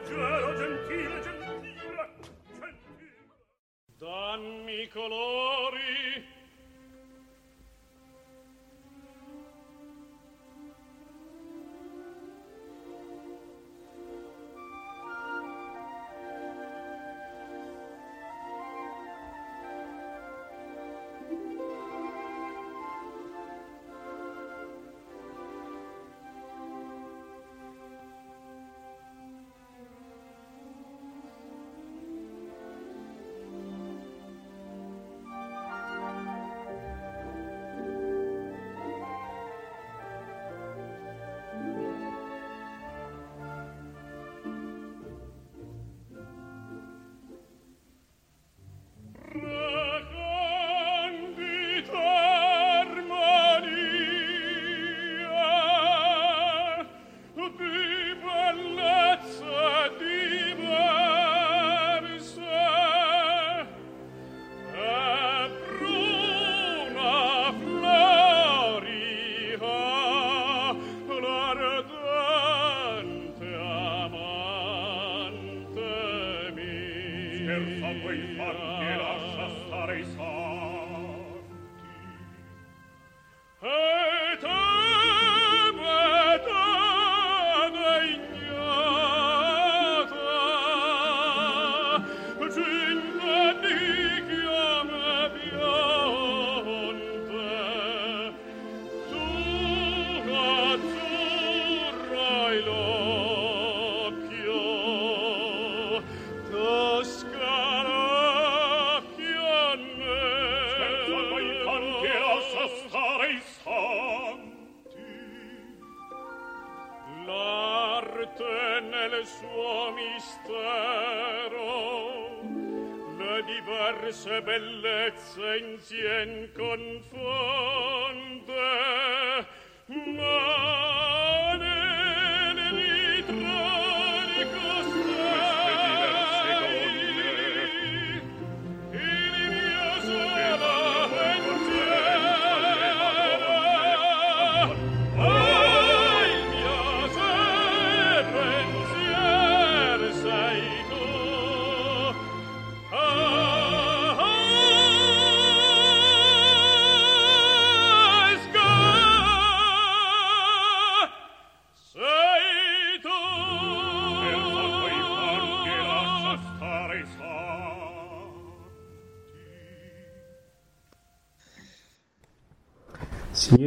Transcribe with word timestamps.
leggero 0.00 0.54
gentile 0.56 1.20
gentile 1.20 1.20
gentile. 1.22 2.14
Dammi 3.98 4.88
colori 4.88 6.24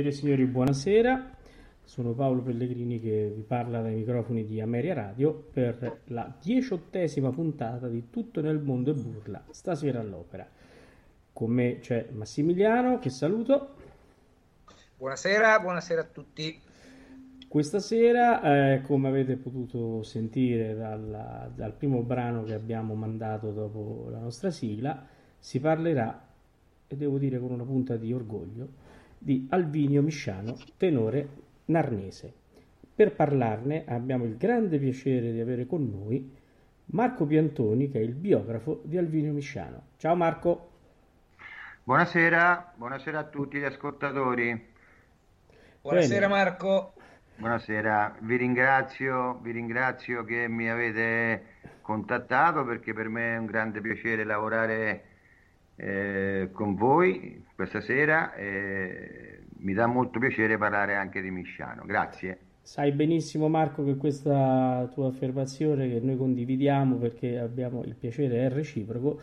Signore 0.04 0.10
e 0.10 0.12
signori, 0.12 0.46
buonasera. 0.46 1.30
Sono 1.86 2.12
Paolo 2.12 2.42
Pellegrini 2.42 3.00
che 3.00 3.32
vi 3.34 3.42
parla 3.42 3.82
dai 3.82 3.96
microfoni 3.96 4.46
di 4.46 4.60
Ameria 4.60 4.94
Radio 4.94 5.32
per 5.34 6.02
la 6.08 6.36
diciottesima 6.42 7.30
puntata 7.30 7.88
di 7.88 8.10
Tutto 8.10 8.42
nel 8.42 8.60
mondo 8.60 8.92
e 8.92 8.96
burla, 8.96 9.42
stasera 9.52 10.02
all'opera. 10.02 10.46
Con 11.32 11.52
me 11.52 11.80
c'è 11.80 12.10
Massimiliano, 12.12 13.00
che 13.00 13.10
saluto. 13.10 13.76
Buonasera, 14.98 15.60
buonasera 15.62 16.02
a 16.02 16.08
tutti. 16.12 16.60
Questa 17.48 17.80
sera, 17.80 18.74
eh, 18.74 18.82
come 18.82 19.08
avete 19.08 19.38
potuto 19.38 20.04
sentire 20.04 20.76
dal, 20.76 21.52
dal 21.56 21.74
primo 21.74 22.02
brano 22.02 22.44
che 22.44 22.54
abbiamo 22.54 22.94
mandato 22.94 23.52
dopo 23.52 24.10
la 24.10 24.20
nostra 24.20 24.52
sigla, 24.52 25.08
si 25.40 25.62
parlerà, 25.62 26.28
e 26.88 26.96
devo 26.98 27.18
dire 27.18 27.40
con 27.40 27.52
una 27.52 27.64
punta 27.64 27.96
di 27.96 28.12
orgoglio, 28.12 28.83
di 29.24 29.48
Alvinio 29.52 30.02
Misciano, 30.02 30.58
tenore 30.76 31.30
narnese. 31.66 32.34
Per 32.94 33.16
parlarne 33.16 33.86
abbiamo 33.88 34.26
il 34.26 34.36
grande 34.36 34.78
piacere 34.78 35.32
di 35.32 35.40
avere 35.40 35.66
con 35.66 35.90
noi 35.90 36.30
Marco 36.88 37.26
Piantoni, 37.26 37.90
che 37.90 38.00
è 38.00 38.02
il 38.02 38.16
biografo 38.16 38.82
di 38.84 38.98
Alvinio 38.98 39.32
Misciano. 39.32 39.84
Ciao 39.96 40.14
Marco. 40.16 40.72
Buonasera, 41.86 42.74
buonasera 42.76 43.20
a 43.20 43.24
tutti 43.24 43.60
gli 43.60 43.64
ascoltatori. 43.64 44.72
Buonasera 45.82 46.28
Bene. 46.28 46.44
Marco. 46.44 46.94
Buonasera, 47.38 48.18
vi 48.20 48.36
ringrazio, 48.36 49.40
vi 49.42 49.52
ringrazio 49.52 50.26
che 50.26 50.50
mi 50.50 50.70
avete 50.70 51.46
contattato 51.82 52.66
perché 52.66 52.94
per 52.94 53.08
me 53.08 53.36
è 53.36 53.38
un 53.38 53.46
grande 53.46 53.80
piacere 53.80 54.26
lavorare 54.26 55.13
eh, 55.76 56.50
con 56.52 56.76
voi 56.76 57.46
questa 57.56 57.82
sera 57.82 58.34
e 58.36 59.44
mi 59.58 59.74
dà 59.74 59.88
molto 59.88 60.20
piacere 60.20 60.58
parlare 60.58 60.96
anche 60.96 61.22
di 61.22 61.32
Misciano. 61.32 61.84
Grazie. 61.86 62.38
Sai 62.62 62.92
benissimo 62.94 63.50
Marco 63.50 63.84
che 63.84 63.98
questa 63.98 64.90
tua 64.94 65.10
affermazione 65.10 65.90
che 65.90 66.00
noi 66.00 66.16
condividiamo 66.16 66.96
perché 66.96 67.38
abbiamo 67.38 67.84
il 67.84 67.96
piacere 67.96 68.46
è 68.46 68.50
reciproco 68.50 69.20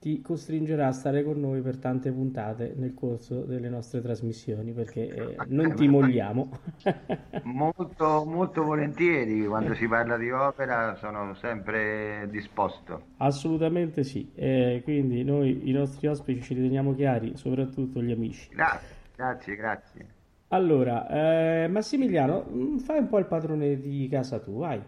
ti 0.00 0.22
costringerà 0.22 0.86
a 0.86 0.92
stare 0.92 1.22
con 1.22 1.38
noi 1.38 1.60
per 1.60 1.76
tante 1.76 2.10
puntate 2.10 2.72
nel 2.74 2.94
corso 2.94 3.42
delle 3.42 3.68
nostre 3.68 4.00
trasmissioni 4.00 4.72
perché 4.72 5.08
eh, 5.08 5.36
non 5.48 5.74
ti 5.74 5.88
molliamo. 5.88 6.58
molto, 7.44 8.24
molto 8.24 8.62
volentieri, 8.62 9.44
quando 9.44 9.74
si 9.74 9.86
parla 9.86 10.16
di 10.16 10.30
opera 10.30 10.96
sono 10.96 11.34
sempre 11.34 12.26
disposto. 12.30 13.08
Assolutamente 13.18 14.02
sì, 14.02 14.32
eh, 14.34 14.80
quindi 14.84 15.22
noi 15.22 15.68
i 15.68 15.72
nostri 15.72 16.06
ospiti 16.06 16.40
ci 16.40 16.54
riteniamo 16.54 16.94
chiari, 16.94 17.36
soprattutto 17.36 18.00
gli 18.00 18.10
amici. 18.10 18.48
Grazie, 18.48 18.96
grazie, 19.14 19.56
grazie. 19.56 20.06
Allora, 20.48 21.08
eh, 21.10 21.68
Massimiliano, 21.68 22.46
mm, 22.50 22.78
fai 22.78 23.00
un 23.00 23.08
po' 23.08 23.18
il 23.18 23.26
padrone 23.26 23.78
di 23.78 24.08
casa 24.10 24.40
tu, 24.40 24.60
vai. 24.60 24.82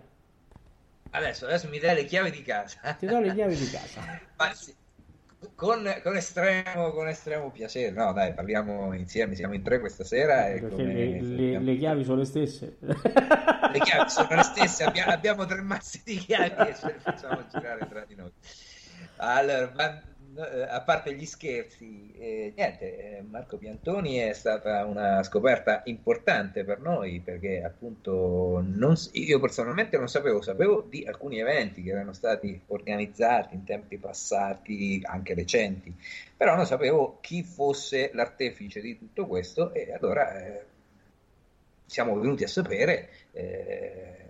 Adesso, 1.11 1.45
adesso 1.45 1.69
mi 1.69 1.79
dai 1.79 1.97
le 1.97 2.05
chiavi 2.05 2.31
di 2.31 2.41
casa. 2.41 2.95
Ti 2.95 3.05
do 3.05 3.21
le 3.21 3.35
chiavi 3.35 3.55
di 3.55 3.69
casa. 3.71 4.01
Ma 4.39 4.51
sì, 4.55 4.75
con, 5.55 5.83
con, 6.03 6.17
estremo, 6.17 6.91
con, 6.93 7.09
estremo, 7.09 7.51
piacere. 7.51 7.91
No, 7.91 8.13
dai, 8.13 8.35
parliamo 8.35 8.93
insieme. 8.95 9.35
Siamo 9.35 9.55
in 9.55 9.63
tre 9.63 9.81
questa 9.81 10.05
sera. 10.05 10.49
E 10.49 10.61
Perché 10.61 10.83
le, 10.83 11.21
le, 11.21 11.59
le, 11.59 11.77
chiavi 11.77 12.05
sono 12.05 12.19
le 12.19 12.25
stesse. 12.25 12.77
Le 12.81 13.79
chiavi 13.81 14.11
sono 14.11 14.29
le 14.31 14.43
stesse. 14.43 14.85
Abbiamo, 14.85 15.11
abbiamo 15.13 15.47
tre 15.47 15.61
mazzi 15.61 16.03
di 16.05 16.17
chiavi 16.17 16.71
e 16.71 16.75
ce 16.75 16.87
le 16.87 16.99
facciamo 17.01 17.45
girare 17.51 17.87
tra 17.89 18.05
di 18.05 18.15
noi. 18.15 18.33
Allora, 19.17 20.03
a 20.41 20.81
parte 20.81 21.15
gli 21.15 21.27
scherzi, 21.27 22.13
eh, 22.17 22.53
niente, 22.57 23.19
eh, 23.19 23.23
Marco 23.23 23.59
Piantoni 23.59 24.17
è 24.17 24.33
stata 24.33 24.85
una 24.87 25.23
scoperta 25.23 25.83
importante 25.85 26.65
per 26.65 26.81
noi 26.81 27.21
perché 27.21 27.63
appunto 27.63 28.63
non, 28.65 28.95
io 29.13 29.41
personalmente 29.41 29.99
non 29.99 30.09
sapevo, 30.09 30.41
sapevo 30.41 30.87
di 30.89 31.05
alcuni 31.07 31.39
eventi 31.39 31.83
che 31.83 31.91
erano 31.91 32.13
stati 32.13 32.61
organizzati 32.69 33.55
in 33.55 33.65
tempi 33.65 33.99
passati, 33.99 35.03
anche 35.05 35.35
recenti, 35.35 35.95
però 36.37 36.57
non 36.57 36.67
sapevo 36.67 37.19
chi 37.21 37.43
fosse 37.43 38.11
l'artefice 38.15 38.81
di 38.81 38.97
tutto 38.99 39.27
questo 39.27 39.75
e 39.75 39.93
allora 39.93 40.41
eh, 40.41 40.65
siamo 41.85 42.19
venuti 42.19 42.45
a 42.45 42.49
sapere 42.49 43.09
eh, 43.33 44.22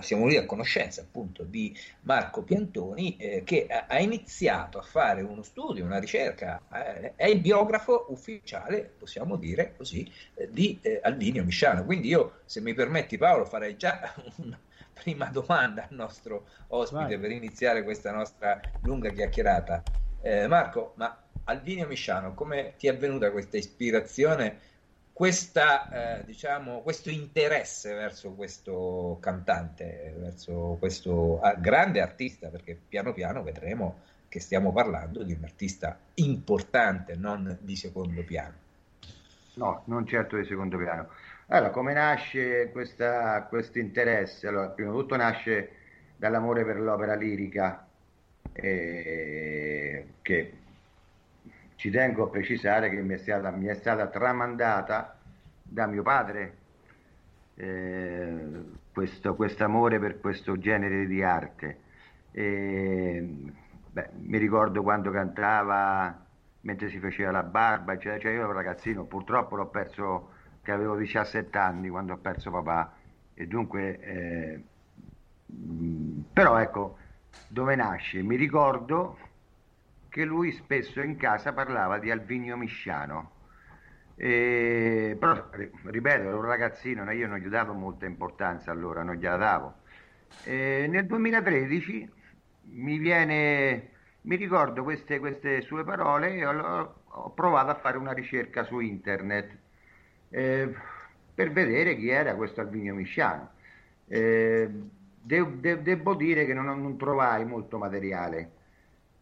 siamo 0.00 0.24
venuti 0.24 0.36
a 0.36 0.46
conoscenza 0.46 1.02
appunto 1.02 1.44
di 1.44 1.76
Marco 2.02 2.42
Piantoni 2.42 3.16
eh, 3.16 3.42
che 3.44 3.66
ha 3.66 3.98
iniziato 3.98 4.78
a 4.78 4.82
fare 4.82 5.22
uno 5.22 5.42
studio, 5.42 5.84
una 5.84 5.98
ricerca, 5.98 6.62
eh, 6.72 7.14
è 7.16 7.26
il 7.26 7.40
biografo 7.40 8.06
ufficiale, 8.08 8.90
possiamo 8.98 9.36
dire 9.36 9.74
così, 9.76 10.10
eh, 10.34 10.48
di 10.50 10.78
eh, 10.82 11.00
Alvinio 11.02 11.44
Misciano. 11.44 11.84
Quindi 11.84 12.08
io, 12.08 12.40
se 12.44 12.60
mi 12.60 12.74
permetti 12.74 13.18
Paolo, 13.18 13.44
farei 13.44 13.76
già 13.76 14.14
una 14.36 14.58
prima 14.92 15.26
domanda 15.26 15.82
al 15.82 15.94
nostro 15.94 16.46
ospite 16.68 17.16
Vai. 17.16 17.18
per 17.18 17.30
iniziare 17.30 17.82
questa 17.82 18.12
nostra 18.12 18.60
lunga 18.82 19.10
chiacchierata. 19.10 19.82
Eh, 20.20 20.46
Marco, 20.48 20.94
ma 20.96 21.16
Alvinio 21.44 21.86
Misciano, 21.86 22.34
come 22.34 22.74
ti 22.76 22.88
è 22.88 22.96
venuta 22.96 23.30
questa 23.30 23.56
ispirazione 23.56 24.76
questa, 25.18 26.20
eh, 26.20 26.24
diciamo, 26.26 26.80
questo 26.82 27.10
interesse 27.10 27.92
verso 27.92 28.34
questo 28.34 29.18
cantante, 29.20 30.14
verso 30.16 30.76
questo 30.78 31.40
ah, 31.40 31.54
grande 31.54 32.00
artista, 32.00 32.50
perché 32.50 32.78
piano 32.86 33.12
piano 33.12 33.42
vedremo 33.42 33.98
che 34.28 34.38
stiamo 34.38 34.72
parlando 34.72 35.24
di 35.24 35.32
un 35.32 35.42
artista 35.42 35.98
importante, 36.14 37.16
non 37.16 37.58
di 37.62 37.74
secondo 37.74 38.22
piano. 38.22 38.54
No, 39.54 39.82
non 39.86 40.06
certo 40.06 40.36
di 40.36 40.44
secondo 40.44 40.78
piano. 40.78 41.08
Allora, 41.48 41.70
come 41.70 41.94
nasce 41.94 42.70
questo 42.70 43.80
interesse? 43.80 44.46
Allora, 44.46 44.68
prima 44.68 44.92
di 44.92 44.98
tutto 44.98 45.16
nasce 45.16 45.70
dall'amore 46.14 46.64
per 46.64 46.78
l'opera 46.78 47.16
lirica, 47.16 47.84
eh, 48.52 50.06
che 50.22 50.57
ci 51.78 51.90
tengo 51.90 52.24
a 52.24 52.28
precisare 52.28 52.90
che 52.90 53.00
mi 53.02 53.14
è 53.14 53.18
stata, 53.18 53.52
mi 53.52 53.66
è 53.66 53.74
stata 53.74 54.08
tramandata 54.08 55.16
da 55.62 55.86
mio 55.86 56.02
padre 56.02 56.56
eh, 57.54 58.36
questo 58.92 59.36
amore 59.58 60.00
per 60.00 60.18
questo 60.18 60.58
genere 60.58 61.06
di 61.06 61.22
arte. 61.22 61.78
E, 62.32 63.24
beh, 63.92 64.08
mi 64.22 64.38
ricordo 64.38 64.82
quando 64.82 65.12
cantava 65.12 66.26
mentre 66.62 66.90
si 66.90 66.98
faceva 66.98 67.30
la 67.30 67.44
barba, 67.44 67.92
eccetera. 67.92 68.18
Cioè 68.18 68.32
io 68.32 68.40
ero 68.40 68.52
ragazzino, 68.52 69.04
purtroppo 69.04 69.54
l'ho 69.54 69.66
perso 69.66 70.30
che 70.62 70.72
avevo 70.72 70.96
17 70.96 71.56
anni 71.58 71.88
quando 71.88 72.14
ho 72.14 72.16
perso 72.16 72.50
papà 72.50 72.92
e 73.34 73.46
dunque 73.46 74.00
eh, 74.00 74.62
però 76.32 76.58
ecco 76.58 76.98
dove 77.46 77.76
nasce 77.76 78.20
mi 78.20 78.34
ricordo 78.34 79.16
che 80.18 80.24
lui 80.24 80.50
spesso 80.50 81.00
in 81.00 81.16
casa 81.16 81.52
parlava 81.52 82.00
di 82.00 82.10
Alvinio 82.10 82.56
Misciano. 82.56 83.30
E, 84.16 85.16
però, 85.16 85.48
ripeto, 85.84 86.22
ero 86.22 86.38
un 86.38 86.44
ragazzino, 86.44 87.08
io 87.12 87.28
non 87.28 87.38
gli 87.38 87.46
davo 87.46 87.72
molta 87.72 88.04
importanza 88.04 88.72
allora, 88.72 89.04
non 89.04 89.14
gliela 89.14 89.36
davo. 89.36 89.74
E 90.42 90.88
nel 90.88 91.06
2013 91.06 92.10
mi 92.70 92.98
viene, 92.98 93.90
mi 94.22 94.34
ricordo 94.34 94.82
queste, 94.82 95.20
queste 95.20 95.60
sue 95.60 95.84
parole 95.84 96.34
e 96.34 96.44
ho, 96.44 96.94
ho, 97.04 97.30
provato 97.30 97.70
a 97.70 97.76
fare 97.76 97.96
una 97.96 98.12
ricerca 98.12 98.64
su 98.64 98.80
internet 98.80 99.56
eh, 100.30 100.74
per 101.32 101.52
vedere 101.52 101.96
chi 101.96 102.08
era 102.08 102.34
questo 102.34 102.60
Alvinio 102.60 102.96
Misciano. 102.96 103.50
Eh, 104.08 104.68
de, 105.22 105.60
de, 105.60 105.80
devo 105.80 106.14
dire 106.16 106.44
che 106.44 106.54
non, 106.54 106.64
non 106.64 106.98
trovai 106.98 107.44
molto 107.44 107.78
materiale 107.78 108.56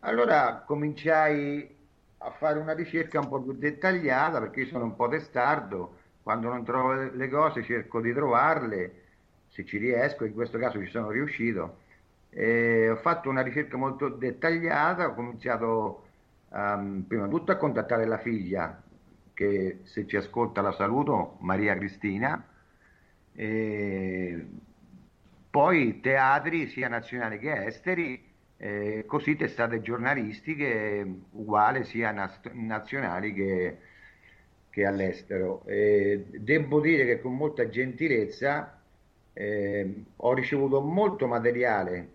allora 0.06 0.62
cominciai 0.64 1.74
a 2.18 2.30
fare 2.30 2.58
una 2.58 2.72
ricerca 2.72 3.20
un 3.20 3.28
po' 3.28 3.42
più 3.42 3.52
dettagliata 3.52 4.38
perché 4.40 4.60
io 4.60 4.66
sono 4.66 4.84
un 4.84 4.94
po' 4.94 5.08
testardo, 5.08 5.98
quando 6.22 6.48
non 6.48 6.64
trovo 6.64 6.92
le 6.92 7.28
cose 7.28 7.62
cerco 7.64 8.00
di 8.00 8.12
trovarle, 8.12 9.02
se 9.48 9.64
ci 9.64 9.78
riesco, 9.78 10.24
in 10.24 10.32
questo 10.32 10.58
caso 10.58 10.82
ci 10.82 10.90
sono 10.90 11.10
riuscito. 11.10 11.78
E 12.30 12.88
ho 12.90 12.96
fatto 12.96 13.28
una 13.28 13.42
ricerca 13.42 13.76
molto 13.76 14.08
dettagliata, 14.08 15.08
ho 15.08 15.14
cominciato 15.14 16.04
um, 16.50 17.04
prima 17.06 17.24
di 17.24 17.30
tutto 17.30 17.52
a 17.52 17.56
contattare 17.56 18.06
la 18.06 18.18
figlia, 18.18 18.80
che 19.34 19.80
se 19.84 20.06
ci 20.06 20.16
ascolta 20.16 20.60
la 20.60 20.72
saluto, 20.72 21.36
Maria 21.40 21.76
Cristina, 21.76 22.44
e 23.32 24.46
poi 25.50 26.00
teatri 26.00 26.68
sia 26.68 26.88
nazionali 26.88 27.38
che 27.38 27.66
esteri 27.66 28.25
eh, 28.58 29.04
così 29.06 29.36
testate 29.36 29.80
giornalistiche 29.80 31.06
uguali 31.32 31.84
sia 31.84 32.10
naz- 32.10 32.50
nazionali 32.52 33.32
che, 33.34 33.76
che 34.70 34.84
all'estero. 34.86 35.64
Eh, 35.66 36.26
devo 36.30 36.80
dire 36.80 37.04
che 37.04 37.20
con 37.20 37.36
molta 37.36 37.68
gentilezza 37.68 38.80
eh, 39.32 40.04
ho 40.16 40.34
ricevuto 40.34 40.80
molto 40.80 41.26
materiale, 41.26 42.14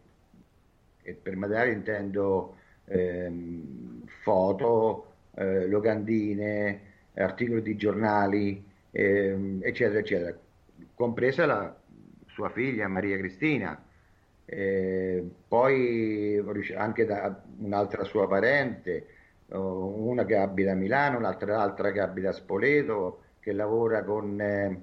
e 1.04 1.14
per 1.14 1.36
materiale 1.36 1.72
intendo 1.72 2.56
ehm, 2.86 4.04
foto, 4.24 5.14
eh, 5.36 5.68
locandine, 5.68 6.82
articoli 7.16 7.62
di 7.62 7.76
giornali, 7.76 8.64
ehm, 8.92 9.60
eccetera, 9.64 10.00
eccetera, 10.00 10.38
compresa 10.96 11.46
la 11.46 11.76
sua 12.28 12.50
figlia 12.50 12.88
Maria 12.88 13.18
Cristina 13.18 13.84
eh, 14.46 15.24
poi 15.48 16.44
anche 16.76 17.06
da 17.06 17.42
un'altra 17.60 18.04
sua 18.04 18.28
parente, 18.28 19.08
una 19.54 20.26
che 20.26 20.36
abita 20.36 20.72
a 20.72 20.76
Milano, 20.76 21.20
l'altra 21.20 21.92
che 21.92 22.00
abita 22.00 22.30
a 22.30 22.34
Spoleto, 22.34 23.22
che 23.40 23.52
lavora 23.54 24.04
con, 24.04 24.40
eh, 24.40 24.82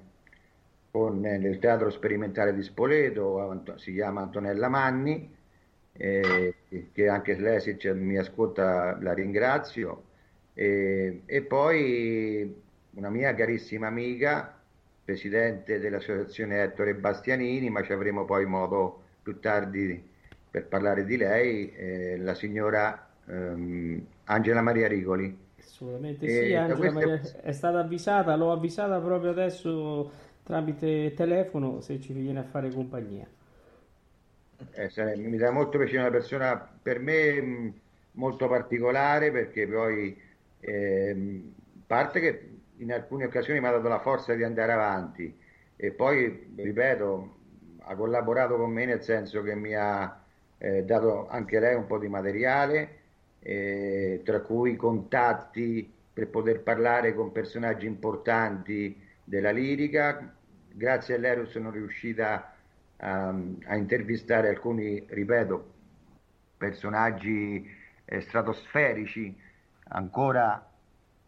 con, 0.91 1.25
eh, 1.25 1.37
nel 1.37 1.59
teatro 1.59 1.89
sperimentale 1.89 2.53
di 2.53 2.61
Spoleto, 2.63 3.63
si 3.77 3.93
chiama 3.93 4.21
Antonella 4.21 4.67
Manni, 4.69 5.35
eh, 5.93 6.55
che 6.91 7.07
anche 7.07 7.35
lei 7.37 7.59
se 7.59 7.93
mi 7.93 8.17
ascolta 8.17 8.97
la 9.01 9.13
ringrazio, 9.13 10.03
e, 10.53 11.23
e 11.25 11.41
poi 11.41 12.61
una 12.91 13.09
mia 13.09 13.33
carissima 13.33 13.87
amica, 13.87 14.55
presidente 15.03 15.79
dell'associazione 15.79 16.61
Ettore 16.63 16.93
Bastianini, 16.95 17.69
ma 17.69 17.81
ci 17.81 17.93
avremo 17.93 18.25
poi 18.25 18.45
modo 18.45 18.98
più 19.21 19.39
tardi 19.39 20.07
per 20.49 20.65
parlare 20.67 21.05
di 21.05 21.17
lei, 21.17 21.71
eh, 21.73 22.17
la 22.17 22.33
signora 22.33 23.07
ehm, 23.27 24.05
Angela 24.25 24.61
Maria 24.61 24.87
Rigoli. 24.87 25.37
Assolutamente 25.59 26.25
e 26.25 26.29
sì, 26.29 26.53
Angela. 26.53 26.91
Maria 26.91 27.21
è 27.41 27.51
stata 27.51 27.79
avvisata, 27.79 28.35
l'ho 28.35 28.51
avvisata 28.51 28.99
proprio 28.99 29.31
adesso 29.31 30.11
tramite 30.43 31.13
telefono 31.13 31.81
se 31.81 31.99
ci 31.99 32.13
viene 32.13 32.39
a 32.39 32.43
fare 32.43 32.71
compagnia. 32.71 33.27
Eh, 34.73 35.15
mi 35.15 35.37
dà 35.37 35.51
molto 35.51 35.77
piacere 35.77 35.99
una 35.99 36.11
persona 36.11 36.57
per 36.57 36.99
me 36.99 37.41
mh, 37.41 37.73
molto 38.13 38.47
particolare 38.47 39.31
perché 39.31 39.67
poi 39.67 40.19
eh, 40.59 41.41
parte 41.85 42.19
che 42.19 42.49
in 42.77 42.91
alcune 42.91 43.25
occasioni 43.25 43.59
mi 43.59 43.67
ha 43.67 43.71
dato 43.71 43.87
la 43.87 43.99
forza 43.99 44.33
di 44.33 44.43
andare 44.43 44.73
avanti 44.73 45.37
e 45.75 45.91
poi 45.91 46.51
ripeto 46.55 47.37
ha 47.89 47.95
collaborato 47.95 48.55
con 48.55 48.71
me 48.71 48.85
nel 48.85 49.01
senso 49.01 49.41
che 49.41 49.55
mi 49.55 49.73
ha 49.73 50.21
eh, 50.59 50.83
dato 50.83 51.27
anche 51.27 51.59
lei 51.59 51.73
un 51.73 51.87
po' 51.87 51.97
di 51.97 52.07
materiale, 52.07 52.97
eh, 53.39 54.21
tra 54.23 54.41
cui 54.41 54.75
contatti 54.75 55.91
per 56.13 56.27
poter 56.27 56.61
parlare 56.61 57.15
con 57.15 57.31
personaggi 57.31 57.87
importanti 57.87 58.95
della 59.23 59.49
lirica. 59.49 60.35
Grazie 60.71 61.15
a 61.15 61.17
lei 61.17 61.47
sono 61.47 61.71
riuscita 61.71 62.53
a, 62.97 63.35
a 63.65 63.75
intervistare 63.75 64.49
alcuni, 64.49 65.03
ripeto, 65.07 65.73
personaggi 66.57 67.67
eh, 68.05 68.21
stratosferici, 68.21 69.35
ancora 69.85 70.63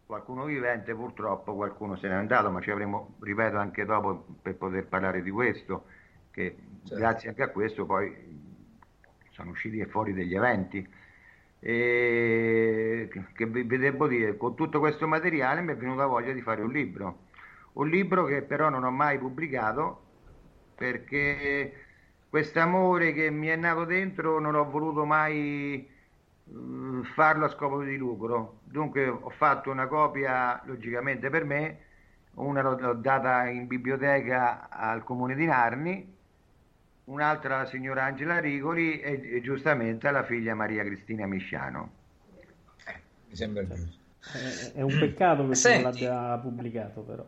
qualcuno 0.06 0.44
vivente, 0.44 0.94
purtroppo 0.94 1.56
qualcuno 1.56 1.96
se 1.96 2.06
n'è 2.06 2.14
andato, 2.14 2.50
ma 2.50 2.60
ci 2.60 2.70
avremo, 2.70 3.16
ripeto, 3.18 3.56
anche 3.56 3.84
dopo 3.84 4.26
per 4.40 4.54
poter 4.54 4.86
parlare 4.86 5.22
di 5.22 5.30
questo 5.30 5.86
che 6.32 6.56
certo. 6.80 6.96
grazie 6.96 7.28
anche 7.28 7.42
a 7.42 7.48
questo 7.48 7.86
poi 7.86 8.40
sono 9.30 9.50
usciti 9.50 9.84
fuori 9.86 10.12
degli 10.12 10.34
eventi. 10.34 10.86
E 11.64 13.08
che 13.34 13.46
vi 13.46 13.78
devo 13.78 14.08
dire, 14.08 14.36
con 14.36 14.56
tutto 14.56 14.80
questo 14.80 15.06
materiale 15.06 15.60
mi 15.60 15.72
è 15.72 15.76
venuta 15.76 16.06
voglia 16.06 16.32
di 16.32 16.40
fare 16.40 16.62
un 16.62 16.72
libro. 16.72 17.30
Un 17.74 17.88
libro 17.88 18.24
che 18.24 18.42
però 18.42 18.68
non 18.68 18.82
ho 18.82 18.90
mai 18.90 19.18
pubblicato 19.18 20.00
perché 20.74 21.72
questo 22.28 22.60
amore 22.60 23.12
che 23.12 23.30
mi 23.30 23.46
è 23.46 23.56
nato 23.56 23.84
dentro 23.84 24.40
non 24.40 24.54
ho 24.54 24.68
voluto 24.68 25.04
mai 25.04 25.88
uh, 26.44 27.02
farlo 27.14 27.44
a 27.44 27.48
scopo 27.48 27.82
di 27.82 27.96
lucro. 27.96 28.60
Dunque 28.64 29.06
ho 29.06 29.30
fatto 29.30 29.70
una 29.70 29.86
copia 29.86 30.60
logicamente 30.64 31.30
per 31.30 31.44
me, 31.44 31.78
una 32.34 32.62
l'ho 32.62 32.94
data 32.94 33.46
in 33.48 33.66
biblioteca 33.66 34.68
al 34.68 35.04
comune 35.04 35.34
di 35.34 35.44
Narni, 35.46 36.16
un'altra 37.04 37.56
alla 37.56 37.66
signora 37.66 38.04
Angela 38.04 38.38
Rigoli 38.38 39.00
e, 39.00 39.36
e 39.36 39.40
giustamente 39.40 40.08
alla 40.08 40.24
figlia 40.24 40.54
Maria 40.54 40.84
Cristina 40.84 41.26
Misciano. 41.26 41.90
Eh, 42.86 43.00
mi 43.28 43.36
sembra 43.36 43.66
giusto. 43.66 44.00
È, 44.20 44.78
è 44.78 44.82
un 44.82 44.98
peccato 44.98 45.48
che 45.48 45.54
Senti. 45.54 45.82
non 45.82 45.92
l'abbia 45.92 46.38
pubblicato 46.38 47.00
però. 47.00 47.26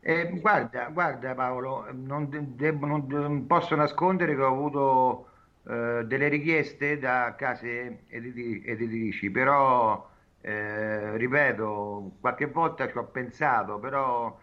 Eh, 0.00 0.38
guarda, 0.40 0.88
guarda 0.90 1.34
Paolo, 1.34 1.86
non, 1.92 2.28
debbo, 2.30 2.86
non, 2.86 3.46
posso 3.46 3.74
nascondere 3.74 4.34
che 4.36 4.40
ho 4.40 4.46
avuto 4.46 5.28
eh, 5.68 6.04
delle 6.06 6.28
richieste 6.28 6.98
da 6.98 7.34
case 7.36 8.04
editi, 8.06 8.62
editrici, 8.64 9.28
però 9.30 10.08
eh, 10.40 11.16
ripeto, 11.16 12.12
qualche 12.20 12.46
volta 12.46 12.88
ci 12.88 12.96
ho 12.96 13.04
pensato, 13.04 13.78
però 13.78 14.38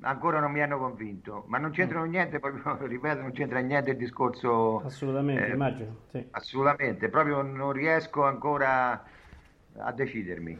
ancora 0.00 0.40
non 0.40 0.52
mi 0.52 0.62
hanno 0.62 0.78
convinto, 0.78 1.44
ma 1.46 1.58
non 1.58 1.70
c'entrano 1.70 2.06
mm. 2.06 2.10
niente, 2.10 2.38
proprio, 2.38 2.76
ripeto, 2.86 3.20
non 3.20 3.32
c'entra 3.32 3.58
niente 3.60 3.90
il 3.90 3.96
discorso. 3.96 4.80
Assolutamente, 4.80 5.46
eh, 5.46 5.52
immagino. 5.52 5.96
Sì. 6.10 6.26
Assolutamente, 6.30 7.08
proprio 7.08 7.42
non 7.42 7.72
riesco 7.72 8.24
ancora 8.24 9.04
a 9.78 9.92
decidermi. 9.92 10.58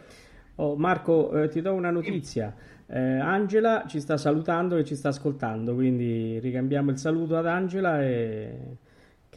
Oh, 0.57 0.77
Marco, 0.77 1.43
eh, 1.43 1.49
ti 1.49 1.61
do 1.61 1.75
una 1.75 1.91
notizia. 1.91 2.55
Eh, 2.87 2.99
Angela 2.99 3.85
ci 3.87 4.01
sta 4.01 4.17
salutando 4.17 4.77
e 4.77 4.85
ci 4.85 4.95
sta 4.95 5.09
ascoltando, 5.09 5.75
quindi 5.75 6.39
ricambiamo 6.39 6.91
il 6.91 6.99
saluto 6.99 7.37
ad 7.37 7.47
Angela 7.47 8.03
e 8.03 8.77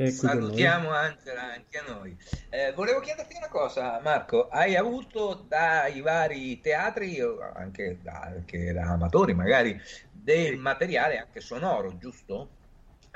Salutiamo 0.08 0.92
Angela 0.92 1.52
anche 1.56 1.78
a 1.78 1.94
noi. 1.94 2.16
Eh, 2.50 2.72
volevo 2.74 3.02
chiederti 3.02 3.36
una 3.36 3.50
cosa, 3.50 4.00
Marco. 4.02 4.48
Hai 4.48 4.78
avuto 4.78 5.44
dai 5.46 6.00
vari 6.00 6.62
teatri, 6.62 7.20
anche 7.54 8.00
da, 8.02 8.22
anche 8.22 8.72
da 8.72 8.92
amatori 8.92 9.34
magari, 9.34 9.78
del 10.10 10.58
materiale 10.58 11.20
anche 11.20 11.42
sonoro, 11.42 11.98
giusto? 11.98 12.50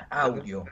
Audio. 0.08 0.62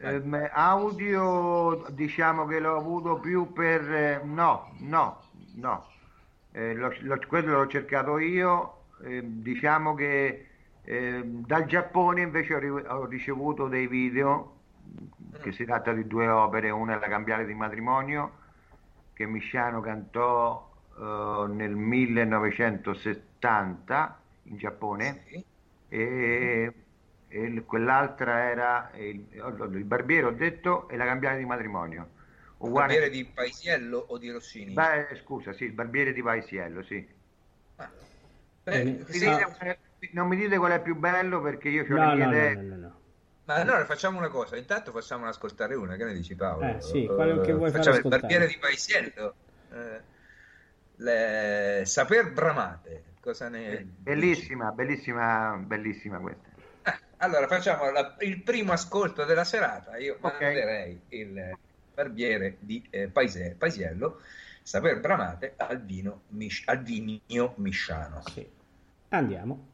Eh, 0.00 0.50
audio 0.50 1.86
diciamo 1.90 2.46
che 2.46 2.58
l'ho 2.58 2.76
avuto 2.76 3.20
più 3.20 3.52
per... 3.52 3.92
Eh, 3.92 4.20
no, 4.24 4.74
no, 4.80 5.22
no. 5.54 5.86
Eh, 6.50 6.74
lo, 6.74 6.92
lo, 7.02 7.16
quello 7.28 7.58
l'ho 7.58 7.68
cercato 7.68 8.18
io. 8.18 8.86
Eh, 9.04 9.22
diciamo 9.24 9.94
che 9.94 10.46
dal 10.82 11.66
Giappone 11.66 12.22
invece 12.22 12.54
ho, 12.54 12.80
ho 12.80 13.04
ricevuto 13.04 13.68
dei 13.68 13.86
video 13.86 14.56
che 15.40 15.52
si 15.52 15.64
tratta 15.64 15.92
di 15.92 16.06
due 16.06 16.28
opere, 16.28 16.70
una 16.70 16.96
è 16.96 17.00
La 17.00 17.08
cambiale 17.08 17.46
di 17.46 17.54
matrimonio 17.54 18.38
che 19.20 19.26
Misciano 19.26 19.80
cantò 19.80 20.72
uh, 20.96 21.44
nel 21.44 21.76
1970 21.76 24.20
in 24.44 24.56
Giappone 24.56 25.24
sì. 25.26 25.44
e, 25.88 26.72
e, 27.28 27.62
quell'altra 27.66 28.48
era 28.48 28.90
il, 28.94 29.26
il, 29.30 29.84
Barbiere 29.84 30.26
ho 30.26 30.30
detto 30.30 30.88
e 30.88 30.96
La 30.96 31.04
cambiale 31.04 31.36
di 31.38 31.44
matrimonio. 31.44 32.08
Il 32.62 32.70
Barbiere 32.70 33.10
di 33.10 33.26
Paisiello 33.26 33.98
o 33.98 34.16
di 34.16 34.30
Rossini? 34.30 34.72
Beh, 34.72 35.20
scusa, 35.22 35.52
sì, 35.52 35.64
il 35.64 35.72
Barbiere 35.72 36.14
di 36.14 36.22
Paisiello, 36.22 36.82
sì. 36.82 37.06
Ah. 37.76 37.90
Beh, 38.62 39.04
sì. 39.08 39.28
Non 40.12 40.28
mi 40.28 40.36
dite 40.36 40.56
qual 40.56 40.72
è 40.72 40.80
più 40.80 40.96
bello 40.96 41.42
perché 41.42 41.68
io 41.68 41.84
ho 41.84 41.88
no, 41.88 42.14
le 42.14 42.16
mie 42.16 42.24
no, 42.24 42.30
idee. 42.30 42.54
No, 42.54 42.76
no, 42.76 42.99
ma 43.50 43.56
allora 43.56 43.84
facciamo 43.84 44.18
una 44.18 44.28
cosa, 44.28 44.56
intanto 44.56 44.92
facciamo 44.92 45.26
ascoltare 45.26 45.74
una, 45.74 45.96
che 45.96 46.04
ne 46.04 46.12
dici 46.12 46.36
Paolo? 46.36 46.76
Eh 46.76 46.80
sì, 46.80 47.06
quale 47.06 47.40
che 47.40 47.52
vuoi 47.52 47.70
facciamo 47.70 47.96
fare 47.96 48.08
il 48.08 48.20
barbiere 48.20 48.46
di 48.46 48.56
Paisiello, 48.58 49.34
eh, 49.72 50.00
le... 50.96 51.82
Saper 51.84 52.32
Bramate, 52.32 53.04
cosa 53.20 53.48
ne 53.48 53.84
Bellissima, 53.84 54.70
dici? 54.70 54.76
bellissima, 54.76 55.56
bellissima 55.56 56.18
questa. 56.18 56.48
Eh, 56.84 56.98
allora 57.16 57.48
facciamo 57.48 57.90
la, 57.90 58.14
il 58.20 58.40
primo 58.42 58.72
ascolto 58.72 59.24
della 59.24 59.44
serata, 59.44 59.96
io 59.96 60.16
okay. 60.20 60.40
manderei 60.40 61.00
il 61.08 61.56
barbiere 61.92 62.56
di 62.60 62.86
eh, 62.90 63.08
Paise, 63.08 63.56
Paisiello, 63.58 64.20
Saper 64.62 65.00
Bramate 65.00 65.54
al 65.56 65.82
vino, 65.82 66.22
al 66.66 66.82
vinio 66.82 67.54
misciano. 67.56 68.22
Sì. 68.26 68.48
Andiamo. 69.08 69.68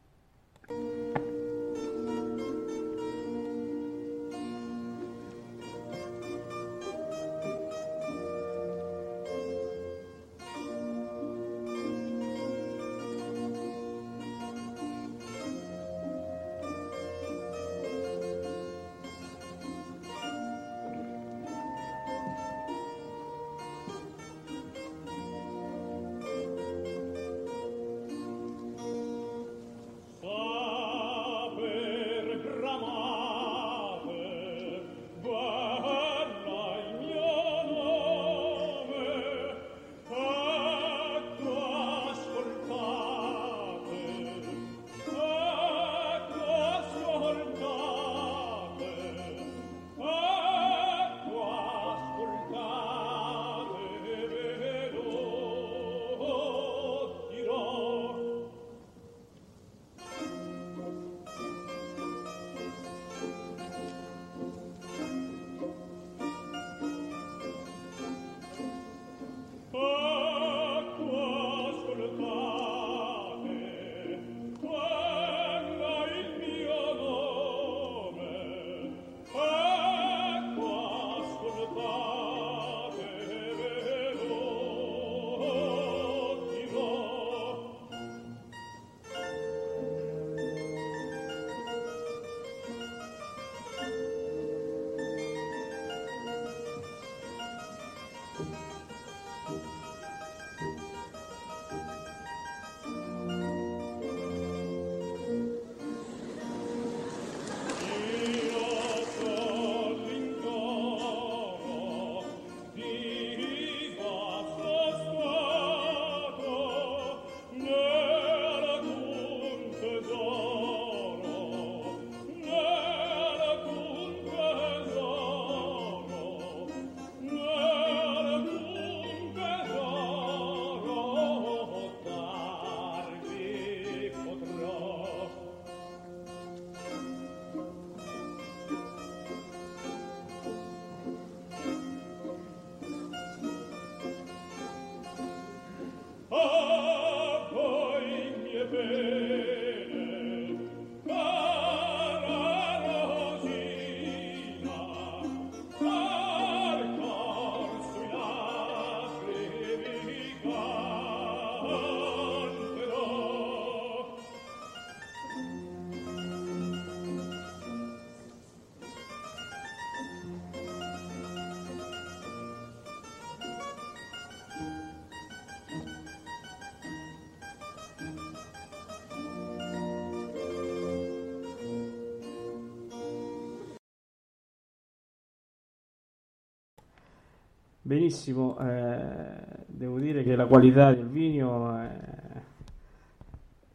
Benissimo, 187.87 188.59
eh, 188.59 189.37
devo 189.65 190.01
dire 190.01 190.25
che 190.25 190.35
la 190.35 190.47
qualità 190.47 190.93
del 190.93 191.07
vino 191.07 191.79
è 191.79 191.89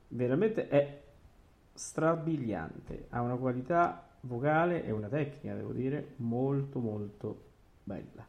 veramente 0.09 0.67
è 0.67 1.01
strabiliante, 1.73 3.05
ha 3.07 3.21
una 3.21 3.37
qualità 3.37 4.05
vocale 4.19 4.83
e 4.83 4.91
una 4.91 5.07
tecnica, 5.07 5.55
devo 5.55 5.71
dire, 5.71 6.15
molto 6.17 6.79
molto 6.79 7.41
bella. 7.85 8.27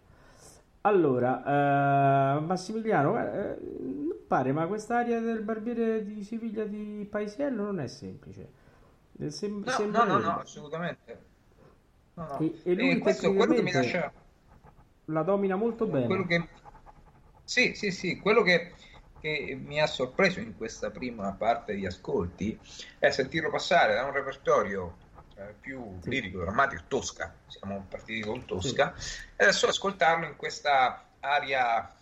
Allora, 0.83 2.37
eh, 2.37 2.41
Massimiliano, 2.43 3.19
eh, 3.19 3.59
non 3.81 4.19
pare, 4.29 4.53
ma 4.53 4.69
quest'area 4.69 5.19
del 5.19 5.43
barbiere 5.43 6.05
di 6.05 6.23
Siviglia 6.23 6.63
di 6.63 7.05
Paisiello 7.11 7.65
non 7.65 7.81
è 7.81 7.89
semplice. 7.89 8.49
Eh, 9.19 9.31
sem- 9.31 9.65
no, 9.65 9.87
no, 9.87 10.05
no, 10.05 10.19
no, 10.19 10.39
assolutamente. 10.39 11.19
No, 12.15 12.25
no. 12.25 12.39
E, 12.39 12.61
e 12.63 12.75
lui 12.75 12.91
e 12.91 12.99
questo 12.99 13.35
quello 13.35 13.55
che 13.55 13.63
mi 13.63 13.73
lascia 13.73 14.13
la 15.13 15.23
domina 15.23 15.57
molto 15.57 15.87
bene. 15.87 16.07
Quello 16.07 16.27
che... 16.27 16.49
Sì, 17.45 17.75
sì, 17.75 17.91
sì, 17.91 18.19
quello 18.19 18.43
che, 18.43 18.73
che, 19.21 19.59
mi 19.63 19.81
ha 19.81 19.87
sorpreso 19.87 20.41
in 20.41 20.57
questa 20.57 20.91
prima 20.91 21.33
parte 21.33 21.75
di 21.75 21.87
ascolti 21.87 22.59
è 22.99 23.11
sentirlo 23.11 23.51
passare 23.51 23.95
da 23.95 24.05
un 24.05 24.13
repertorio 24.13 24.97
eh, 25.37 25.55
più 25.61 25.99
sì. 26.01 26.09
lirico, 26.09 26.39
drammatico, 26.39 26.85
tosca, 26.89 27.35
siamo 27.47 27.85
partiti 27.89 28.21
con 28.21 28.45
tosca, 28.45 28.95
sì. 28.97 29.21
e 29.37 29.45
adesso 29.45 29.67
ascoltarlo 29.67 30.25
in 30.25 30.37
questa 30.37 31.05
aria, 31.21 31.93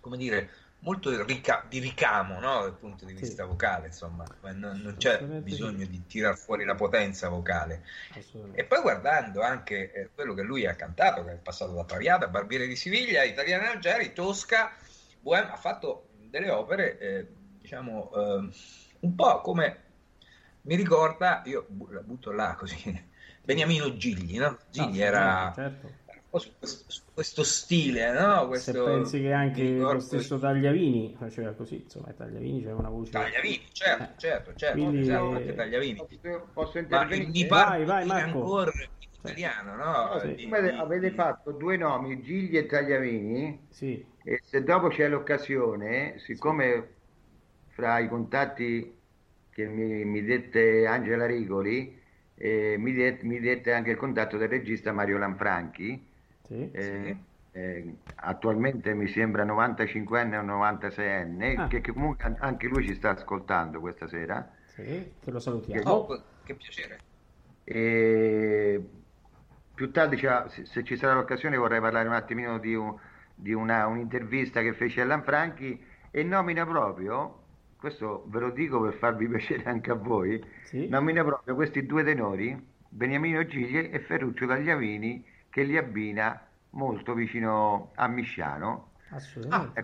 come 0.00 0.16
dire, 0.16 0.50
molto 0.80 1.24
rica- 1.24 1.64
di 1.68 1.78
ricamo 1.78 2.38
no? 2.40 2.62
dal 2.62 2.74
punto 2.74 3.04
di 3.04 3.12
vista 3.12 3.42
sì. 3.42 3.48
vocale, 3.48 3.88
insomma, 3.88 4.24
non, 4.54 4.80
non 4.82 4.96
c'è 4.96 5.22
bisogno 5.22 5.84
di 5.86 6.06
tirar 6.06 6.36
fuori 6.36 6.64
la 6.64 6.74
potenza 6.74 7.28
vocale. 7.28 7.84
E 8.52 8.64
poi 8.64 8.80
guardando 8.80 9.42
anche 9.42 9.92
eh, 9.92 10.10
quello 10.14 10.34
che 10.34 10.42
lui 10.42 10.66
ha 10.66 10.74
cantato, 10.74 11.24
che 11.24 11.32
è 11.32 11.36
passato 11.36 11.72
da 11.72 11.84
Traviata, 11.84 12.28
Barbiere 12.28 12.66
di 12.66 12.76
Siviglia, 12.76 13.22
Italiano 13.22 13.68
Algeri, 13.68 14.12
Tosca, 14.12 14.72
Bohem, 15.20 15.50
ha 15.50 15.56
fatto 15.56 16.08
delle 16.28 16.50
opere, 16.50 16.98
eh, 16.98 17.26
diciamo, 17.60 18.10
eh, 18.14 18.48
un 19.00 19.14
po' 19.14 19.40
come 19.40 19.82
mi 20.62 20.76
ricorda, 20.76 21.42
io 21.44 21.66
la 21.90 22.00
butto 22.00 22.32
là 22.32 22.54
così, 22.54 23.08
Beniamino 23.42 23.96
Gigli, 23.96 24.38
no? 24.38 24.58
Gigli 24.70 24.98
no, 24.98 25.04
era... 25.04 25.52
Certo 25.54 25.99
su 26.38 26.50
questo, 26.58 26.84
su 26.86 27.02
questo, 27.12 27.42
stile, 27.42 28.12
no? 28.12 28.46
Questo, 28.46 28.72
Se 28.72 28.82
pensi 28.82 29.20
che 29.20 29.32
anche 29.32 29.76
lo 29.76 29.98
stesso 29.98 30.38
Tagliavini 30.38 31.16
faceva 31.18 31.52
così, 31.52 31.82
insomma, 31.82 32.12
Tagliavini 32.12 32.62
c'era 32.62 32.76
una 32.76 32.88
voce. 32.88 33.10
Tagliavini, 33.10 33.62
certo, 33.72 34.02
eh. 34.02 34.08
certo, 34.16 34.54
certo, 34.54 34.76
Quindi, 34.76 35.00
esatto, 35.00 35.30
anche 35.30 35.54
Tagliavini. 35.54 35.96
Posso, 35.96 36.48
posso 36.52 36.78
intervenire? 36.78 37.26
Ma 37.26 37.30
mi 37.32 37.46
pare 37.46 37.84
vai, 37.84 38.06
vai, 38.06 38.20
ancora 38.20 38.72
in 38.74 39.08
italiano, 39.18 39.74
no? 39.76 40.14
no 40.14 40.20
sì. 40.20 40.34
di, 40.34 40.50
avete 40.52 41.10
fatto 41.10 41.50
due 41.52 41.76
nomi, 41.76 42.20
Gigli 42.22 42.56
e 42.56 42.66
Tagliavini, 42.66 43.66
sì. 43.68 44.04
e 44.22 44.40
se 44.42 44.62
dopo 44.62 44.88
c'è 44.88 45.08
l'occasione, 45.08 46.18
siccome 46.18 46.72
sì. 46.72 47.74
fra 47.74 47.98
i 47.98 48.08
contatti 48.08 48.98
che 49.50 49.66
mi, 49.66 50.04
mi 50.04 50.22
dette 50.22 50.86
Angela 50.86 51.26
Rigoli, 51.26 51.98
eh, 52.34 52.76
mi, 52.78 52.92
dette, 52.94 53.24
mi 53.26 53.38
dette 53.40 53.72
anche 53.72 53.90
il 53.90 53.96
contatto 53.96 54.38
del 54.38 54.48
regista 54.48 54.92
Mario 54.92 55.18
Lanfranchi, 55.18 56.08
sì, 56.50 56.68
eh, 56.72 57.16
eh, 57.52 57.94
attualmente 58.16 58.92
mi 58.92 59.06
sembra 59.06 59.44
95enne 59.44 60.38
o 60.38 60.42
96enne, 60.42 61.58
ah. 61.58 61.68
che, 61.68 61.80
che, 61.80 61.92
comunque 61.92 62.36
anche 62.40 62.66
lui 62.66 62.84
ci 62.84 62.94
sta 62.96 63.10
ascoltando 63.10 63.78
questa 63.78 64.08
sera. 64.08 64.50
Sì, 64.66 65.12
che 65.20 65.30
lo 65.30 65.38
salutiamo. 65.38 65.80
Che, 65.80 65.88
oh, 65.88 66.22
che 66.42 66.54
piacere. 66.54 66.98
E 67.62 68.84
più 69.72 69.92
tardi, 69.92 70.16
cioè, 70.16 70.44
se, 70.48 70.66
se, 70.66 70.82
ci 70.82 70.96
sarà 70.96 71.14
l'occasione, 71.14 71.56
vorrei 71.56 71.80
parlare 71.80 72.08
un 72.08 72.14
attimino 72.14 72.58
di, 72.58 72.74
un, 72.74 72.96
di 73.32 73.52
una, 73.52 73.86
un'intervista 73.86 74.60
che 74.60 74.72
fece 74.72 75.02
a 75.02 75.04
Lanfranchi 75.04 75.80
e 76.10 76.24
nomina 76.24 76.66
proprio, 76.66 77.42
questo 77.76 78.24
ve 78.26 78.40
lo 78.40 78.50
dico 78.50 78.80
per 78.80 78.94
farvi 78.94 79.28
piacere 79.30 79.62
anche 79.64 79.92
a 79.92 79.94
voi, 79.94 80.44
sì. 80.64 80.88
nomina 80.88 81.22
proprio 81.22 81.54
questi 81.54 81.86
due 81.86 82.02
tenori, 82.02 82.60
Beniamino 82.88 83.46
Gigli 83.46 83.88
e 83.92 84.00
Ferruccio 84.00 84.48
Tagliavini, 84.48 85.24
che 85.50 85.62
li 85.62 85.76
abbina 85.76 86.40
molto 86.70 87.14
vicino 87.14 87.90
a 87.96 88.06
Misciano. 88.06 88.88
Assolutamente. 89.10 89.80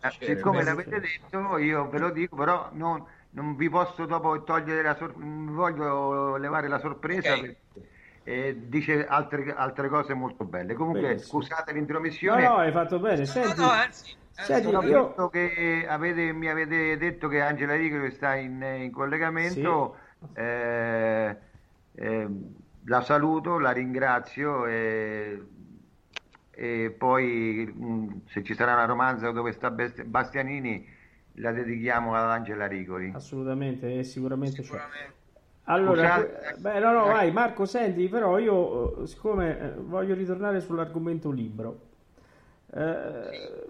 Ah, 0.00 0.08
eh, 0.08 0.34
siccome 0.34 0.62
l'avete 0.62 1.00
detto, 1.00 1.58
io 1.58 1.88
ve 1.88 1.98
lo 1.98 2.10
dico, 2.10 2.34
però 2.34 2.70
non, 2.72 3.04
non 3.30 3.56
vi 3.56 3.68
posso 3.68 4.06
dopo 4.06 4.42
togliere 4.42 4.82
la 4.82 4.96
sorpresa, 4.96 5.28
non 5.28 5.54
voglio 5.54 6.36
levare 6.36 6.68
la 6.68 6.78
sorpresa. 6.78 7.34
Okay. 7.34 7.40
Perché, 7.40 7.88
eh, 8.24 8.56
dice 8.68 9.06
altre, 9.06 9.54
altre, 9.54 9.88
cose 9.88 10.14
molto 10.14 10.44
belle. 10.44 10.72
Comunque, 10.72 11.02
Benissimo. 11.02 11.42
scusate 11.42 11.72
l'intromissione. 11.72 12.42
No, 12.42 12.48
no, 12.48 12.56
hai 12.56 12.72
fatto 12.72 12.98
bene. 12.98 13.26
Senti, 13.26 13.60
no, 13.60 13.66
no, 13.66 13.70
anzi, 13.70 14.16
Senti, 14.30 14.68
io... 14.68 15.28
che 15.28 15.86
avete, 15.86 16.32
mi 16.32 16.48
avete 16.48 16.96
detto 16.96 17.28
che 17.28 17.42
Angela 17.42 17.76
Rigolo 17.76 18.10
sta 18.10 18.34
in, 18.34 18.62
in 18.62 18.90
collegamento. 18.90 19.96
Sì. 20.20 20.40
Eh, 20.40 21.36
eh, 21.96 22.28
la 22.84 23.00
saluto, 23.02 23.58
la 23.58 23.70
ringrazio 23.70 24.66
e, 24.66 25.42
e 26.50 26.94
poi 26.96 27.72
mh, 27.74 27.86
mm, 27.86 28.08
se 28.26 28.42
ci 28.42 28.54
sarà 28.54 28.74
una 28.74 28.84
romanza 28.84 29.30
dove 29.30 29.52
sta 29.52 29.70
Bastianini 29.70 30.86
la 31.38 31.52
dedichiamo 31.52 32.14
ad 32.14 32.30
Angela 32.30 32.66
Rigoli. 32.66 33.12
Assolutamente, 33.14 33.98
e 33.98 34.04
sicuramente, 34.04 34.62
sicuramente. 34.62 34.98
c'è. 34.98 35.12
Allora, 35.66 36.20
Scusate. 36.20 36.54
beh, 36.58 36.78
no, 36.78 36.92
no, 36.92 37.04
vai 37.06 37.32
Marco, 37.32 37.64
senti, 37.64 38.08
però 38.08 38.38
io, 38.38 39.02
eh, 39.02 39.06
siccome 39.06 39.58
eh, 39.58 39.70
voglio 39.76 40.14
ritornare 40.14 40.60
sull'argomento 40.60 41.30
libro, 41.30 41.80
eh, 42.70 43.64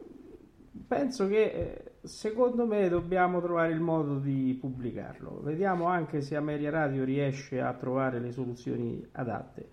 penso 0.88 1.28
che 1.28 1.42
eh, 1.44 1.83
secondo 2.04 2.66
me 2.66 2.88
dobbiamo 2.88 3.40
trovare 3.40 3.72
il 3.72 3.80
modo 3.80 4.18
di 4.18 4.56
pubblicarlo. 4.60 5.40
Vediamo 5.42 5.86
anche 5.86 6.20
se 6.20 6.36
Ameria 6.36 6.70
Radio 6.70 7.04
riesce 7.04 7.60
a 7.60 7.72
trovare 7.74 8.20
le 8.20 8.30
soluzioni 8.30 9.06
adatte. 9.12 9.68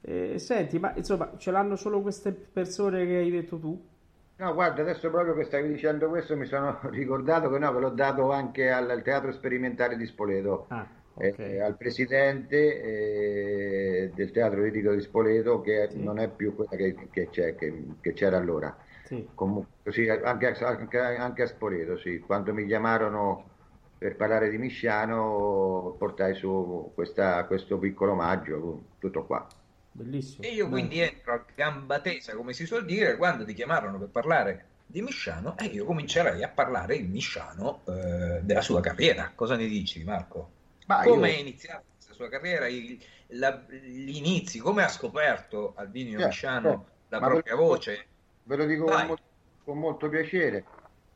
Eh, 0.00 0.38
senti, 0.38 0.78
ma 0.78 0.92
insomma, 0.96 1.32
ce 1.36 1.50
l'hanno 1.50 1.76
solo 1.76 2.00
queste 2.00 2.32
persone 2.32 3.06
che 3.06 3.16
hai 3.16 3.30
detto 3.30 3.58
tu? 3.58 3.92
No, 4.36 4.52
guarda, 4.52 4.82
adesso 4.82 5.10
proprio 5.10 5.34
che 5.34 5.44
stavi 5.44 5.68
dicendo 5.68 6.08
questo 6.08 6.36
mi 6.36 6.46
sono 6.46 6.78
ricordato 6.90 7.50
che 7.50 7.58
no, 7.58 7.72
ve 7.72 7.80
l'ho 7.80 7.90
dato 7.90 8.30
anche 8.32 8.70
al, 8.70 9.00
Teatro 9.02 9.32
Sperimentale 9.32 9.96
di 9.96 10.06
Spoleto, 10.06 10.66
ah, 10.68 10.86
okay. 11.14 11.52
eh, 11.52 11.60
al 11.60 11.76
presidente 11.76 12.82
eh, 12.82 14.10
del 14.14 14.30
Teatro 14.32 14.62
Lirico 14.62 14.92
di 14.92 15.00
Spoleto, 15.00 15.60
che 15.60 15.88
sì. 15.90 16.02
non 16.02 16.18
è 16.18 16.28
più 16.28 16.54
quella 16.54 16.76
che, 16.76 17.08
che, 17.10 17.28
che 17.30 18.12
c'era 18.12 18.36
allora. 18.36 18.76
Sì. 19.04 19.28
Comunque, 19.34 19.92
sì, 19.92 20.08
anche, 20.08 20.46
anche, 20.46 20.98
anche, 20.98 21.42
a 21.42 21.46
Spoleto, 21.46 21.98
sì. 21.98 22.18
Quando 22.20 22.54
mi 22.54 22.66
chiamarono 22.66 23.50
per 23.98 24.16
parlare 24.16 24.50
di 24.50 24.58
Misciano, 24.58 25.94
portai 25.98 26.34
su 26.34 26.90
questa, 26.94 27.44
questo 27.44 27.78
piccolo 27.78 28.12
omaggio, 28.12 28.82
tutto 28.98 29.24
qua. 29.24 29.46
Bellissimo. 29.92 30.46
E 30.46 30.52
io 30.52 30.68
quindi 30.68 31.00
entro 31.00 31.34
a 31.34 31.44
gamba 31.54 32.00
tesa, 32.00 32.34
come 32.34 32.52
si 32.52 32.66
suol 32.66 32.84
dire, 32.84 33.16
quando 33.16 33.44
ti 33.44 33.52
chiamarono 33.52 33.98
per 33.98 34.08
parlare 34.08 34.66
di 34.86 35.02
Misciano, 35.02 35.56
e 35.56 35.66
io 35.66 35.84
comincerei 35.84 36.42
a 36.42 36.48
parlare 36.48 36.96
il 36.96 37.08
Misciano 37.08 37.82
eh, 37.86 38.40
della 38.42 38.60
sua 38.60 38.80
carriera. 38.80 39.32
Cosa 39.34 39.56
ne 39.56 39.66
dici, 39.66 40.02
Marco? 40.02 40.50
Ma 40.86 41.02
come 41.02 41.30
io... 41.30 41.36
è 41.36 41.38
iniziata 41.38 41.82
questa 41.94 42.14
sua 42.14 42.28
carriera, 42.28 42.66
il, 42.68 42.98
la, 43.28 43.64
gli 43.68 44.16
inizi, 44.16 44.58
come 44.58 44.82
ha 44.82 44.88
scoperto 44.88 45.74
Albino 45.76 46.20
eh, 46.20 46.26
Misciano 46.26 46.72
eh, 46.72 46.92
la 47.10 47.18
propria 47.20 47.54
voce? 47.54 48.06
Ve 48.46 48.56
lo 48.56 48.66
dico 48.66 48.84
con 48.84 49.06
molto, 49.06 49.22
con 49.64 49.78
molto, 49.78 50.08
piacere. 50.08 50.64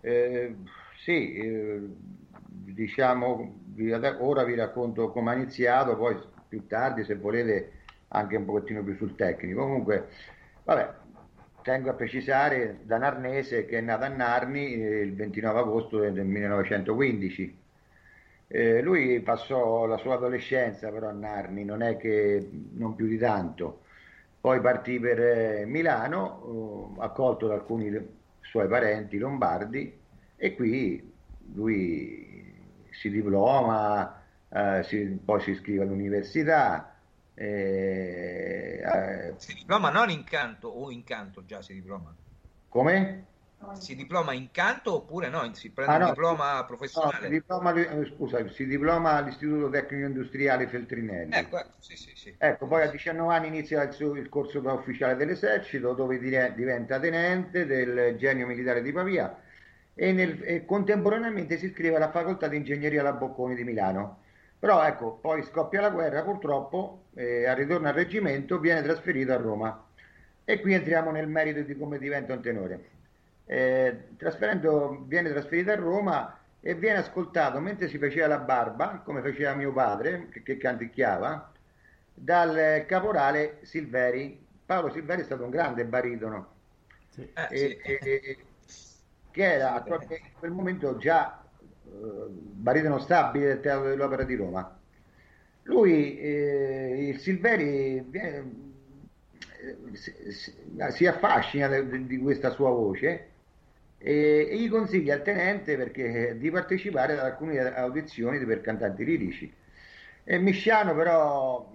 Eh, 0.01 0.55
sì, 1.05 1.35
eh, 1.35 1.81
diciamo, 2.47 3.55
ora 4.19 4.45
vi 4.45 4.55
racconto 4.55 5.11
come 5.11 5.31
ha 5.31 5.35
iniziato, 5.35 5.97
poi 5.97 6.17
più 6.49 6.67
tardi, 6.67 7.05
se 7.05 7.17
volete, 7.17 7.73
anche 8.09 8.37
un 8.37 8.47
pochettino 8.47 8.83
più 8.83 8.97
sul 8.97 9.15
tecnico. 9.15 9.61
Comunque, 9.61 10.09
vabbè, 10.65 10.95
tengo 11.63 11.91
a 11.91 11.95
precisare 11.95 12.79
da 12.85 12.97
Narnese 12.97 13.67
che 13.67 13.77
è 13.77 13.81
nato 13.83 14.05
a 14.05 14.09
Narni 14.09 14.73
eh, 14.73 15.01
il 15.01 15.15
29 15.15 15.59
agosto 15.61 15.99
del 15.99 16.25
1915. 16.25 17.59
Eh, 18.51 18.81
lui 18.81 19.21
passò 19.21 19.85
la 19.85 19.99
sua 19.99 20.15
adolescenza 20.15 20.91
però 20.91 21.09
a 21.09 21.13
Narni, 21.13 21.65
non 21.67 21.83
è 21.83 21.99
che 21.99 22.49
non 22.73 22.95
più 22.95 23.07
di 23.07 23.19
tanto. 23.19 23.83
Poi 24.49 24.63
partì 24.63 24.99
per 24.99 25.21
eh, 25.21 25.67
Milano, 25.67 26.97
eh, 26.97 27.03
accolto 27.03 27.49
da 27.49 27.53
alcuni 27.53 27.93
suoi 28.41 28.67
parenti 28.67 29.19
lombardi 29.19 30.01
e 30.37 30.55
qui 30.55 31.15
lui 31.53 32.55
si 32.91 33.11
diploma, 33.11 34.23
eh, 34.49 34.83
si, 34.85 35.05
poi 35.23 35.43
si 35.43 35.51
iscrive 35.51 35.83
all'università. 35.83 36.99
Eh, 37.35 39.35
si 39.37 39.53
diploma 39.53 39.91
non 39.91 40.09
in 40.09 40.25
canto 40.25 40.69
o 40.69 40.91
in 40.91 41.05
canto 41.05 41.45
già 41.45 41.61
si 41.61 41.75
diploma? 41.75 42.17
Come? 42.71 43.27
Si 43.79 43.95
diploma 43.95 44.33
in 44.33 44.51
canto 44.51 44.95
oppure 44.95 45.29
no? 45.29 45.53
Si 45.55 45.71
prende 45.71 45.95
Ah, 45.95 45.99
no, 45.99 46.07
un 46.07 46.11
diploma 46.11 46.65
No, 46.65 46.67
professionale? 46.67 47.27
si 47.27 47.29
diploma, 47.29 47.73
eh, 47.75 48.05
scusa, 48.07 48.49
si 48.49 48.67
diploma 48.67 49.13
all'Istituto 49.13 49.69
Tecnico 49.71 50.07
Industriale 50.07 50.69
Feltrinelli. 50.69 51.39
Ecco, 51.39 51.59
ecco, 51.59 51.77
sì, 51.81 51.97
sì, 51.97 52.13
sì. 52.15 52.37
Ecco, 52.41 52.67
poi 52.69 52.83
a 52.83 52.91
19 52.91 53.35
anni 53.35 53.49
inizia 53.49 53.83
il, 53.83 53.93
suo- 53.93 54.15
il 54.17 54.29
corso 54.29 54.61
da 54.61 54.73
ufficiale 54.73 55.17
dell'esercito, 55.17 55.93
dove 55.95 56.19
dire- 56.19 56.55
diventa 56.55 56.99
tenente 57.01 57.67
del 57.67 58.17
genio 58.17 58.47
militare 58.47 58.81
di 58.83 58.93
Pavia 58.93 59.41
e, 59.95 60.13
nel- 60.13 60.43
e 60.45 60.65
contemporaneamente 60.65 61.57
si 61.59 61.67
iscrive 61.67 61.97
alla 61.97 62.11
facoltà 62.11 62.47
di 62.49 62.57
ingegneria 62.57 63.01
alla 63.01 63.13
Bocconi 63.13 63.55
di 63.55 63.65
Milano. 63.65 64.23
Però 64.59 64.83
ecco, 64.85 65.15
poi 65.21 65.43
scoppia 65.43 65.81
la 65.81 65.91
guerra, 65.91 66.23
purtroppo, 66.23 67.07
e 67.15 67.47
al 67.47 67.57
ritorno 67.57 67.89
al 67.89 67.95
reggimento 67.95 68.59
viene 68.61 68.83
trasferito 68.83 69.33
a 69.33 69.37
Roma. 69.37 69.85
E 70.45 70.61
qui 70.61 70.73
entriamo 70.75 71.11
nel 71.11 71.29
merito 71.29 71.61
di 71.63 71.77
come 71.77 71.99
diventa 71.99 72.33
un 72.35 72.41
tenore. 72.43 72.81
Eh, 73.51 74.09
trasferendo, 74.19 75.05
viene 75.07 75.31
trasferito 75.31 75.71
a 75.71 75.75
Roma 75.77 76.39
e 76.61 76.75
viene 76.75 76.99
ascoltato 76.99 77.61
mentre 77.61 77.89
si 77.89 77.99
faceva 77.99 78.27
la 78.27 78.39
barba, 78.39 79.01
come 79.05 79.23
faceva 79.23 79.55
mio 79.55 79.73
padre, 79.73 80.29
che, 80.31 80.43
che 80.43 80.59
canticchiava, 80.59 81.51
dal 82.13 82.85
caporale 82.87 83.61
Silveri. 83.63 84.47
Paolo 84.67 84.91
Silveri 84.91 85.23
è 85.23 85.25
stato 85.25 85.45
un 85.45 85.51
grande 85.51 85.87
baritono, 85.87 86.57
Sì. 87.09 87.23
Eh, 87.33 87.47
e- 87.49 87.57
sì. 87.83 87.93
e- 87.93 87.99
e- 88.03 88.37
che 89.31 89.53
era 89.53 89.73
attualmente 89.75 90.15
in 90.17 90.33
quel 90.39 90.51
momento 90.51 90.97
già 90.99 91.43
eh, 91.85 92.27
baritono 92.29 92.99
stabile 92.99 93.47
del 93.47 93.61
Teatro 93.61 93.89
dell'Opera 93.89 94.25
di 94.25 94.35
Roma. 94.35 94.79
Lui, 95.63 96.19
eh, 96.19 97.09
il 97.09 97.19
Silveri, 97.19 98.01
viene- 98.01 98.67
eh, 99.61 99.97
si, 99.97 100.13
si- 100.33 100.55
si 100.91 101.07
affascina 101.07 101.67
de- 101.69 102.07
di 102.07 102.19
questa 102.19 102.51
sua 102.51 102.71
voce 102.71 103.37
e, 103.99 104.49
e 104.51 104.57
gli 104.59 104.69
consiglia 104.69 105.15
al 105.15 105.23
tenente 105.23 105.77
perché, 105.77 106.37
di 106.39 106.51
partecipare 106.51 107.15
ad 107.15 107.19
alcune 107.21 107.59
audizioni 107.75 108.45
per 108.45 108.61
cantanti 108.61 109.05
lirici. 109.05 109.53
E 110.25 110.39
Misciano 110.39 110.95
però 110.95 111.71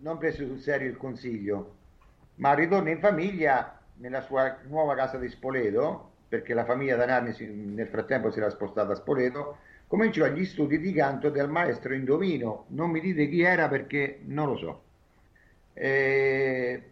non 0.00 0.18
prese 0.18 0.46
sul 0.46 0.60
serio 0.60 0.88
il 0.90 0.96
consiglio, 0.96 1.76
ma 2.36 2.52
ritorna 2.54 2.90
in 2.90 2.98
famiglia 2.98 3.80
nella 3.94 4.20
sua 4.20 4.58
nuova 4.66 4.94
casa 4.94 5.16
di 5.18 5.28
Spoleto, 5.28 6.10
perché 6.28 6.52
la 6.54 6.64
famiglia 6.64 6.96
da 6.96 7.06
Narni 7.06 7.32
si- 7.32 7.46
nel 7.46 7.86
frattempo 7.88 8.30
si 8.30 8.38
era 8.38 8.50
spostata 8.50 8.92
a 8.92 8.96
Spoleto, 8.96 9.58
cominciò 9.86 10.26
gli 10.26 10.44
studi 10.44 10.78
di 10.78 10.92
canto 10.92 11.30
del 11.30 11.48
maestro 11.48 11.94
Indovino, 11.94 12.66
non 12.68 12.90
mi 12.90 13.00
dite 13.00 13.28
chi 13.28 13.40
era 13.42 13.68
perché 13.68 14.20
non 14.24 14.48
lo 14.48 14.56
so. 14.56 14.82
Eh, 15.74 16.82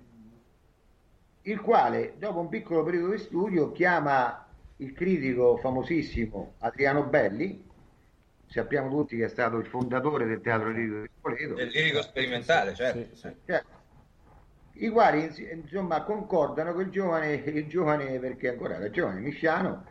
il 1.42 1.60
quale, 1.60 2.14
dopo 2.18 2.38
un 2.40 2.48
piccolo 2.48 2.82
periodo 2.84 3.10
di 3.10 3.18
studio, 3.18 3.72
chiama 3.72 4.41
il 4.82 4.92
critico 4.92 5.56
famosissimo 5.56 6.56
Adriano 6.58 7.04
Belli, 7.04 7.64
sappiamo 8.46 8.90
tutti 8.90 9.16
che 9.16 9.24
è 9.24 9.28
stato 9.28 9.56
il 9.58 9.66
fondatore 9.66 10.26
del 10.26 10.40
teatro 10.40 10.70
lirico 10.70 11.00
di 11.00 11.08
Spoleto, 11.16 11.54
Del 11.54 11.68
lirico 11.68 12.02
sperimentale, 12.02 12.74
certo. 12.74 13.14
Sì, 13.14 13.20
sì. 13.20 13.36
cioè, 13.46 13.64
i 14.74 14.88
quali 14.88 15.22
ins- 15.22 15.38
insomma 15.38 16.02
concordano 16.02 16.74
che 16.74 16.82
il 16.82 16.90
giovane, 16.90 17.34
il 17.34 17.66
giovane 17.68 18.18
perché 18.18 18.48
ancora 18.48 18.76
era 18.76 18.90
giovane, 18.90 19.20
Misciano, 19.20 19.86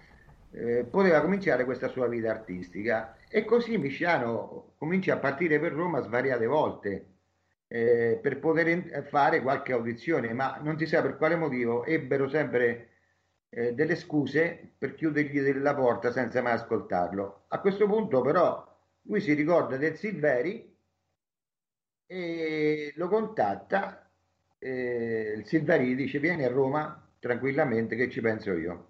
eh, 0.52 0.86
poteva 0.90 1.22
cominciare 1.22 1.64
questa 1.64 1.88
sua 1.88 2.08
vita 2.08 2.30
artistica 2.30 3.16
e 3.30 3.46
così 3.46 3.78
Misciano 3.78 4.74
comincia 4.78 5.14
a 5.14 5.18
partire 5.18 5.60
per 5.60 5.72
Roma 5.72 6.02
svariate 6.02 6.46
volte 6.46 7.06
eh, 7.68 8.20
per 8.22 8.40
poter 8.40 9.08
fare 9.10 9.42
qualche 9.42 9.72
audizione, 9.72 10.34
ma 10.34 10.60
non 10.62 10.78
si 10.78 10.86
sa 10.86 11.02
per 11.02 11.16
quale 11.16 11.38
motivo 11.38 11.86
ebbero 11.86 12.28
sempre 12.28 12.91
eh, 13.52 13.74
delle 13.74 13.96
scuse 13.96 14.74
per 14.78 14.96
chiudergli 14.96 15.40
la 15.60 15.76
porta 15.76 16.12
senza 16.12 16.42
mai 16.42 16.54
ascoltarlo. 16.54 17.46
A 17.50 17.60
questo 17.60 17.86
punto 17.88 18.22
però 18.22 18.68
lui 19.04 19.22
si 19.22 19.34
ricorda 19.34 19.78
del 19.78 19.96
Silveri 19.98 20.76
e 22.08 22.94
lo 22.96 23.08
contatta. 23.08 24.10
eh, 24.60 25.34
il 25.38 25.46
Silveri 25.46 25.88
gli 25.88 25.96
dice: 25.96 26.20
Vieni 26.20 26.44
a 26.44 26.50
Roma 26.50 27.10
tranquillamente, 27.20 27.96
che 27.96 28.10
ci 28.10 28.22
penso 28.22 28.54
io. 28.54 28.88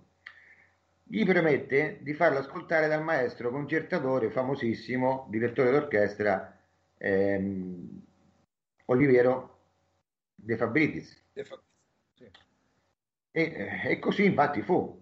Gli 1.04 1.26
promette 1.26 2.00
di 2.02 2.14
farlo 2.14 2.40
ascoltare 2.40 2.88
dal 2.88 3.04
maestro 3.04 3.52
concertatore 3.52 4.32
famosissimo, 4.32 5.28
direttore 5.30 5.72
d'orchestra 5.72 6.58
ehm, 6.98 8.02
Oliviero 8.86 9.60
De 10.36 10.58
Fabritis. 10.58 11.24
Sì. 11.34 11.44
E, 13.32 13.82
e 13.86 14.00
così 14.00 14.26
infatti 14.26 14.62
fu. 14.62 15.00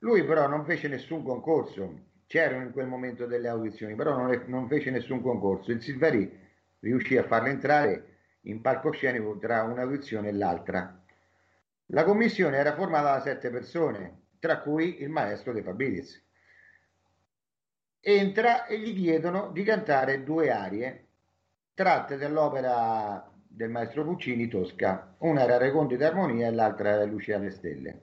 Lui 0.00 0.24
però 0.24 0.46
non 0.46 0.64
fece 0.64 0.88
nessun 0.88 1.22
concorso, 1.22 2.10
c'erano 2.26 2.64
in 2.64 2.72
quel 2.72 2.86
momento 2.86 3.26
delle 3.26 3.48
audizioni, 3.48 3.94
però 3.94 4.16
non, 4.16 4.44
non 4.46 4.68
fece 4.68 4.90
nessun 4.90 5.22
concorso. 5.22 5.70
Il 5.70 5.82
Silveri 5.82 6.30
riuscì 6.80 7.16
a 7.16 7.24
farlo 7.24 7.48
entrare 7.48 8.16
in 8.42 8.60
palcoscenico 8.60 9.38
tra 9.38 9.62
un'audizione 9.62 10.28
e 10.28 10.32
l'altra. 10.32 11.00
La 11.86 12.04
commissione 12.04 12.56
era 12.56 12.74
formata 12.74 13.12
da 13.12 13.20
sette 13.20 13.50
persone, 13.50 14.22
tra 14.38 14.60
cui 14.60 15.02
il 15.02 15.08
maestro 15.08 15.52
De 15.52 15.62
Fabritis. 15.62 16.20
Entra 18.00 18.66
e 18.66 18.80
gli 18.80 18.94
chiedono 18.94 19.50
di 19.52 19.62
cantare 19.62 20.24
due 20.24 20.50
arie 20.50 21.06
tratte 21.74 22.16
dall'opera 22.16 23.31
del 23.54 23.68
maestro 23.68 24.04
Puccini 24.04 24.48
Tosca. 24.48 25.14
Una 25.18 25.42
era 25.42 25.58
Reconti 25.58 25.96
d'Armonia 25.96 26.48
e 26.48 26.52
l'altra 26.52 26.90
era 26.90 27.04
Lucia 27.04 27.36
alle 27.36 27.50
Stelle. 27.50 28.02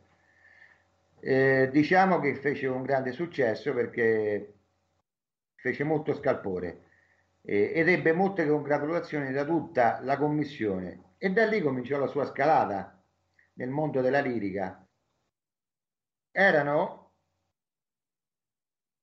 Eh, 1.20 1.70
diciamo 1.72 2.20
che 2.20 2.36
fece 2.36 2.68
un 2.68 2.84
grande 2.84 3.12
successo 3.12 3.74
perché 3.74 4.54
fece 5.56 5.84
molto 5.84 6.14
scalpore 6.14 6.84
eh, 7.42 7.74
ed 7.76 7.90
ebbe 7.90 8.14
molte 8.14 8.48
congratulazioni 8.48 9.34
da 9.34 9.44
tutta 9.44 10.00
la 10.02 10.18
commissione 10.18 11.16
e 11.18 11.30
da 11.32 11.46
lì 11.46 11.62
cominciò 11.62 11.98
la 12.00 12.08
sua 12.08 12.26
scalata 12.26 13.04
nel 13.54 13.70
mondo 13.70 14.02
della 14.02 14.22
lirica. 14.22 14.86
Erano... 16.32 17.12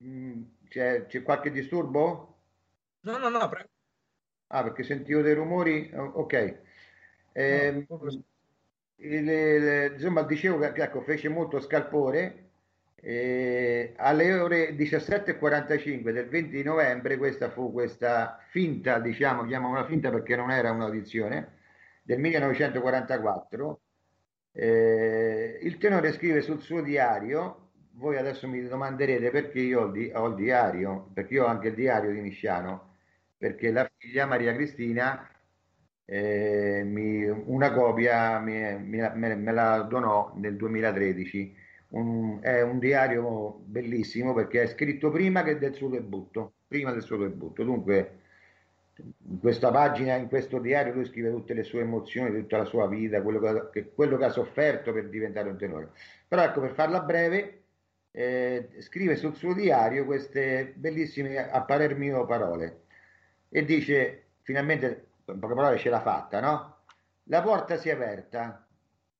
Mm, 0.04 0.42
c'è, 0.68 1.06
c'è 1.06 1.22
qualche 1.22 1.50
disturbo? 1.50 2.38
No, 3.00 3.18
no, 3.18 3.28
no, 3.28 3.48
prego. 3.48 3.68
Ah, 4.48 4.62
perché 4.62 4.82
sentivo 4.84 5.22
dei 5.22 5.34
rumori. 5.34 5.90
Oh, 5.94 6.12
Ok. 6.20 6.60
No, 7.48 7.70
proprio- 7.86 8.10
il- 8.96 9.28
il- 9.28 9.92
insomma, 9.94 10.22
dicevo 10.22 10.58
che 10.58 10.82
ecco, 10.82 11.00
fece 11.02 11.28
molto 11.28 11.60
scalpore. 11.60 12.42
e 13.08 13.92
alle 13.98 14.32
ore 14.40 14.74
17.45 14.74 16.12
del 16.12 16.28
20 16.28 16.56
di 16.56 16.62
novembre, 16.64 17.16
questa 17.18 17.50
fu 17.50 17.70
questa 17.72 18.38
finta, 18.50 18.98
diciamo, 18.98 19.44
chiamiamola 19.46 19.84
finta 19.86 20.10
perché 20.10 20.34
non 20.34 20.50
era 20.50 20.72
un'audizione, 20.72 21.58
del 22.02 22.18
1944. 22.18 23.80
eh, 24.52 25.58
il 25.62 25.76
tenore 25.78 26.12
scrive 26.12 26.40
sul 26.40 26.60
suo 26.62 26.80
diario, 26.82 27.70
voi 27.92 28.16
adesso 28.16 28.48
mi 28.48 28.66
domanderete 28.66 29.30
perché 29.30 29.60
io 29.60 29.82
ho 29.82 29.86
il, 29.86 29.92
di- 29.92 30.10
ho 30.14 30.26
il 30.28 30.34
diario, 30.34 31.10
perché 31.14 31.34
io 31.34 31.44
ho 31.44 31.46
anche 31.48 31.68
il 31.68 31.74
diario 31.74 32.10
di 32.12 32.20
Nisciano, 32.20 32.95
perché 33.36 33.70
la 33.70 33.90
figlia 33.96 34.26
Maria 34.26 34.54
Cristina 34.54 35.28
eh, 36.04 36.82
mi- 36.84 37.24
una 37.26 37.72
copia 37.72 38.38
mi- 38.38 38.78
mi- 38.78 39.10
me, 39.14 39.34
me 39.34 39.52
la 39.52 39.82
donò 39.82 40.32
nel 40.36 40.56
2013. 40.56 41.54
Un- 41.88 42.38
è 42.42 42.62
un 42.62 42.78
diario 42.78 43.60
bellissimo 43.64 44.32
perché 44.34 44.62
è 44.62 44.66
scritto 44.66 45.10
prima 45.10 45.42
che 45.42 45.58
del 45.58 45.74
suo 45.74 45.88
debutto, 45.88 46.54
prima 46.68 46.92
del 46.92 47.02
suo 47.02 47.16
debutto. 47.16 47.62
Dunque, 47.64 48.20
in 49.28 49.38
questa 49.40 49.70
pagina, 49.70 50.14
in 50.14 50.28
questo 50.28 50.58
diario, 50.58 50.92
lui 50.94 51.04
scrive 51.04 51.30
tutte 51.30 51.54
le 51.54 51.62
sue 51.64 51.80
emozioni, 51.82 52.30
tutta 52.40 52.56
la 52.58 52.64
sua 52.64 52.86
vita, 52.88 53.22
quello 53.22 53.38
che, 53.40 53.68
che- 53.72 53.92
quello 53.94 54.16
che 54.16 54.24
ha 54.24 54.28
sofferto 54.30 54.92
per 54.92 55.08
diventare 55.08 55.48
un 55.50 55.56
tenore. 55.58 55.90
Però 56.26 56.42
ecco, 56.42 56.60
per 56.60 56.72
farla 56.72 57.00
breve, 57.02 57.62
eh, 58.12 58.68
scrive 58.80 59.16
sul 59.16 59.34
suo 59.34 59.52
diario 59.54 60.04
queste 60.06 60.72
bellissime, 60.76 61.50
a 61.50 61.62
parer 61.62 61.96
mio, 61.96 62.24
parole 62.26 62.84
e 63.48 63.64
dice, 63.64 64.28
finalmente, 64.42 65.06
in 65.26 65.38
poche 65.38 65.54
parole, 65.54 65.78
ce 65.78 65.90
l'ha 65.90 66.00
fatta, 66.00 66.40
no? 66.40 66.76
La 67.24 67.42
porta 67.42 67.76
si 67.76 67.88
è 67.88 67.92
aperta. 67.92 68.66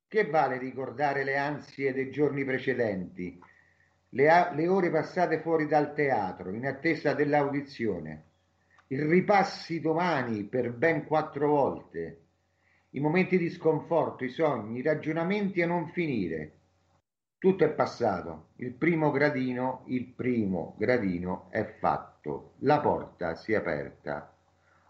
Che 0.08 0.24
vale 0.26 0.58
ricordare 0.58 1.24
le 1.24 1.36
ansie 1.36 1.92
dei 1.92 2.10
giorni 2.10 2.44
precedenti, 2.44 3.40
le, 4.10 4.50
le 4.54 4.68
ore 4.68 4.90
passate 4.90 5.40
fuori 5.40 5.66
dal 5.66 5.92
teatro, 5.94 6.50
in 6.50 6.66
attesa 6.66 7.12
dell'audizione, 7.12 8.24
i 8.88 9.02
ripassi 9.02 9.80
domani 9.80 10.44
per 10.44 10.72
ben 10.72 11.06
quattro 11.06 11.48
volte, 11.48 12.20
i 12.90 13.00
momenti 13.00 13.36
di 13.36 13.50
sconforto, 13.50 14.24
i 14.24 14.28
sogni, 14.28 14.78
i 14.78 14.82
ragionamenti 14.82 15.60
a 15.60 15.66
non 15.66 15.88
finire. 15.88 16.52
Tutto 17.36 17.64
è 17.64 17.70
passato. 17.70 18.50
Il 18.56 18.72
primo 18.72 19.10
gradino, 19.10 19.82
il 19.86 20.06
primo 20.06 20.74
gradino 20.78 21.48
è 21.50 21.64
fatto. 21.78 22.15
La 22.60 22.80
porta 22.80 23.36
si 23.36 23.52
è 23.52 23.56
aperta. 23.56 24.32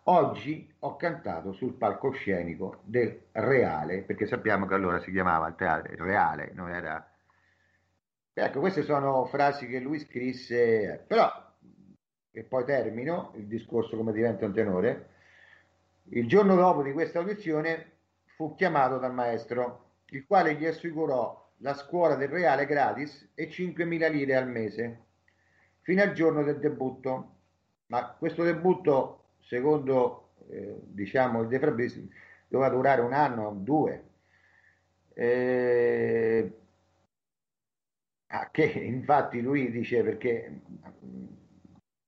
Oggi 0.04 0.72
ho 0.80 0.96
cantato 0.96 1.52
sul 1.52 1.74
palcoscenico 1.74 2.80
del 2.84 3.24
Reale, 3.32 4.02
perché 4.02 4.26
sappiamo 4.26 4.66
che 4.66 4.74
allora 4.74 5.00
si 5.00 5.10
chiamava 5.10 5.48
il 5.48 5.54
teatro 5.56 5.92
il 5.92 5.98
Reale, 5.98 6.52
non 6.54 6.70
era. 6.70 7.04
Ecco, 8.32 8.60
queste 8.60 8.82
sono 8.82 9.24
frasi 9.26 9.66
che 9.66 9.80
lui 9.80 9.98
scrisse, 9.98 11.04
però, 11.06 11.30
e 12.30 12.42
poi 12.44 12.64
termino 12.64 13.32
il 13.36 13.46
discorso 13.46 13.96
come 13.96 14.12
diventa 14.12 14.46
un 14.46 14.52
tenore, 14.52 15.08
il 16.10 16.28
giorno 16.28 16.54
dopo 16.54 16.82
di 16.82 16.92
questa 16.92 17.18
audizione 17.18 17.92
fu 18.36 18.54
chiamato 18.54 18.98
dal 18.98 19.12
maestro, 19.12 19.94
il 20.10 20.24
quale 20.26 20.54
gli 20.54 20.66
assicurò 20.66 21.52
la 21.58 21.74
scuola 21.74 22.14
del 22.14 22.28
reale 22.28 22.66
gratis 22.66 23.32
e 23.34 23.48
5.000 23.48 24.10
lire 24.10 24.36
al 24.36 24.48
mese, 24.48 25.05
fino 25.86 26.02
al 26.02 26.12
giorno 26.12 26.42
del 26.42 26.58
debutto. 26.58 27.34
Ma 27.86 28.08
questo 28.18 28.42
debutto, 28.42 29.34
secondo 29.38 30.32
eh, 30.50 30.80
diciamo 30.82 31.42
il 31.42 31.48
De 31.48 31.60
Fabrizi, 31.60 32.10
doveva 32.48 32.70
durare 32.70 33.00
un 33.02 33.12
anno, 33.12 33.52
due. 33.52 34.04
Eh, 35.14 36.50
Ah, 38.28 38.50
che 38.50 38.64
infatti 38.64 39.40
lui 39.40 39.70
dice 39.70 40.02
perché 40.02 40.60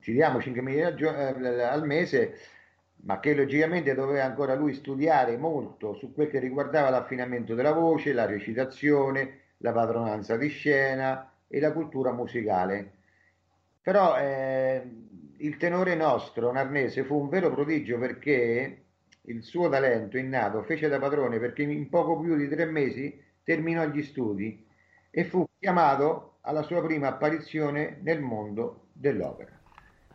ci 0.01 0.12
diamo 0.12 0.41
5.000 0.41 0.97
eh, 0.99 1.62
al 1.62 1.85
mese, 1.87 2.35
ma 3.03 3.21
che 3.21 3.35
logicamente 3.35 3.95
doveva 3.95 4.25
ancora 4.25 4.55
lui 4.55 4.75
studiare 4.75 5.37
molto 5.37 5.95
su 5.95 6.12
quel 6.12 6.29
che 6.29 6.41
riguardava 6.41 6.91
l'affinamento 6.91 7.55
della 7.55 7.73
voce, 7.73 8.12
la 8.12 8.27
recitazione, 8.27 9.41
la 9.59 9.73
padronanza 9.73 10.37
di 10.37 10.49
scena 10.49 11.33
e 11.47 11.61
la 11.61 11.73
cultura 11.73 12.12
musicale. 12.12 12.98
Però 13.88 14.18
eh, 14.18 14.83
il 15.38 15.57
tenore 15.57 15.94
nostro, 15.94 16.53
Narnese, 16.53 17.05
fu 17.05 17.18
un 17.18 17.31
vero 17.31 17.51
prodigio 17.51 17.98
perché 17.98 18.83
il 19.22 19.42
suo 19.42 19.70
talento 19.70 20.18
innato 20.18 20.62
fece 20.62 20.88
da 20.88 20.98
padrone 20.98 21.38
perché 21.38 21.62
in 21.62 21.88
poco 21.88 22.20
più 22.20 22.37
di 22.37 22.51
tre 22.51 22.66
mesi 22.66 23.18
terminò 23.42 23.87
gli 23.87 24.03
studi 24.03 24.62
e 25.11 25.24
fu 25.24 25.48
chiamato 25.59 26.37
alla 26.42 26.61
sua 26.64 26.83
prima 26.83 27.09
apparizione 27.09 27.98
nel 28.03 28.20
mondo 28.20 28.88
dell'opera. 28.92 29.59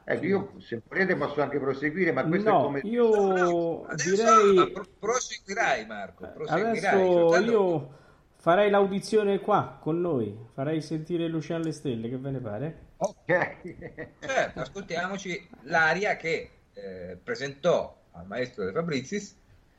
Ecco, 0.03 0.23
io 0.23 0.51
se 0.59 0.79
volete 0.87 1.15
posso 1.15 1.41
anche 1.41 1.57
proseguire, 1.57 2.11
ma 2.11 2.27
questo 2.27 2.51
no, 2.51 2.59
è 2.59 2.61
come... 2.61 2.79
io 2.83 3.87
direi... 4.05 4.71
Pro- 4.71 4.85
proseguirai 4.99 5.87
Marco, 5.87 6.31
proseguirai. 6.31 6.77
Adesso 6.77 7.11
Soltanto... 7.11 7.51
io 7.51 7.97
farei 8.35 8.69
l'audizione 8.69 9.39
qua 9.39 9.79
con 9.81 9.99
noi, 9.99 10.37
farei 10.53 10.79
sentire 10.79 11.27
Luciano 11.27 11.63
alle 11.63 11.71
stelle, 11.71 12.07
che 12.07 12.19
ve 12.19 12.29
ne 12.29 12.39
pare? 12.39 12.82
Ok. 13.05 14.15
certo, 14.19 14.59
ascoltiamoci 14.59 15.49
l'aria 15.63 16.15
che 16.15 16.49
eh, 16.73 17.17
presentò 17.21 18.01
al 18.11 18.25
maestro 18.27 18.65
De 18.65 18.71
Fabrizis 18.71 19.35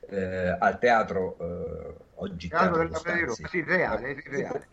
eh, 0.07 0.55
al 0.59 0.77
teatro 0.77 1.37
eh, 1.39 1.95
oggi 2.15 2.47
teatro, 2.47 2.87
teatro 2.87 3.11
della 3.11 3.33
sì, 3.33 3.61
reale, 3.61 4.21
reale 4.25 4.67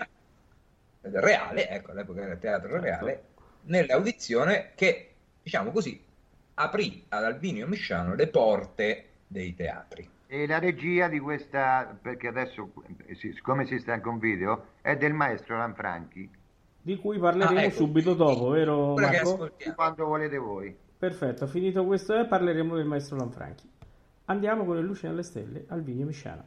reale, 1.03 1.69
ecco 1.69 1.91
all'epoca 1.91 2.23
era 2.23 2.37
teatro 2.37 2.71
certo. 2.71 2.85
reale, 2.85 3.25
nell'audizione 3.63 4.73
che, 4.75 5.15
diciamo 5.43 5.71
così, 5.71 6.03
aprì 6.55 7.05
ad 7.09 7.25
Albinio 7.25 7.67
Misciano 7.67 8.15
le 8.15 8.29
porte 8.29 9.09
dei 9.27 9.55
teatri. 9.55 10.09
E 10.27 10.47
la 10.47 10.59
regia 10.59 11.09
di 11.09 11.19
questa, 11.19 11.97
perché 12.01 12.29
adesso, 12.29 12.73
siccome 13.15 13.67
si 13.67 13.79
sta 13.79 14.01
con 14.01 14.19
video, 14.19 14.69
è 14.81 14.97
del 14.97 15.13
maestro 15.13 15.59
Lanfranchi. 15.59 16.31
Di 16.85 16.97
cui 16.97 17.17
parleremo 17.17 17.59
ah, 17.59 17.63
ecco, 17.63 17.77
subito 17.77 18.15
dopo, 18.15 18.49
vero 18.49 18.95
Marco? 18.95 19.51
Quando 19.75 20.05
volete 20.05 20.37
voi. 20.37 20.77
Perfetto, 20.99 21.47
finito 21.47 21.85
questo 21.85 22.19
e 22.19 22.27
parleremo 22.27 22.75
del 22.75 22.87
maestro 22.87 23.17
Lanfranchi. 23.17 23.71
Andiamo 24.25 24.65
con 24.65 24.75
le 24.75 24.83
luci 24.83 25.07
nelle 25.07 25.23
stelle, 25.23 25.65
Albinio 25.69 26.07
Misciano. 26.07 26.45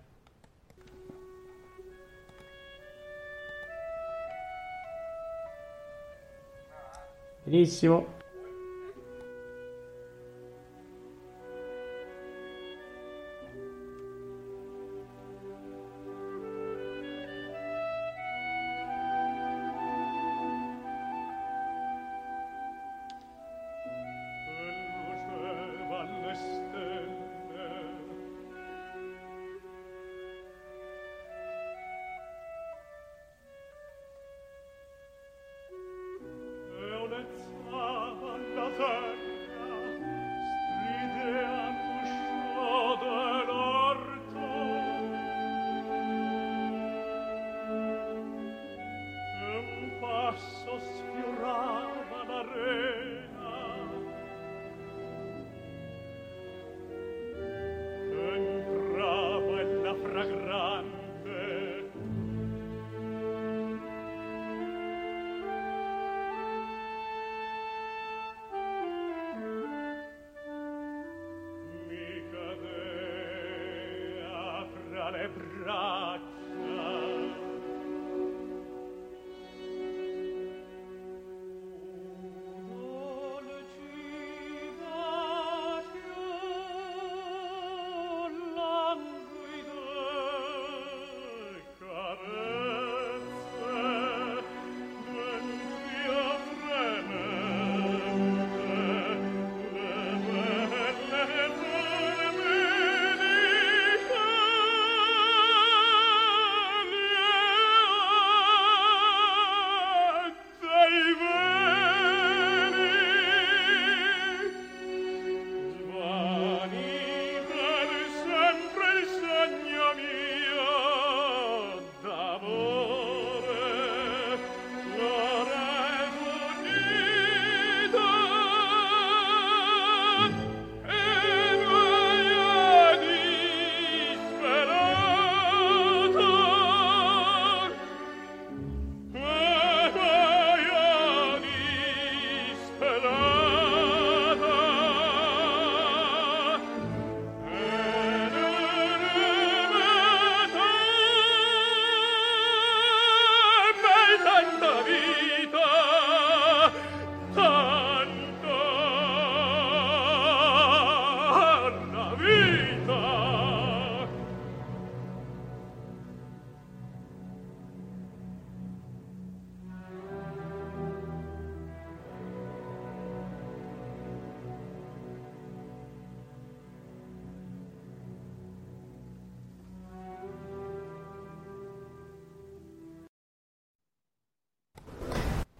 Benissimo. 7.44 8.15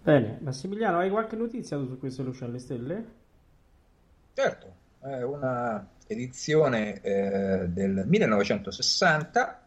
Bene, 0.06 0.38
Massimiliano, 0.40 1.00
hai 1.00 1.10
qualche 1.10 1.34
notizia 1.34 1.76
su 1.78 1.98
questo 1.98 2.22
Luce 2.22 2.44
alle 2.44 2.60
Stelle? 2.60 3.04
Certo, 4.34 4.74
è 5.00 5.22
una 5.22 5.84
edizione 6.06 7.00
eh, 7.00 7.66
del 7.66 8.04
1960 8.06 9.66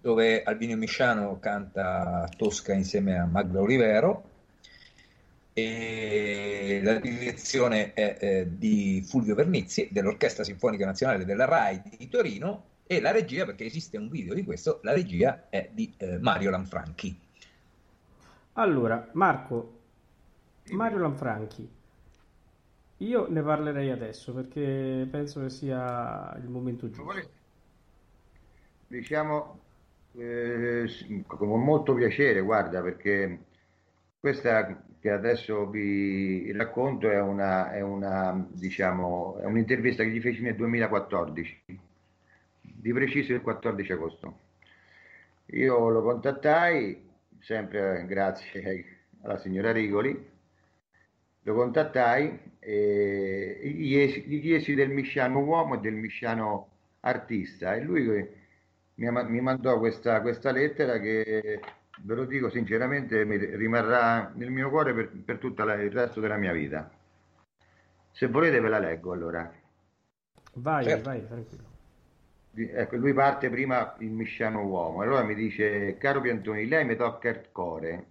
dove 0.00 0.44
Albino 0.44 0.76
Misciano 0.76 1.40
canta 1.40 2.28
Tosca 2.36 2.74
insieme 2.74 3.18
a 3.18 3.24
Magda 3.24 3.58
Olivero 3.58 4.30
e 5.52 6.80
la 6.84 7.00
direzione 7.00 7.92
è 7.92 8.18
eh, 8.20 8.46
di 8.48 9.04
Fulvio 9.04 9.34
Vernizzi 9.34 9.88
dell'Orchestra 9.90 10.44
Sinfonica 10.44 10.86
Nazionale 10.86 11.24
della 11.24 11.44
RAI 11.44 11.82
di 11.98 12.08
Torino 12.08 12.66
e 12.86 13.00
la 13.00 13.10
regia, 13.10 13.44
perché 13.44 13.64
esiste 13.64 13.96
un 13.98 14.10
video 14.10 14.32
di 14.32 14.44
questo, 14.44 14.78
la 14.84 14.92
regia 14.92 15.46
è 15.48 15.68
di 15.72 15.92
eh, 15.96 16.18
Mario 16.18 16.50
Lanfranchi. 16.50 17.25
Allora, 18.58 19.10
Marco, 19.12 19.80
Mario 20.70 20.98
Lanfranchi, 20.98 21.68
io 22.98 23.26
ne 23.28 23.42
parlerei 23.42 23.90
adesso 23.90 24.32
perché 24.32 25.06
penso 25.10 25.42
che 25.42 25.50
sia 25.50 26.34
il 26.42 26.48
momento 26.48 26.88
giusto. 26.88 27.30
Diciamo 28.86 29.60
eh, 30.14 30.88
con 31.26 31.62
molto 31.62 31.92
piacere, 31.92 32.40
guarda, 32.40 32.80
perché 32.80 33.40
questa 34.18 34.82
che 35.00 35.10
adesso 35.10 35.68
vi 35.68 36.50
racconto 36.52 37.10
è 37.10 37.20
una, 37.20 37.72
è 37.72 37.82
una 37.82 38.42
diciamo, 38.48 39.36
è 39.36 39.44
un'intervista 39.44 40.02
che 40.02 40.08
gli 40.08 40.20
feci 40.20 40.40
nel 40.40 40.56
2014, 40.56 41.62
di 42.62 42.92
preciso 42.94 43.34
il 43.34 43.42
14 43.42 43.92
agosto. 43.92 44.38
Io 45.50 45.90
lo 45.90 46.02
contattai 46.02 47.05
sempre 47.46 48.04
grazie 48.06 48.84
alla 49.22 49.38
signora 49.38 49.70
Rigoli, 49.70 50.34
lo 51.42 51.54
contattai 51.54 52.54
e 52.58 53.60
gli 53.62 54.40
chiesi 54.40 54.74
del 54.74 54.90
misciano 54.90 55.38
uomo 55.44 55.76
e 55.76 55.78
del 55.78 55.94
misciano 55.94 56.70
artista 57.00 57.76
e 57.76 57.82
lui 57.82 58.04
mi, 58.94 59.10
mi 59.10 59.40
mandò 59.40 59.78
questa, 59.78 60.20
questa, 60.22 60.50
lettera 60.50 60.98
che, 60.98 61.60
ve 62.00 62.14
lo 62.14 62.24
dico 62.24 62.50
sinceramente, 62.50 63.24
mi 63.24 63.36
rimarrà 63.36 64.32
nel 64.34 64.50
mio 64.50 64.68
cuore 64.68 64.92
per, 64.92 65.12
per 65.24 65.38
tutto 65.38 65.62
il 65.62 65.92
resto 65.92 66.18
della 66.18 66.36
mia 66.36 66.52
vita. 66.52 66.90
Se 68.10 68.26
volete 68.26 68.58
ve 68.58 68.68
la 68.68 68.80
leggo 68.80 69.12
allora. 69.12 69.52
Vai, 70.54 70.82
certo. 70.82 71.10
vai, 71.10 71.24
tranquillo. 71.24 71.75
Ecco, 72.58 72.96
lui 72.96 73.12
parte 73.12 73.50
prima 73.50 73.96
il 73.98 74.10
misciano 74.10 74.64
uomo, 74.64 75.02
allora 75.02 75.22
mi 75.24 75.34
dice, 75.34 75.98
caro 75.98 76.22
Piantoni, 76.22 76.66
lei 76.66 76.86
mi 76.86 76.96
tocca 76.96 77.28
il 77.28 77.50
cuore. 77.52 78.06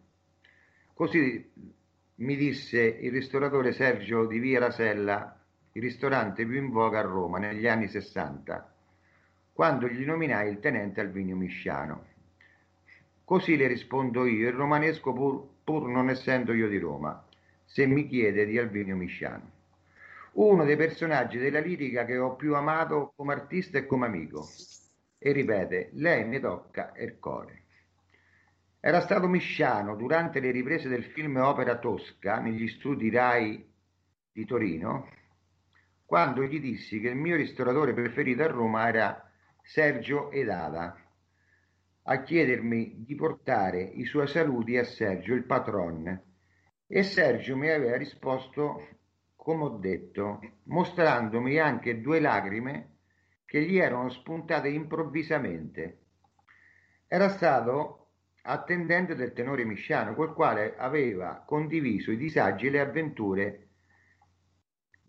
Così 0.94 1.52
mi 2.18 2.36
disse 2.36 2.80
il 2.80 3.12
ristoratore 3.12 3.72
Sergio 3.72 4.28
di 4.28 4.38
Via 4.38 4.60
Rasella, 4.60 5.36
il 5.72 5.82
ristorante 5.82 6.46
più 6.46 6.58
in 6.58 6.70
voga 6.70 7.00
a 7.00 7.02
Roma 7.02 7.40
negli 7.40 7.66
anni 7.66 7.88
60, 7.88 8.72
quando 9.52 9.88
gli 9.88 10.06
nominai 10.06 10.52
il 10.52 10.60
tenente 10.60 11.02
Alvinio 11.02 11.36
Misciano. 11.36 12.06
Così 13.24 13.58
le 13.58 13.66
rispondo 13.66 14.28
io, 14.28 14.48
il 14.48 14.54
romanesco 14.54 15.12
pur, 15.12 15.44
pur 15.64 15.88
non 15.90 16.10
essendo 16.10 16.54
io 16.54 16.70
di 16.70 16.78
Roma, 16.78 17.26
se 17.64 17.88
mi 17.88 18.08
chiede 18.08 18.46
di 18.46 18.60
Alvinio 18.60 18.96
Misciano 18.96 19.55
uno 20.36 20.66
dei 20.66 20.76
personaggi 20.76 21.38
della 21.38 21.60
lirica 21.60 22.06
che 22.06 22.18
ho 22.18 22.36
più 22.36 22.56
amato 22.56 23.14
come 23.16 23.34
artista 23.34 23.78
e 23.78 23.86
come 23.86 24.08
amico. 24.08 24.48
E 25.18 25.32
ripete, 25.32 25.90
lei 25.94 26.26
mi 26.26 26.40
tocca 26.40 26.94
il 26.98 27.18
cuore. 27.20 27.64
Era 28.80 29.02
stato 29.02 29.28
Misciano 29.28 29.96
durante 29.96 30.40
le 30.40 30.52
riprese 30.52 30.90
del 30.90 31.06
film 31.06 31.38
Opera 31.38 31.80
Tosca 31.80 32.40
negli 32.40 32.68
studi 32.68 33.10
RAI 33.10 33.74
di 34.32 34.46
Torino, 34.46 35.10
quando 36.06 36.44
gli 36.44 36.60
dissi 36.60 37.00
che 37.00 37.10
il 37.10 37.16
mio 37.16 37.36
ristoratore 37.36 37.94
preferito 37.94 38.44
a 38.44 38.48
Roma 38.48 38.88
era 38.88 39.32
Sergio 39.64 40.30
Edada, 40.32 40.96
a 42.04 42.22
chiedermi 42.22 43.04
di 43.04 43.16
portare 43.16 43.82
i 43.82 44.06
suoi 44.06 44.28
saluti 44.28 44.78
a 44.78 44.84
Sergio, 44.84 45.34
il 45.34 45.46
patron. 45.46 46.22
E 46.86 47.02
Sergio 47.02 47.58
mi 47.58 47.70
aveva 47.72 47.98
risposto 47.98 48.88
come 49.46 49.64
ho 49.66 49.70
detto, 49.78 50.40
mostrandomi 50.64 51.60
anche 51.60 52.02
due 52.02 52.20
lacrime 52.20 52.94
che 53.46 53.62
gli 53.62 53.78
erano 53.78 54.10
spuntate 54.10 54.70
improvvisamente. 54.70 56.00
Era 57.08 57.30
stato 57.30 58.08
attendente 58.42 59.14
del 59.14 59.34
tenore 59.34 59.64
Misciano, 59.64 60.16
col 60.16 60.34
quale 60.34 60.76
aveva 60.76 61.44
condiviso 61.46 62.10
i 62.10 62.18
disagi 62.18 62.66
e 62.66 62.70
le 62.72 62.80
avventure 62.80 63.68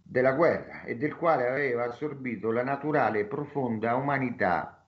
della 0.02 0.32
guerra 0.32 0.82
e 0.82 0.98
del 0.98 1.16
quale 1.16 1.48
aveva 1.48 1.84
assorbito 1.84 2.50
la 2.50 2.62
naturale 2.62 3.20
e 3.20 3.24
profonda 3.24 3.94
umanità, 3.94 4.86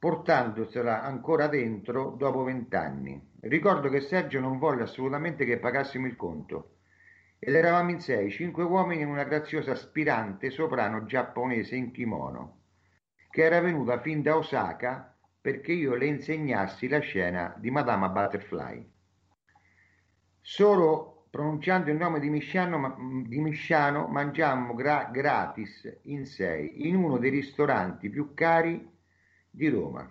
portandosela 0.00 1.00
ancora 1.00 1.46
dentro 1.46 2.10
dopo 2.18 2.42
vent'anni. 2.42 3.34
Ricordo 3.42 3.88
che 3.88 4.00
Sergio 4.00 4.40
non 4.40 4.58
volle 4.58 4.82
assolutamente 4.82 5.44
che 5.44 5.58
pagassimo 5.58 6.08
il 6.08 6.16
conto 6.16 6.73
ed 7.38 7.54
eravamo 7.54 7.90
in 7.90 8.00
sei, 8.00 8.30
cinque 8.30 8.64
uomini 8.64 9.02
e 9.02 9.06
una 9.06 9.24
graziosa 9.24 9.72
aspirante 9.72 10.50
soprano 10.50 11.04
giapponese 11.04 11.76
in 11.76 11.90
kimono, 11.90 12.60
che 13.30 13.42
era 13.42 13.60
venuta 13.60 14.00
fin 14.00 14.22
da 14.22 14.36
Osaka 14.36 15.14
perché 15.40 15.72
io 15.72 15.94
le 15.94 16.06
insegnassi 16.06 16.88
la 16.88 17.00
scena 17.00 17.54
di 17.58 17.70
Madama 17.70 18.08
Butterfly. 18.08 18.90
Solo 20.40 21.26
pronunciando 21.28 21.90
il 21.90 21.96
nome 21.96 22.20
di 22.20 22.30
Misciano, 22.30 23.24
di 23.26 23.40
Misciano 23.40 24.06
mangiammo 24.06 24.72
gra- 24.72 25.10
gratis 25.12 25.98
in 26.02 26.24
sei 26.26 26.86
in 26.88 26.94
uno 26.94 27.18
dei 27.18 27.30
ristoranti 27.30 28.08
più 28.08 28.34
cari 28.34 28.88
di 29.50 29.68
Roma. 29.68 30.08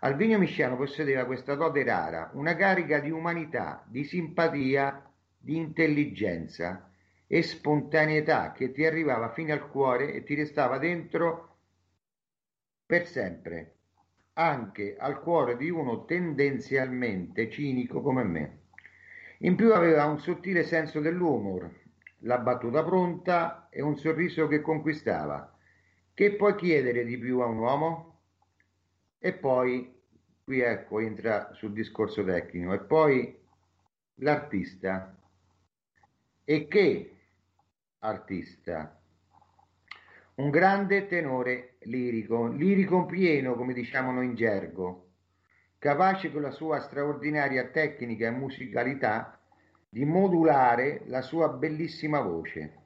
Alvinio 0.00 0.38
Misciano 0.38 0.76
possedeva 0.76 1.24
questa 1.24 1.54
dote 1.54 1.82
rara, 1.84 2.30
una 2.34 2.54
carica 2.54 2.98
di 2.98 3.10
umanità, 3.10 3.82
di 3.86 4.04
simpatia 4.04 5.11
di 5.42 5.56
intelligenza 5.56 6.88
e 7.26 7.42
spontaneità 7.42 8.52
che 8.52 8.70
ti 8.70 8.84
arrivava 8.84 9.32
fino 9.32 9.52
al 9.52 9.68
cuore 9.68 10.12
e 10.12 10.22
ti 10.22 10.34
restava 10.34 10.78
dentro 10.78 11.56
per 12.86 13.06
sempre, 13.06 13.74
anche 14.34 14.96
al 14.96 15.20
cuore 15.20 15.56
di 15.56 15.68
uno 15.68 16.04
tendenzialmente 16.04 17.50
cinico 17.50 18.00
come 18.00 18.22
me. 18.22 18.58
In 19.38 19.56
più 19.56 19.72
aveva 19.72 20.04
un 20.04 20.20
sottile 20.20 20.62
senso 20.62 21.00
dell'umor, 21.00 21.68
la 22.18 22.38
battuta 22.38 22.84
pronta 22.84 23.68
e 23.68 23.82
un 23.82 23.96
sorriso 23.96 24.46
che 24.46 24.60
conquistava. 24.60 25.56
Che 26.14 26.34
puoi 26.36 26.54
chiedere 26.54 27.04
di 27.04 27.18
più 27.18 27.40
a 27.40 27.46
un 27.46 27.58
uomo? 27.58 28.20
E 29.18 29.32
poi, 29.32 29.92
qui 30.44 30.60
ecco, 30.60 31.00
entra 31.00 31.52
sul 31.54 31.72
discorso 31.72 32.22
tecnico, 32.22 32.72
e 32.72 32.80
poi 32.80 33.36
l'artista 34.16 35.16
e 36.52 36.68
che 36.68 37.16
artista? 38.00 39.00
Un 40.34 40.50
grande 40.50 41.06
tenore 41.06 41.76
lirico, 41.84 42.46
lirico 42.46 43.06
pieno 43.06 43.54
come 43.54 43.72
diciamo 43.72 44.12
noi 44.12 44.26
in 44.26 44.34
gergo, 44.34 45.12
capace 45.78 46.30
con 46.30 46.42
la 46.42 46.50
sua 46.50 46.80
straordinaria 46.80 47.68
tecnica 47.68 48.26
e 48.26 48.32
musicalità 48.32 49.40
di 49.88 50.04
modulare 50.04 51.04
la 51.06 51.22
sua 51.22 51.48
bellissima 51.48 52.20
voce, 52.20 52.80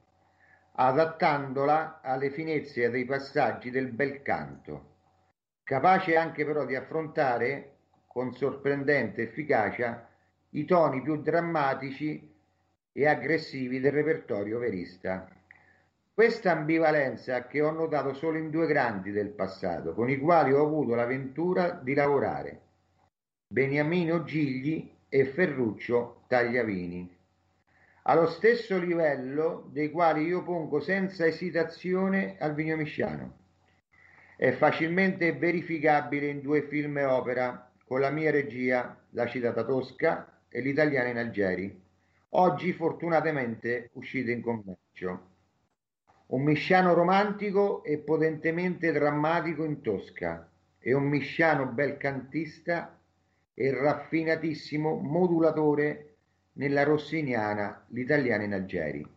adattandola 0.71 1.99
alle 2.01 2.31
finezze 2.31 2.89
dei 2.89 3.03
passaggi 3.03 3.69
del 3.69 3.91
bel 3.91 4.21
canto, 4.21 4.95
capace 5.63 6.15
anche 6.15 6.45
però 6.45 6.63
di 6.65 6.75
affrontare 6.75 7.79
con 8.07 8.31
sorprendente 8.33 9.23
efficacia 9.23 10.07
i 10.51 10.63
toni 10.63 11.01
più 11.01 11.21
drammatici 11.21 12.35
e 12.97 13.05
aggressivi 13.05 13.79
del 13.79 13.91
repertorio 13.91 14.57
verista. 14.57 15.29
Questa 16.11 16.51
ambivalenza 16.51 17.45
che 17.45 17.61
ho 17.61 17.69
notato 17.69 18.15
solo 18.15 18.39
in 18.39 18.49
due 18.49 18.65
grandi 18.65 19.11
del 19.11 19.29
passato, 19.29 19.93
con 19.93 20.09
i 20.09 20.17
quali 20.17 20.51
ho 20.51 20.65
avuto 20.65 20.95
la 20.95 21.05
ventura 21.05 21.79
di 21.83 21.93
lavorare, 21.93 22.61
Beniamino 23.49 24.23
Gigli 24.23 24.91
e 25.09 25.25
Ferruccio 25.25 26.23
Tagliavini, 26.27 27.15
allo 28.01 28.25
stesso 28.25 28.79
livello 28.79 29.69
dei 29.71 29.91
quali 29.91 30.25
io 30.25 30.41
pongo 30.41 30.79
senza 30.79 31.27
esitazione 31.27 32.37
al 32.39 32.55
Misciano. 32.55 33.37
È 34.35 34.51
facilmente 34.53 35.33
verificabile 35.33 36.29
in 36.29 36.41
due 36.41 36.63
film 36.63 36.97
e 36.97 37.03
opera 37.03 37.69
con 37.85 37.99
la 37.99 38.09
mia 38.09 38.31
regia, 38.31 38.99
la 39.11 39.27
citata 39.27 39.63
Tosca 39.63 40.39
e 40.49 40.61
l'italiana 40.61 41.09
in 41.09 41.17
Algeri 41.17 41.85
oggi 42.29 42.73
fortunatamente 42.73 43.89
uscite 43.93 44.31
in 44.31 44.41
commercio. 44.41 45.35
Un 46.27 46.43
misciano 46.43 46.93
romantico 46.93 47.83
e 47.83 47.99
potentemente 47.99 48.91
drammatico 48.91 49.63
in 49.63 49.81
Tosca 49.81 50.49
e 50.79 50.93
un 50.93 51.03
misciano 51.03 51.67
bel 51.67 51.97
cantista 51.97 52.99
e 53.53 53.73
raffinatissimo 53.73 54.95
modulatore 54.95 56.15
nella 56.53 56.83
rossiniana 56.83 57.85
L'italiana 57.89 58.43
in 58.43 58.53
Algeri. 58.53 59.07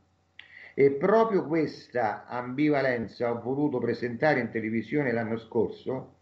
E 0.75 0.91
proprio 0.93 1.47
questa 1.47 2.27
ambivalenza 2.27 3.31
ho 3.31 3.41
voluto 3.41 3.79
presentare 3.79 4.41
in 4.41 4.51
televisione 4.51 5.13
l'anno 5.13 5.37
scorso, 5.37 6.15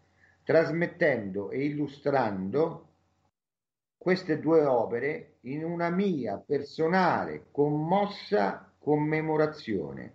trasmettendo 0.43 1.51
e 1.51 1.65
illustrando 1.65 2.88
queste 3.99 4.39
due 4.39 4.63
opere 4.63 5.33
in 5.41 5.65
una 5.65 5.89
mia 5.89 6.37
personale, 6.37 7.47
commossa 7.51 8.71
commemorazione 8.79 10.13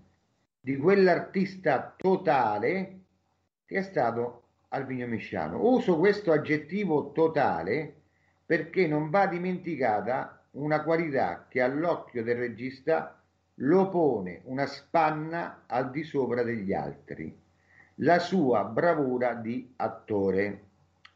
di 0.59 0.79
quell'artista 0.79 1.95
totale 1.95 3.01
che 3.67 3.77
è 3.77 3.83
stato 3.83 4.43
Alvino 4.69 5.07
Misciano. 5.07 5.61
Uso 5.63 5.99
questo 5.99 6.33
aggettivo 6.33 7.13
totale 7.13 7.95
perché 8.47 8.87
non 8.87 9.11
va 9.11 9.27
dimenticata 9.27 10.47
una 10.53 10.83
qualità 10.83 11.45
che 11.49 11.61
all'occhio 11.61 12.23
del 12.23 12.37
regista 12.37 13.23
lo 13.59 13.91
pone 13.91 14.41
una 14.45 14.65
spanna 14.65 15.65
al 15.67 15.91
di 15.91 16.03
sopra 16.05 16.43
degli 16.43 16.73
altri, 16.73 17.39
la 17.97 18.19
sua 18.19 18.65
bravura 18.65 19.35
di 19.35 19.75
attore. 19.77 20.63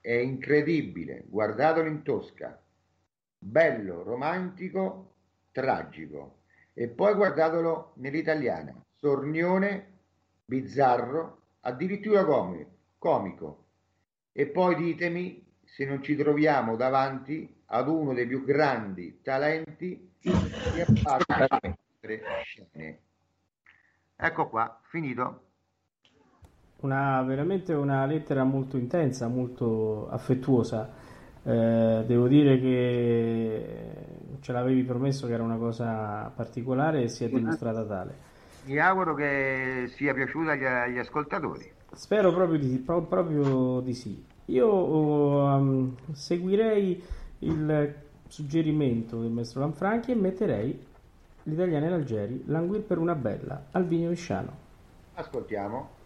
È 0.00 0.12
incredibile, 0.12 1.24
guardatelo 1.26 1.88
in 1.88 2.02
tosca, 2.02 2.60
bello, 3.38 4.02
romantico, 4.02 5.14
tragico. 5.52 6.36
E 6.72 6.88
poi 6.88 7.14
guardatelo 7.14 7.92
nell'italiana, 7.96 8.74
sornione, 8.94 9.98
bizzarro, 10.44 11.42
addirittura 11.60 12.24
comico. 12.98 13.64
E 14.32 14.46
poi 14.46 14.76
ditemi 14.76 15.44
se 15.64 15.84
non 15.84 16.02
ci 16.02 16.16
troviamo 16.16 16.76
davanti 16.76 17.62
ad 17.66 17.88
uno 17.88 18.14
dei 18.14 18.26
più 18.26 18.44
grandi 18.44 19.20
talenti 19.22 20.14
che 20.20 20.30
apparve 20.82 21.78
tre 22.00 22.22
scene. 22.42 23.00
Ecco 24.16 24.48
qua, 24.48 24.80
finito. 24.84 25.47
Una, 26.80 27.22
veramente 27.22 27.72
una 27.72 28.06
lettera 28.06 28.44
molto 28.44 28.76
intensa, 28.76 29.26
molto 29.26 30.08
affettuosa. 30.10 30.88
Eh, 31.42 32.04
devo 32.06 32.28
dire 32.28 32.60
che 32.60 33.94
ce 34.40 34.52
l'avevi 34.52 34.82
promesso 34.84 35.26
che 35.26 35.32
era 35.32 35.42
una 35.42 35.56
cosa 35.56 36.30
particolare 36.34 37.02
e 37.02 37.08
si 37.08 37.24
è 37.24 37.28
dimostrata 37.28 37.84
tale. 37.84 38.26
Mi 38.66 38.78
auguro 38.78 39.14
che 39.14 39.90
sia 39.96 40.14
piaciuta 40.14 40.52
agli, 40.52 40.64
agli 40.64 40.98
ascoltatori. 40.98 41.68
Spero 41.92 42.32
proprio 42.32 42.58
di, 42.58 42.76
proprio 42.76 43.80
di 43.80 43.94
sì. 43.94 44.24
Io 44.46 44.72
um, 44.72 45.96
seguirei 46.12 47.02
il 47.40 47.94
suggerimento 48.28 49.20
del 49.20 49.30
maestro 49.30 49.60
Lanfranchi 49.60 50.12
e 50.12 50.14
metterei 50.14 50.86
l'italiano 51.44 51.86
in 51.86 51.92
Algeri, 51.92 52.42
languir 52.46 52.82
per 52.82 52.98
una 52.98 53.14
bella, 53.14 53.64
Albino 53.72 54.10
Visciano. 54.10 54.66
Ascoltiamo. 55.14 55.96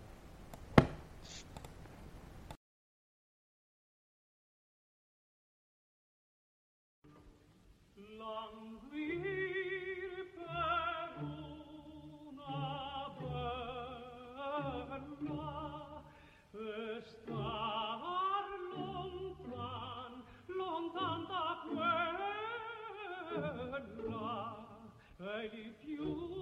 if 25.44 25.52
you 25.84 26.41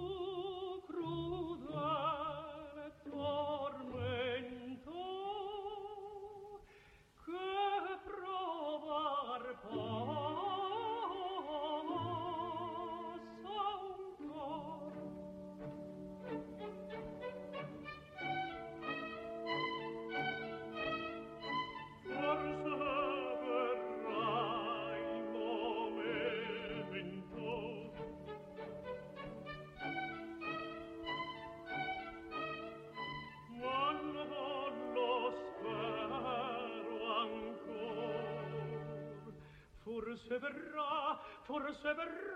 forse 40.21 40.39
verrà, 40.39 41.19
forse 41.43 41.93
verrà, 41.93 42.30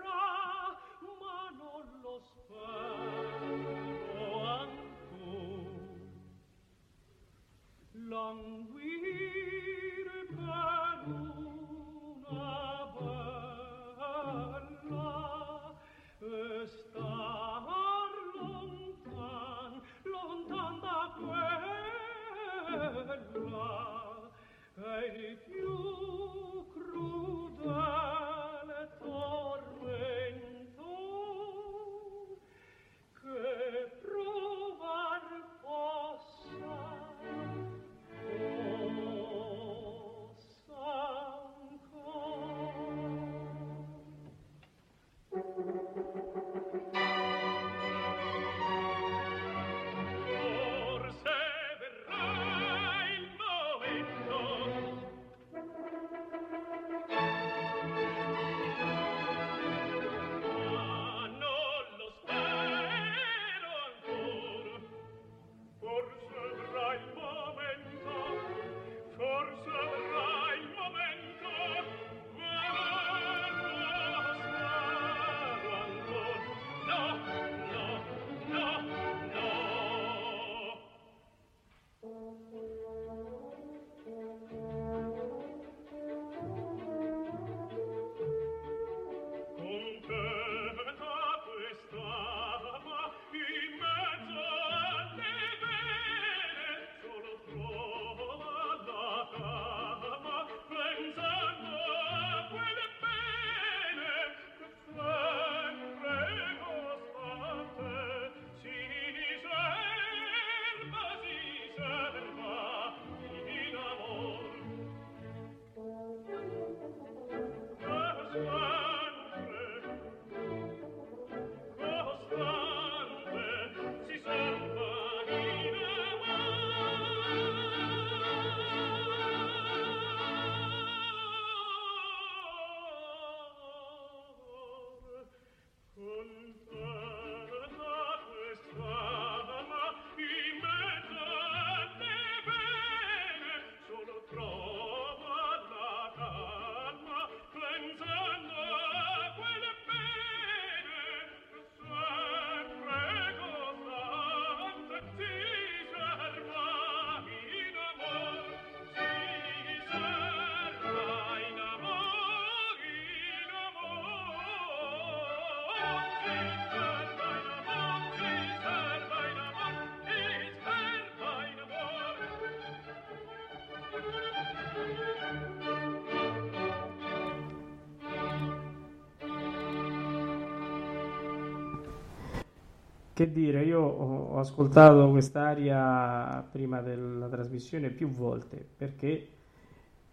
Che 183.16 183.32
dire, 183.32 183.64
io 183.64 183.80
ho 183.80 184.38
ascoltato 184.38 185.08
quest'aria 185.08 186.46
prima 186.52 186.82
della 186.82 187.28
trasmissione 187.28 187.88
più 187.88 188.10
volte 188.10 188.62
perché 188.76 189.28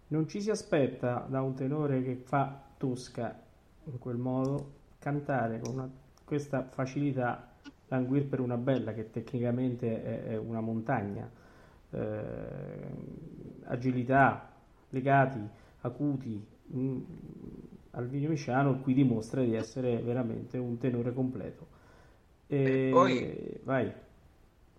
non 0.08 0.26
ci 0.30 0.40
si 0.40 0.50
aspetta 0.50 1.26
da 1.28 1.42
un 1.42 1.54
tenore 1.54 2.02
che 2.02 2.16
fa 2.16 2.64
Tosca 2.78 3.38
in 3.84 4.00
quel 4.00 4.16
modo 4.16 4.72
cantare 5.00 5.60
con 5.60 5.74
una, 5.74 5.90
questa 6.24 6.64
facilità 6.64 7.52
languir 7.90 8.26
per 8.26 8.40
una 8.40 8.56
bella 8.56 8.94
che 8.94 9.10
tecnicamente 9.10 10.02
è, 10.02 10.24
è 10.28 10.38
una 10.38 10.62
montagna, 10.62 11.30
eh, 11.90 12.00
agilità, 13.64 14.50
legati, 14.92 15.46
acuti. 15.82 16.42
Mh, 16.68 16.80
mm, 16.80 17.02
Alvino 17.96 18.30
Miciano 18.30 18.80
qui 18.80 18.94
dimostra 18.94 19.42
di 19.42 19.56
essere 19.56 19.98
veramente 19.98 20.58
un 20.58 20.78
tenore 20.78 21.14
completo. 21.14 21.73
E... 22.54 22.90
Poi, 22.92 23.60
vai. 23.64 23.92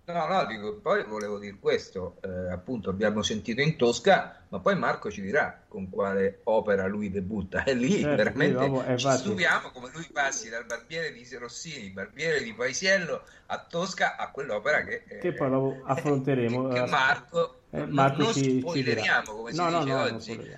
No, 0.06 0.26
no, 0.26 0.44
dico, 0.44 0.80
poi 0.82 1.02
volevo 1.04 1.38
dire 1.38 1.56
questo, 1.58 2.16
eh, 2.20 2.52
appunto 2.52 2.90
abbiamo 2.90 3.22
sentito 3.22 3.62
in 3.62 3.76
Tosca, 3.76 4.44
ma 4.50 4.58
poi 4.60 4.76
Marco 4.76 5.10
ci 5.10 5.22
dirà 5.22 5.62
con 5.66 5.88
quale 5.88 6.40
opera 6.44 6.86
lui 6.86 7.10
debutta 7.10 7.64
e 7.64 7.72
lì 7.72 8.00
Certo, 8.00 8.16
veramente 8.16 8.52
dopo, 8.52 8.84
eh, 8.84 8.98
ci 8.98 9.10
stupiamo 9.10 9.70
come 9.70 9.88
lui 9.94 10.06
passi 10.12 10.50
dal 10.50 10.66
barbiere 10.66 11.10
di 11.10 11.26
Rossini, 11.36 11.88
barbiere 11.88 12.42
di 12.42 12.52
Paisiello 12.52 13.22
a 13.46 13.58
Tosca 13.66 14.16
a 14.16 14.30
quell'opera 14.30 14.84
che, 14.84 15.04
eh, 15.08 15.18
Che 15.20 15.32
poi 15.32 15.48
dopo 15.48 15.82
affronteremo. 15.86 16.68
che, 16.68 16.82
che 16.82 16.86
Marco, 16.90 17.60
Eh, 17.70 17.86
Marco 17.86 18.22
non 18.24 18.32
ci- 18.34 18.42
ci 18.42 18.60
spoileriamo 18.60 19.20
dirà. 19.22 19.32
come 19.32 19.52
si 19.52 19.56
No, 19.62 19.70
no, 19.70 19.78
dice 19.78 19.90
no, 19.90 20.00
oggi, 20.02 20.56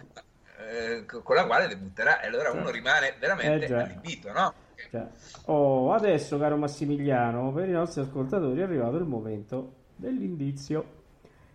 eh, 0.58 1.04
con 1.06 1.36
la 1.36 1.46
quale 1.46 1.68
debutterà 1.68 2.20
e 2.20 2.26
allora 2.26 2.44
Certo. 2.50 2.58
uno 2.58 2.70
rimane 2.70 3.14
veramente 3.20 3.64
Eh, 3.66 3.72
allibito, 3.74 4.32
no? 4.32 4.54
Cioè, 4.90 5.06
oh, 5.46 5.92
adesso, 5.92 6.38
caro 6.38 6.56
Massimiliano, 6.56 7.52
per 7.52 7.68
i 7.68 7.72
nostri 7.72 8.02
ascoltatori 8.02 8.60
è 8.60 8.64
arrivato 8.64 8.96
il 8.96 9.04
momento 9.04 9.72
dell'indizio. 9.96 10.94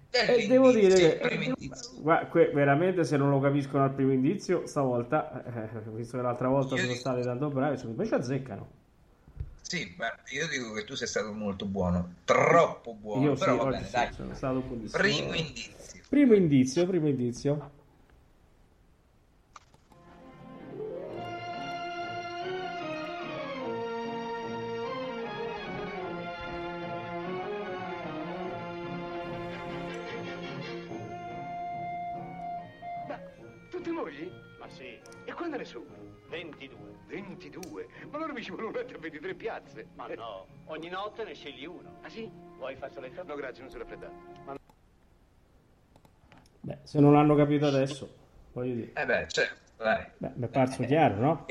E 0.09 0.45
devo 0.47 0.71
dire 0.71 1.19
che. 1.19 1.53
Guarda, 2.01 2.27
que- 2.27 2.49
veramente 2.53 3.05
se 3.05 3.15
non 3.15 3.29
lo 3.29 3.39
capiscono 3.39 3.83
al 3.83 3.91
primo 3.91 4.11
indizio, 4.11 4.65
stavolta, 4.67 5.69
eh, 5.71 5.89
visto 5.91 6.17
che 6.17 6.23
l'altra 6.23 6.49
volta 6.49 6.75
Io 6.75 6.81
sono 6.81 6.87
dico- 6.93 6.99
stati 6.99 7.21
tanto 7.21 7.47
bravi, 7.49 7.77
secondo 7.77 8.01
me 8.01 8.07
ci 8.07 8.13
azzeccano. 8.13 8.69
Sì, 9.61 9.95
ma 9.97 10.07
io 10.31 10.47
dico 10.49 10.73
che 10.73 10.83
tu 10.83 10.95
sei 10.95 11.07
stato 11.07 11.31
molto 11.31 11.65
buono, 11.65 12.15
troppo 12.25 12.93
buono, 12.93 13.23
Io 13.23 13.33
però 13.35 13.53
sì, 13.53 13.57
va 13.59 13.69
bene, 13.69 13.85
sì, 13.85 13.91
dai. 13.93 14.11
sono 14.11 14.33
stato 14.35 14.59
buonissimo. 14.59 15.01
Primo 15.01 15.33
indizio. 15.33 16.01
Primo 16.09 16.33
indizio, 16.33 16.85
primo 16.87 17.07
indizio. 17.07 17.71
Ne 35.57 35.65
sono? 35.65 35.85
22. 36.29 36.77
22. 37.07 37.87
Ma 38.09 38.17
allora 38.17 38.33
mi 38.33 38.41
ci 38.41 38.51
vuole 38.51 38.67
un 38.67 38.71
letto 38.73 38.95
a 38.95 38.99
23 38.99 39.33
piazze. 39.35 39.87
Ma 39.95 40.07
no, 40.07 40.45
ogni 40.65 40.89
notte 40.89 41.23
ne 41.23 41.33
scegli 41.33 41.65
uno. 41.65 41.97
Ah 42.01 42.09
sì? 42.09 42.29
Vuoi 42.57 42.75
fazzoletto? 42.75 43.23
No, 43.23 43.35
grazie, 43.35 43.61
non 43.61 43.71
sono 43.71 43.83
raffreddato. 43.83 44.13
Ma 44.45 44.55
Beh, 46.63 46.77
se 46.83 46.99
non 46.99 47.13
l'hanno 47.13 47.35
capito 47.35 47.65
adesso, 47.67 48.07
voglio 48.53 48.75
dire. 48.75 48.91
Eh 48.93 49.05
beh, 49.05 49.27
certo, 49.29 49.83
dai. 49.83 50.05
Beh, 50.17 50.31
mi 50.35 50.45
è 50.45 50.49
parso 50.49 50.85
chiaro, 50.85 51.15
no? 51.15 51.45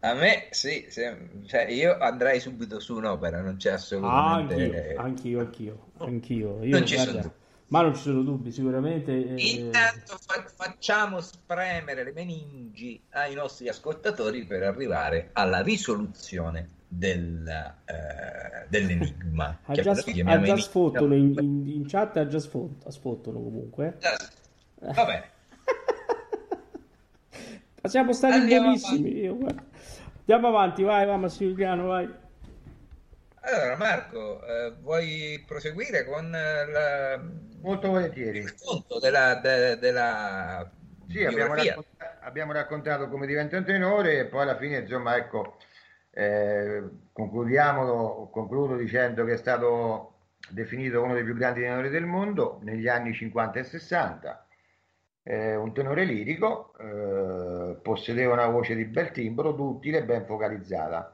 A 0.00 0.12
me 0.12 0.48
sì, 0.50 0.84
se- 0.90 1.30
cioè 1.46 1.62
io 1.70 1.96
andrei 1.98 2.38
subito 2.38 2.78
su 2.78 2.94
un'opera, 2.96 3.40
non 3.40 3.56
c'è 3.56 3.70
Ah, 3.70 3.74
assolutamente... 3.74 4.94
anch'io, 4.96 5.00
anch'io, 5.00 5.40
anch'io, 5.40 5.90
anch'io. 5.98 6.62
Io, 6.64 6.78
Non 6.78 6.86
ci 6.86 6.94
guarda, 6.96 7.22
sono. 7.22 7.34
Ma 7.68 7.82
non 7.82 7.94
ci 7.94 8.02
sono 8.02 8.22
dubbi, 8.22 8.52
sicuramente. 8.52 9.12
eh, 9.12 9.34
Intanto 9.36 10.16
fa- 10.24 10.44
facciamo 10.54 11.20
spremere 11.20 12.04
le 12.04 12.12
meningi 12.12 13.00
ai 13.10 13.34
nostri 13.34 13.68
ascoltatori 13.68 14.44
per 14.44 14.62
arrivare 14.62 15.30
alla 15.32 15.60
risoluzione 15.62 16.68
del, 16.86 17.44
eh, 17.46 18.66
dell'enigma. 18.68 19.58
ha 19.66 19.72
già, 19.72 19.90
ha 19.90 19.94
già 19.94 20.10
enigma. 20.12 20.56
sfottano 20.56 21.14
in, 21.14 21.34
in- 21.38 21.66
in 21.68 21.86
chat, 21.88 22.16
ha 22.18 22.26
già 22.26 22.38
sfot- 22.38 22.88
sfottano 22.88 23.42
comunque. 23.42 23.98
Va 24.78 25.04
bene. 25.04 25.32
Ma 27.82 27.88
siamo 27.88 28.12
stati 28.12 28.34
Andiamo 28.34 28.66
buonissimi. 28.66 29.28
Guarda. 29.28 29.62
Andiamo 30.18 30.48
avanti, 30.48 30.82
vai, 30.82 31.06
vai 31.06 31.18
Massimiliano, 31.18 31.86
vai. 31.86 32.08
Allora 33.46 33.76
Marco, 33.76 34.44
eh, 34.46 34.72
vuoi 34.80 35.42
proseguire 35.46 36.04
con 36.04 36.34
eh, 36.34 36.66
la- 36.66 37.20
Molto 37.60 37.88
volentieri. 37.90 38.38
il 38.38 38.54
conto 38.54 38.98
della, 38.98 39.34
de- 39.36 39.78
della 39.78 40.70
Sì, 41.08 41.24
abbiamo, 41.24 41.54
biografia? 41.54 41.74
racconta- 41.74 42.18
abbiamo 42.20 42.52
raccontato 42.52 43.08
come 43.08 43.26
diventa 43.26 43.56
un 43.58 43.64
tenore 43.64 44.18
e 44.20 44.24
poi 44.26 44.42
alla 44.42 44.56
fine, 44.56 44.78
insomma, 44.78 45.16
ecco, 45.16 45.56
eh, 46.10 46.82
concludiamo, 47.12 48.30
concludo 48.30 48.76
dicendo 48.76 49.24
che 49.24 49.34
è 49.34 49.36
stato 49.36 50.12
definito 50.50 51.02
uno 51.02 51.14
dei 51.14 51.24
più 51.24 51.34
grandi 51.34 51.60
tenori 51.60 51.88
del 51.90 52.04
mondo 52.06 52.58
negli 52.62 52.88
anni 52.88 53.12
50 53.12 53.58
e 53.60 53.64
60. 53.64 54.46
Eh, 55.26 55.54
un 55.56 55.72
tenore 55.72 56.04
lirico, 56.04 56.74
eh, 56.78 57.76
possedeva 57.82 58.34
una 58.34 58.46
voce 58.48 58.74
di 58.74 58.84
bel 58.84 59.10
timbro, 59.10 59.52
duttile 59.52 59.98
e 59.98 60.04
ben 60.04 60.26
focalizzata, 60.26 61.13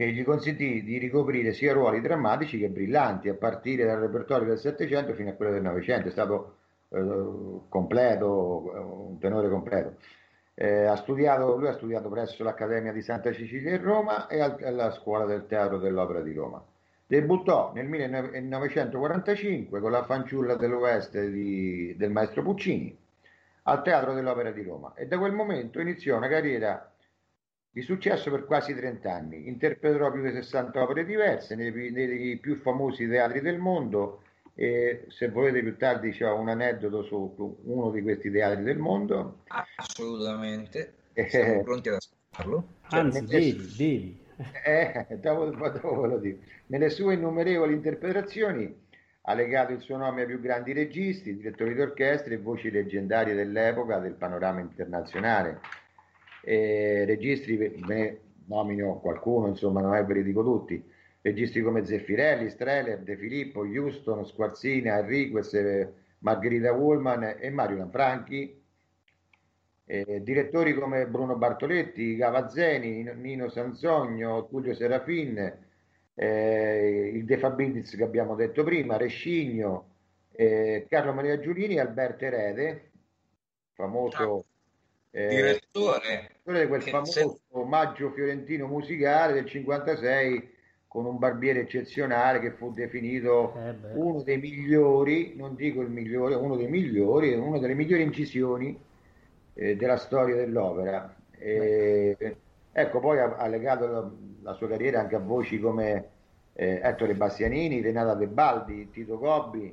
che 0.00 0.12
gli 0.12 0.24
consentì 0.24 0.82
di 0.82 0.96
ricoprire 0.96 1.52
sia 1.52 1.74
ruoli 1.74 2.00
drammatici 2.00 2.58
che 2.58 2.70
brillanti, 2.70 3.28
a 3.28 3.34
partire 3.34 3.84
dal 3.84 3.98
repertorio 3.98 4.48
del 4.48 4.58
Settecento 4.58 5.12
fino 5.12 5.28
a 5.28 5.34
quello 5.34 5.52
del 5.52 5.60
Novecento. 5.60 6.08
È 6.08 6.10
stato 6.10 6.54
eh, 6.88 7.60
completo, 7.68 9.08
un 9.10 9.18
tenore 9.18 9.50
completo. 9.50 9.96
Eh, 10.54 10.86
ha 10.86 10.96
studiato, 10.96 11.54
lui 11.54 11.68
ha 11.68 11.74
studiato 11.74 12.08
presso 12.08 12.42
l'Accademia 12.42 12.92
di 12.92 13.02
Santa 13.02 13.30
Cecilia 13.30 13.72
in 13.74 13.82
Roma 13.82 14.26
e 14.26 14.40
al- 14.40 14.56
alla 14.64 14.90
Scuola 14.90 15.26
del 15.26 15.44
Teatro 15.46 15.76
dell'Opera 15.76 16.22
di 16.22 16.32
Roma. 16.32 16.64
Debuttò 17.06 17.72
nel 17.74 17.86
1945 17.86 19.80
con 19.80 19.90
la 19.90 20.04
fanciulla 20.04 20.54
dell'Oest 20.54 21.22
di- 21.26 21.94
del 21.98 22.10
maestro 22.10 22.42
Puccini 22.42 22.96
al 23.64 23.82
Teatro 23.82 24.14
dell'Opera 24.14 24.50
di 24.50 24.62
Roma 24.62 24.94
e 24.94 25.06
da 25.06 25.18
quel 25.18 25.32
momento 25.32 25.78
iniziò 25.78 26.16
una 26.16 26.28
carriera 26.28 26.89
di 27.70 27.82
successo 27.82 28.30
per 28.30 28.44
quasi 28.44 28.74
30 28.74 29.12
anni. 29.12 29.48
Interpretò 29.48 30.10
più 30.10 30.22
di 30.22 30.32
60 30.32 30.82
opere 30.82 31.04
diverse 31.04 31.54
nei, 31.54 31.90
nei 31.90 32.36
più 32.38 32.56
famosi 32.56 33.08
teatri 33.08 33.40
del 33.40 33.58
mondo 33.58 34.22
e 34.54 35.06
se 35.08 35.28
volete 35.28 35.62
più 35.62 35.76
tardi 35.76 36.10
c'è 36.10 36.28
un 36.30 36.48
aneddoto 36.48 37.02
su 37.02 37.56
uno 37.64 37.90
di 37.90 38.02
questi 38.02 38.30
teatri 38.30 38.62
del 38.62 38.78
mondo. 38.78 39.44
Assolutamente. 39.76 40.94
Eh, 41.12 41.28
Siamo 41.28 41.62
pronti 41.62 41.88
ad 41.88 41.96
ascoltarlo. 41.96 42.68
Anzi, 42.90 43.20
nel- 43.20 43.28
devi, 43.28 43.74
devi. 43.76 44.28
Eh, 44.64 45.06
dopo, 45.20 45.50
dopo 45.50 46.00
ve 46.00 46.08
lo 46.08 46.18
dico. 46.18 46.42
Nelle 46.68 46.88
sue 46.88 47.12
innumerevoli 47.12 47.74
interpretazioni 47.74 48.74
ha 49.22 49.34
legato 49.34 49.72
il 49.72 49.80
suo 49.80 49.98
nome 49.98 50.22
ai 50.22 50.26
più 50.26 50.40
grandi 50.40 50.72
registi, 50.72 51.36
direttori 51.36 51.74
d'orchestra 51.74 52.32
e 52.32 52.38
voci 52.38 52.70
leggendarie 52.70 53.34
dell'epoca 53.34 53.98
del 53.98 54.14
panorama 54.14 54.60
internazionale. 54.60 55.60
Eh, 56.42 57.04
registri, 57.06 57.80
ne 57.86 58.18
nomino 58.46 58.98
qualcuno, 59.00 59.48
insomma, 59.48 59.80
non 59.80 59.94
è 59.94 60.04
ve 60.04 60.14
li 60.14 60.22
dico 60.22 60.42
tutti. 60.42 60.82
Registi 61.22 61.60
come 61.60 61.84
Zeffirelli, 61.84 62.48
Streller, 62.48 63.00
De 63.00 63.16
Filippo, 63.16 63.60
Houston, 63.60 64.24
Squarzina, 64.24 64.98
Enriquez, 64.98 65.54
Margherita 66.18 66.72
Woolman 66.72 67.36
e 67.38 67.50
Mario 67.50 67.76
Lanfranchi. 67.76 68.58
Eh, 69.84 70.22
direttori 70.22 70.72
come 70.74 71.06
Bruno 71.06 71.36
Bartoletti, 71.36 72.16
Gavazzeni, 72.16 73.02
Nino 73.16 73.48
Sanzogno, 73.48 74.46
Tullio 74.46 74.72
Serafin, 74.72 75.66
eh, 76.14 77.10
il 77.12 77.24
De 77.24 77.38
Fabriz 77.38 77.96
che 77.96 78.02
abbiamo 78.04 78.34
detto 78.36 78.62
prima, 78.62 78.96
Rescigno, 78.96 79.88
eh, 80.32 80.86
Carlo 80.88 81.12
Maria 81.12 81.40
Giulini 81.40 81.74
e 81.74 81.80
Alberto 81.80 82.24
Erede, 82.24 82.90
famoso 83.72 84.44
eh, 85.12 85.28
Direttore. 85.28 86.00
direttore 86.44 86.60
di 86.60 86.66
quel 86.68 86.82
famoso 86.82 87.40
Maggio 87.66 88.10
Fiorentino 88.12 88.66
musicale 88.66 89.32
del 89.32 89.46
56 89.46 90.58
con 90.86 91.04
un 91.04 91.18
barbiere 91.18 91.60
eccezionale 91.60 92.40
che 92.40 92.50
fu 92.50 92.72
definito 92.72 93.54
Eh 93.54 93.74
uno 93.94 94.22
dei 94.22 94.38
migliori, 94.38 95.34
non 95.36 95.54
dico 95.54 95.82
il 95.82 95.88
migliore, 95.88 96.34
uno 96.34 96.56
dei 96.56 96.68
migliori, 96.68 97.32
una 97.32 97.58
delle 97.58 97.74
migliori 97.74 98.02
incisioni 98.02 98.76
eh, 99.54 99.76
della 99.76 99.96
storia 99.96 100.34
dell'opera. 100.34 101.14
E, 101.38 102.36
ecco, 102.72 102.98
poi 102.98 103.20
ha, 103.20 103.36
ha 103.36 103.46
legato 103.46 103.86
la, 103.86 104.10
la 104.42 104.52
sua 104.54 104.66
carriera 104.66 105.00
anche 105.00 105.14
a 105.14 105.20
voci 105.20 105.60
come 105.60 106.08
eh, 106.54 106.80
Ettore 106.82 107.14
Bastianini, 107.14 107.80
Renata 107.80 108.14
De 108.14 108.26
Baldi, 108.26 108.90
Tito 108.90 109.16
Gobbi, 109.16 109.72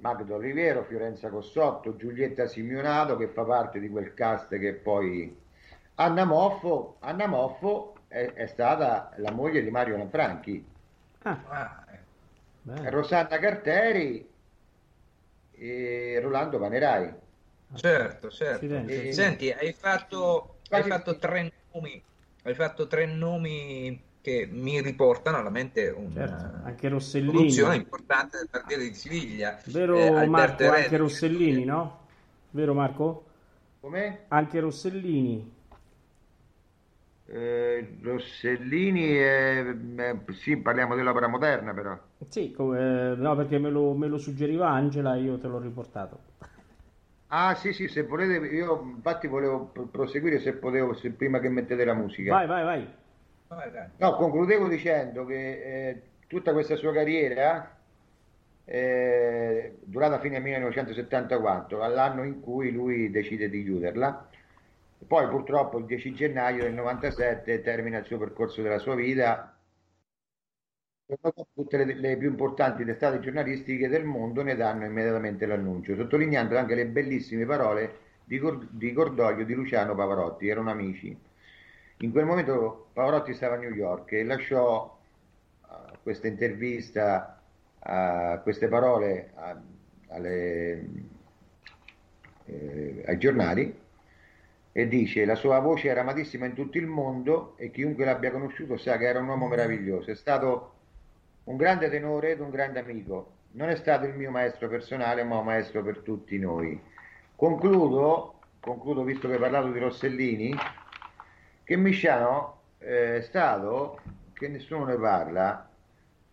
Magdo 0.00 0.38
Rivero, 0.38 0.84
Fiorenza 0.84 1.28
Cossotto, 1.30 1.96
Giulietta 1.96 2.46
Simeonato 2.46 3.16
che 3.16 3.28
fa 3.28 3.44
parte 3.44 3.78
di 3.80 3.88
quel 3.88 4.14
cast 4.14 4.56
che 4.58 4.74
poi 4.74 5.36
Anna 5.96 6.24
Moffo, 6.24 6.96
Anna 7.00 7.26
Moffo 7.26 7.94
è, 8.08 8.32
è 8.32 8.46
stata 8.46 9.12
la 9.18 9.30
moglie 9.32 9.62
di 9.62 9.70
Mario 9.70 9.96
Lanfranchi, 9.96 10.64
Ah, 11.22 11.44
Ah, 11.48 11.84
eh. 11.92 11.98
bene. 12.62 12.90
Rosanna 12.90 13.38
Carteri 13.38 14.28
e 15.52 16.18
Rolando 16.20 16.58
Panerai. 16.58 17.14
certo, 17.74 18.30
certo. 18.30 18.54
Accidenti. 18.56 19.08
Eh, 19.08 19.12
Senti, 19.12 19.50
hai 19.50 19.72
fatto, 19.72 20.60
hai 20.70 20.82
fatto 20.82 21.18
tre 21.18 21.52
nomi, 21.72 22.02
hai 22.42 22.54
fatto 22.54 22.86
tre 22.86 23.06
nomi 23.06 24.02
che 24.20 24.46
mi 24.50 24.80
riportano 24.82 25.38
alla 25.38 25.50
mente 25.50 25.88
una 25.88 26.12
Certo, 26.12 26.58
anche 26.62 26.88
Rossellini. 26.88 27.30
produzione 27.32 27.76
importante 27.76 28.38
del 28.38 28.48
Barbiere 28.50 28.82
di 28.88 28.94
Siviglia. 28.94 29.58
Vero 29.64 30.22
Eh, 30.22 30.26
Marco, 30.26 30.64
Heredia. 30.64 30.70
anche 30.70 30.96
Rossellini, 30.98 31.64
no? 31.64 32.06
Vero 32.50 32.74
Marco? 32.74 33.24
Come? 33.80 34.28
Anche 34.28 34.60
Rossellini. 34.60 35.52
Eh, 37.24 37.96
Rossellini, 38.02 39.16
eh, 39.16 39.74
eh, 39.96 40.32
sì, 40.34 40.56
parliamo 40.58 40.94
dell'opera 40.96 41.28
moderna 41.28 41.72
però. 41.72 41.98
Sì, 42.28 42.52
come- 42.52 43.14
no, 43.16 43.34
perché 43.34 43.58
me 43.58 43.68
lo, 43.68 43.92
me 43.94 44.06
lo 44.06 44.16
suggeriva 44.16 44.68
Angela 44.70 45.16
e 45.16 45.22
io 45.22 45.38
te 45.38 45.48
l'ho 45.48 45.58
riportato. 45.58 46.18
Ah 47.32 47.54
sì 47.54 47.72
sì, 47.72 47.88
se 47.88 48.02
volete, 48.02 48.46
io 48.54 48.82
infatti 48.82 49.26
volevo 49.26 49.68
pr- 49.68 49.88
proseguire 49.88 50.38
se 50.38 50.52
potevo, 50.54 50.92
se 50.94 51.12
prima 51.12 51.38
che 51.40 51.48
mettete 51.48 51.84
la 51.84 51.94
musica. 51.94 52.34
Vai, 52.34 52.46
vai, 52.46 52.64
vai. 52.64 52.88
No, 53.98 54.14
concludevo 54.16 54.68
dicendo 54.68 55.24
che 55.26 55.88
eh, 55.88 56.02
tutta 56.26 56.52
questa 56.52 56.76
sua 56.76 56.92
carriera 56.92 57.76
è 58.64 59.72
durata 59.82 60.20
fino 60.20 60.36
al 60.36 60.42
1974, 60.42 61.82
all'anno 61.82 62.22
in 62.24 62.40
cui 62.40 62.70
lui 62.70 63.10
decide 63.10 63.48
di 63.50 63.64
chiuderla. 63.64 64.28
Poi 65.06 65.28
purtroppo 65.28 65.78
il 65.78 65.86
10 65.86 66.12
gennaio 66.14 66.62
del 66.62 66.74
97 66.74 67.60
termina 67.62 67.98
il 67.98 68.04
suo 68.06 68.18
percorso 68.18 68.62
della 68.62 68.78
sua 68.78 68.94
vita. 68.94 69.56
Tutte 71.52 71.76
le, 71.76 71.94
le 71.94 72.16
più 72.16 72.28
importanti 72.30 72.84
testate 72.84 73.20
giornalistiche 73.20 73.88
del 73.88 74.04
mondo 74.04 74.42
ne 74.42 74.54
danno 74.56 74.84
immediatamente 74.86 75.44
l'annuncio, 75.44 75.94
sottolineando 75.96 76.56
anche 76.56 76.74
le 76.74 76.86
bellissime 76.86 77.44
parole 77.44 77.98
di, 78.24 78.40
di 78.70 78.92
cordoglio 78.92 79.44
di 79.44 79.54
Luciano 79.54 79.94
Pavarotti, 79.94 80.48
erano 80.48 80.70
amici. 80.70 81.18
In 82.02 82.12
quel 82.12 82.24
momento 82.24 82.88
Pavarotti 82.94 83.34
stava 83.34 83.56
a 83.56 83.58
New 83.58 83.74
York 83.74 84.12
e 84.12 84.24
lasciò 84.24 84.98
eh, 85.64 85.98
questa 86.02 86.28
intervista, 86.28 87.38
eh, 87.78 88.40
queste 88.42 88.68
parole 88.68 89.32
a- 89.34 89.60
alle- 90.08 90.88
eh, 92.46 93.04
ai 93.06 93.18
giornali 93.18 93.78
e 94.72 94.88
dice 94.88 95.26
la 95.26 95.34
sua 95.34 95.58
voce 95.58 95.88
era 95.88 96.00
amatissima 96.00 96.46
in 96.46 96.54
tutto 96.54 96.78
il 96.78 96.86
mondo 96.86 97.54
e 97.58 97.70
chiunque 97.70 98.06
l'abbia 98.06 98.30
conosciuto 98.30 98.78
sa 98.78 98.96
che 98.96 99.06
era 99.06 99.18
un 99.18 99.28
uomo 99.28 99.46
meraviglioso, 99.46 100.10
è 100.10 100.14
stato 100.14 100.72
un 101.44 101.56
grande 101.56 101.90
tenore 101.90 102.30
ed 102.30 102.40
un 102.40 102.48
grande 102.48 102.78
amico, 102.78 103.32
non 103.52 103.68
è 103.68 103.76
stato 103.76 104.06
il 104.06 104.14
mio 104.14 104.30
maestro 104.30 104.68
personale 104.68 105.22
ma 105.22 105.36
un 105.38 105.44
maestro 105.44 105.82
per 105.82 105.98
tutti 105.98 106.38
noi. 106.38 106.80
Concludo, 107.36 108.36
concludo 108.58 109.04
visto 109.04 109.28
che 109.28 109.34
hai 109.34 109.40
parlato 109.40 109.70
di 109.70 109.78
Rossellini, 109.78 110.54
che 111.70 111.76
Misciano 111.76 112.62
eh, 112.78 113.18
è 113.18 113.20
stato, 113.20 114.00
che 114.32 114.48
nessuno 114.48 114.86
ne 114.86 114.96
parla, 114.96 115.70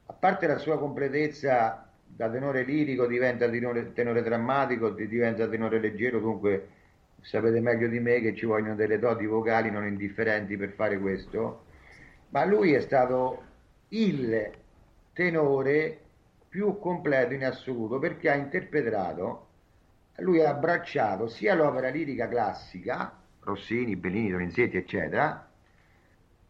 a 0.08 0.14
parte 0.14 0.48
la 0.48 0.58
sua 0.58 0.80
completezza 0.80 1.88
da 2.08 2.28
tenore 2.28 2.64
lirico 2.64 3.06
diventa 3.06 3.48
tenore, 3.48 3.94
tenore 3.94 4.24
drammatico, 4.24 4.90
di- 4.90 5.08
diventa 5.08 5.48
tenore 5.48 5.80
leggero, 5.80 6.20
dunque 6.20 6.70
sapete 7.22 7.60
meglio 7.60 7.88
di 7.88 8.00
me 8.00 8.20
che 8.20 8.34
ci 8.34 8.48
vogliono 8.48 8.74
delle 8.74 8.98
doti 8.98 9.28
vocali 9.28 9.70
non 9.70 9.86
indifferenti 9.86 10.58
per 10.58 10.72
fare 10.72 10.98
questo, 10.98 11.66
ma 12.30 12.44
lui 12.44 12.74
è 12.74 12.82
stato 12.82 13.44
il 13.90 14.52
tenore 15.14 16.00
più 16.50 16.80
completo 16.80 17.36
in 17.36 17.46
assoluto 17.46 18.00
perché 18.00 18.32
ha 18.32 18.36
interpretato, 18.36 19.48
lui 20.16 20.44
ha 20.44 20.50
abbracciato 20.50 21.28
sia 21.28 21.54
l'opera 21.54 21.90
lirica 21.90 22.28
classica, 22.28 23.26
Rossini, 23.48 23.96
Bellini, 23.96 24.30
Donizetti, 24.32 24.78
eccetera, 24.78 25.50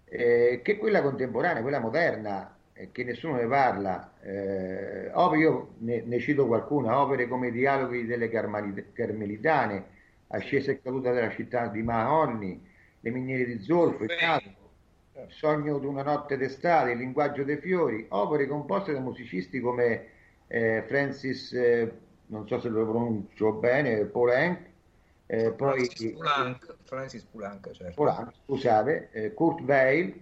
eh, 0.05 0.61
che 0.63 0.77
quella 0.77 1.01
contemporanea, 1.01 1.61
quella 1.61 1.79
moderna, 1.79 2.57
eh, 2.73 2.91
che 2.91 3.03
nessuno 3.03 3.35
ne 3.35 3.47
parla. 3.47 4.13
Eh, 4.21 5.11
opere- 5.13 5.41
io 5.41 5.73
ne, 5.79 6.01
ne 6.01 6.19
cito 6.19 6.47
qualcuna, 6.47 6.99
opere 7.01 7.27
come 7.27 7.47
i 7.47 7.51
dialoghi 7.51 8.05
delle 8.05 8.29
Carmelitane, 8.29 9.95
Ascesa 10.29 10.71
e 10.71 10.81
caduta 10.81 11.11
della 11.13 11.29
città 11.31 11.67
di 11.67 11.81
Mahonni, 11.83 12.61
Le 12.99 13.09
miniere 13.11 13.45
di 13.45 13.59
Zolfo, 13.61 14.03
il 14.03 14.11
Nato, 14.19 14.73
Sogno 15.29 15.79
di 15.79 15.85
una 15.85 16.03
notte 16.03 16.37
d'estate, 16.37 16.91
Il 16.91 16.97
linguaggio 16.99 17.43
dei 17.43 17.57
fiori, 17.57 18.05
opere 18.09 18.47
composte 18.47 18.91
da 18.93 18.99
musicisti 18.99 19.59
come 19.59 20.07
eh, 20.47 20.83
Francis, 20.87 21.53
eh, 21.53 21.91
non 22.27 22.47
so 22.47 22.59
se 22.59 22.69
lo 22.69 22.85
pronuncio 22.87 23.53
bene, 23.53 24.05
Poulenc, 24.05 24.66
eh, 25.27 25.51
poi 25.51 25.85
Francis 26.83 27.23
Poulenc, 27.23 27.71
certo. 27.71 27.93
Poulenc, 27.93 28.31
scusate, 28.45 29.09
eh, 29.11 29.33
Kurt 29.33 29.61
Weill, 29.61 30.13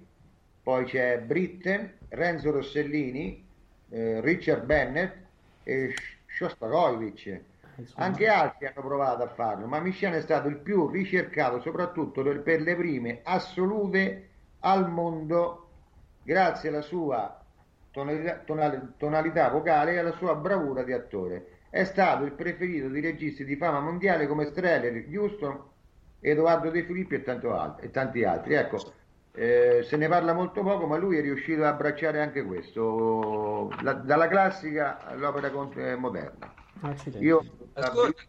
poi 0.64 0.86
c'è 0.86 1.20
Britten, 1.20 1.94
Renzo 2.10 2.52
Rossellini, 2.52 3.48
eh, 3.90 4.20
Richard 4.22 4.66
Bennett 4.66 5.16
e 5.64 5.94
Shostakovich. 6.26 7.42
Insomma, 7.78 8.06
Anche 8.06 8.28
altri 8.28 8.66
hanno 8.68 8.88
provato 8.88 9.24
a 9.24 9.28
farlo, 9.28 9.68
ma 9.68 9.80
Misciano 9.80 10.16
è 10.16 10.22
stato 10.22 10.48
il 10.48 10.58
più 10.58 10.90
ricercato 10.90 11.60
soprattutto 11.60 12.24
per 12.24 12.42
per 12.42 12.62
le 12.62 12.76
prime 12.76 13.20
assolute 13.24 14.30
al 14.62 14.90
mondo 14.90 15.68
grazie 16.24 16.70
alla 16.70 16.82
sua 16.82 17.44
tonalità, 17.92 18.40
tonali- 18.46 18.94
tonalità 18.98 19.50
vocale 19.50 19.94
e 19.94 19.98
alla 20.00 20.14
sua 20.14 20.36
bravura 20.36 20.84
di 20.84 20.94
attore. 20.94 21.55
È 21.76 21.84
stato 21.84 22.24
il 22.24 22.32
preferito 22.32 22.88
di 22.88 23.02
registi 23.02 23.44
di 23.44 23.58
fama 23.58 23.82
mondiale 23.82 24.28
come 24.28 24.46
Streller, 24.46 25.06
Houston, 25.14 25.62
Edoardo 26.22 26.70
De 26.70 26.86
Filippi 26.86 27.16
e, 27.16 27.22
tanto 27.22 27.54
al- 27.54 27.76
e 27.82 27.92
tanti 27.92 28.24
altri. 28.24 28.54
Ecco, 28.54 28.94
eh, 29.34 29.82
se 29.84 29.98
ne 29.98 30.08
parla 30.08 30.32
molto 30.32 30.64
poco, 30.64 30.88
ma 30.88 30.96
lui 30.96 31.18
è 31.18 31.22
riuscito 31.22 31.60
ad 31.60 31.74
abbracciare 31.74 32.22
anche 32.22 32.46
questo, 32.46 33.70
la- 33.82 33.92
dalla 33.92 34.30
classica 34.30 35.04
all'opera 35.06 35.52
eh, 35.76 35.96
moderna. 35.96 36.54
accidenti. 36.80 37.26
Io 37.26 37.44
Ascolta, 37.74 38.24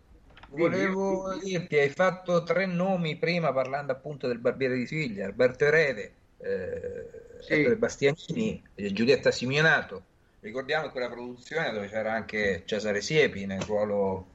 volevo 0.48 1.38
dirti, 1.38 1.76
hai 1.78 1.90
fatto 1.90 2.42
tre 2.42 2.66
nomi 2.66 3.16
prima 3.16 3.52
parlando 3.52 3.92
appunto 3.92 4.26
del 4.26 4.40
Barbiere 4.40 4.74
di 4.74 4.86
Siviglia, 4.86 5.26
Alberto 5.26 5.64
Erede, 5.66 6.14
eh, 6.38 7.10
Sì. 7.42 7.76
Bastianini, 7.76 8.60
e 8.74 8.92
Giulietta 8.92 9.30
Simeonato. 9.30 10.02
Ricordiamo 10.40 10.90
quella 10.90 11.08
produzione 11.08 11.72
dove 11.72 11.88
c'era 11.88 12.12
anche 12.12 12.62
Cesare 12.66 13.00
Siepi 13.00 13.46
nel 13.46 13.62
ruolo 13.62 14.26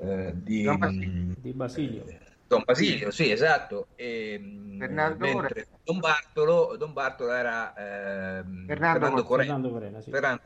eh, 0.00 0.32
di 0.34 0.62
Don 0.62 0.78
Basilio. 0.78 1.34
Di 1.38 1.52
Basilio. 1.52 2.04
Don 2.46 2.62
Basilio, 2.64 3.10
sì, 3.10 3.30
esatto. 3.30 3.88
E, 3.96 4.38
mentre 4.40 5.66
Don 5.82 5.98
Bartolo, 5.98 6.76
Don 6.76 6.92
Bartolo 6.92 7.32
era 7.32 7.74
ehm, 7.74 8.66
Fernando 8.66 8.98
Fernando 8.98 9.22
Cor- 9.22 9.26
Corelli. 9.26 9.48
Fernando 9.48 9.70
Corena, 9.70 10.00
sì. 10.00 10.10
Fernando, 10.10 10.42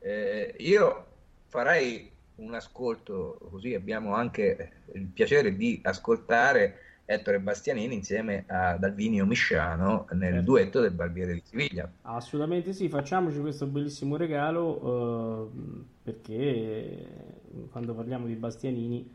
eh, 0.00 0.54
io 0.58 1.06
farei 1.46 2.12
un 2.36 2.54
ascolto 2.54 3.38
così 3.50 3.74
abbiamo 3.74 4.14
anche 4.14 4.72
il 4.92 5.06
piacere 5.06 5.56
di 5.56 5.80
ascoltare 5.82 6.80
Ettore 7.06 7.40
Bastianini 7.40 7.94
insieme 7.94 8.44
ad 8.48 8.84
Alvinio 8.84 9.24
Misciano 9.26 10.06
nel 10.12 10.34
Certo. 10.34 10.44
duetto 10.44 10.80
del 10.80 10.92
Barbiere 10.92 11.32
di 11.34 11.42
Siviglia. 11.44 11.90
Assolutamente 12.08 12.72
sì, 12.72 12.88
facciamoci 12.88 13.40
questo 13.40 13.66
bellissimo 13.66 14.16
regalo 14.16 15.50
eh, 15.52 15.84
perché 16.04 17.06
quando 17.70 17.94
parliamo 17.94 18.26
di 18.26 18.36
Bastianini 18.36 19.10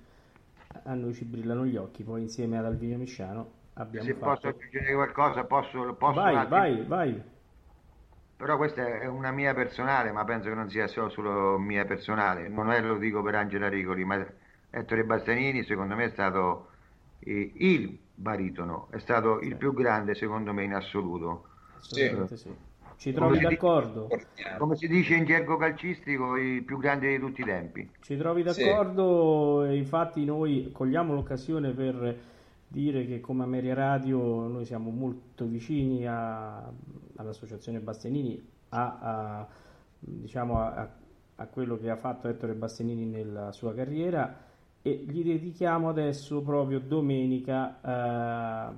a 0.84 0.94
noi 0.94 1.14
ci 1.14 1.26
brillano 1.26 1.66
gli 1.66 1.78
occhi, 1.78 2.04
poi 2.04 2.22
insieme 2.24 2.58
ad 2.58 2.66
Alvino 2.66 2.98
Misciano 2.98 3.52
abbiamo 3.74 4.08
se 4.08 4.16
posso 4.16 4.48
fatto... 4.48 4.48
aggiungere 4.50 4.94
qualcosa, 4.94 5.46
posso, 5.46 5.94
posso 5.96 6.20
Vai, 6.20 6.36
attimo? 6.36 6.50
vai, 6.50 6.84
vai. 6.86 7.22
Però 8.36 8.58
questa 8.58 8.86
è 9.00 9.06
una 9.06 9.32
mia 9.32 9.54
personale, 9.54 10.12
ma 10.12 10.24
penso 10.26 10.50
che 10.50 10.56
non 10.56 10.70
sia 10.70 10.88
solo, 10.88 11.10
solo 11.10 11.58
mia 11.60 11.86
personale. 11.86 12.50
Non 12.50 12.72
è, 12.72 12.82
lo 12.82 12.98
dico 12.98 13.22
per 13.22 13.36
Angela 13.36 13.70
Rigoli, 13.70 14.04
ma 14.04 14.26
Ettore 14.70 15.04
Bastianini 15.06 15.64
secondo 15.64 15.96
me 15.96 16.06
è 16.06 16.10
stato 16.10 16.71
eh, 17.24 17.52
il 17.56 17.98
baritono, 18.14 18.88
è 18.92 19.00
stato 19.00 19.40
il 19.40 19.56
più 19.56 19.74
grande 19.74 20.14
secondo 20.16 20.54
me 20.54 20.64
in 20.64 20.74
assoluto. 20.74 21.46
Assolutamente 21.78 22.38
sì. 22.38 22.54
Ci 22.98 23.14
Come 23.14 23.26
trovi 23.26 23.38
si 23.38 23.40
dice- 23.48 23.56
d'accordo? 23.56 24.10
Come 24.60 24.76
si 24.76 24.88
dice 24.88 25.16
in 25.16 25.26
gergo 25.26 25.58
calcistico, 25.58 26.38
il 26.38 26.64
più 26.64 26.78
grande 26.78 27.10
di 27.10 27.20
tutti 27.20 27.42
i 27.42 27.46
tempi. 27.46 27.90
Ci 28.00 28.16
trovi 28.18 28.48
Sì. 28.52 28.64
d'accordo? 28.64 29.64
E 29.64 29.76
Infatti 29.76 30.24
noi 30.24 30.70
cogliamo 30.72 31.14
l'occasione 31.14 31.72
per 31.72 32.18
dire 32.68 33.06
che 33.08 33.20
come 33.20 33.44
Ameria 33.44 33.74
Radio 33.74 34.48
noi 34.48 34.66
siamo 34.66 34.92
molto 34.92 35.46
vicini 35.46 36.06
a- 36.08 36.72
all'Associazione 37.16 37.80
Bastianini, 37.80 38.40
a, 38.70 38.98
a- 39.02 39.48
diciamo 40.00 40.60
a, 40.60 40.88
a 41.36 41.46
quello 41.48 41.78
che 41.78 41.90
ha 41.90 41.96
fatto 41.98 42.28
Ettore 42.28 42.54
Bastianini 42.54 43.06
nella 43.06 43.52
sua 43.52 43.74
carriera 43.74 44.32
e 44.82 45.06
gli 45.08 45.24
dedichiamo 45.24 45.90
adesso 45.90 46.42
proprio 46.42 46.80
domenica 46.80 47.80
eh, 47.82 48.74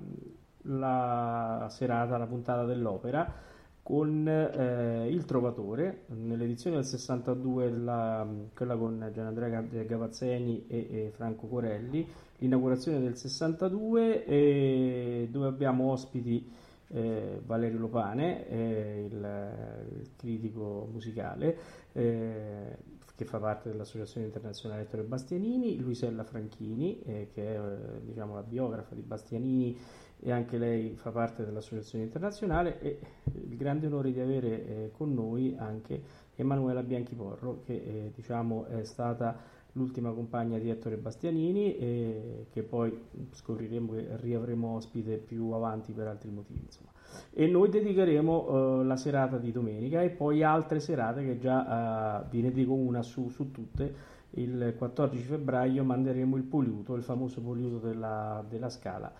la 0.63 1.67
serata, 1.69 2.17
la 2.17 2.27
puntata 2.27 2.65
dell'opera 2.65 3.51
con 3.83 4.25
eh, 4.25 5.09
Il 5.09 5.25
Trovatore, 5.25 6.05
nell'edizione 6.07 6.77
del 6.77 6.85
62, 6.85 7.69
la, 7.69 8.25
quella 8.55 8.77
con 8.77 9.09
Gianandrea 9.13 9.61
Gavazzeni 9.61 10.65
e, 10.67 10.87
e, 10.89 11.11
Franco 11.13 11.47
Corelli, 11.47 12.07
l'inaugurazione 12.37 13.01
del 13.01 13.17
62, 13.17 14.25
e, 14.25 15.27
dove 15.29 15.47
abbiamo 15.47 15.91
ospiti 15.91 16.49
eh, 16.93 17.41
Valerio 17.45 17.79
Lopane, 17.79 18.47
eh, 18.47 19.05
il, 19.09 19.97
il, 19.99 20.09
critico 20.15 20.87
musicale, 20.89 21.57
eh, 21.91 22.77
che 23.15 23.25
fa 23.25 23.37
parte 23.37 23.69
dell'Associazione 23.69 24.25
Internazionale 24.25 24.81
Ettore 24.81 25.03
Bastianini, 25.03 25.79
Luisella 25.79 26.23
Franchini, 26.23 27.01
eh, 27.03 27.29
che 27.31 27.55
è 27.55 27.59
eh, 27.59 28.05
diciamo, 28.05 28.35
la 28.35 28.41
biografa 28.41 28.95
di 28.95 29.01
Bastianini 29.01 29.77
e 30.19 30.31
anche 30.31 30.57
lei 30.57 30.95
fa 30.95 31.11
parte 31.11 31.43
dell'Associazione 31.45 32.05
Internazionale 32.05 32.79
e 32.79 32.99
il 33.33 33.55
grande 33.57 33.87
onore 33.87 34.11
di 34.11 34.19
avere 34.19 34.65
eh, 34.65 34.91
con 34.91 35.13
noi 35.13 35.53
anche 35.57 36.01
Emanuela 36.35 36.81
Bianchiporro 36.81 37.61
che 37.65 37.73
eh, 37.73 38.11
diciamo 38.15 38.65
è 38.65 38.83
stata 38.83 39.37
l'ultima 39.73 40.11
compagna 40.11 40.57
di 40.57 40.69
Ettore 40.69 40.97
Bastianini 40.97 41.77
e 41.77 42.45
che 42.51 42.63
poi 42.63 42.97
scopriremo 43.31 43.93
che 43.93 44.07
riavremo 44.17 44.75
ospite 44.75 45.17
più 45.17 45.51
avanti 45.51 45.91
per 45.91 46.07
altri 46.07 46.29
motivi 46.29 46.61
insomma. 46.63 46.92
E 47.31 47.47
noi 47.47 47.69
dedicheremo 47.69 48.79
uh, 48.79 48.83
la 48.83 48.95
serata 48.95 49.37
di 49.37 49.51
domenica 49.51 50.01
e 50.01 50.09
poi 50.09 50.43
altre 50.43 50.79
serate 50.79 51.23
che 51.23 51.37
già 51.37 52.21
uh, 52.25 52.29
vi 52.29 52.41
ne 52.41 52.51
dico 52.51 52.73
una 52.73 53.01
su, 53.01 53.29
su 53.29 53.51
tutte. 53.51 54.11
Il 54.35 54.73
14 54.77 55.23
febbraio 55.23 55.83
manderemo 55.83 56.35
il 56.37 56.43
poliuto, 56.43 56.95
il 56.95 57.03
famoso 57.03 57.41
poliuto 57.41 57.77
della, 57.77 58.43
della 58.49 58.69
Scala 58.69 59.13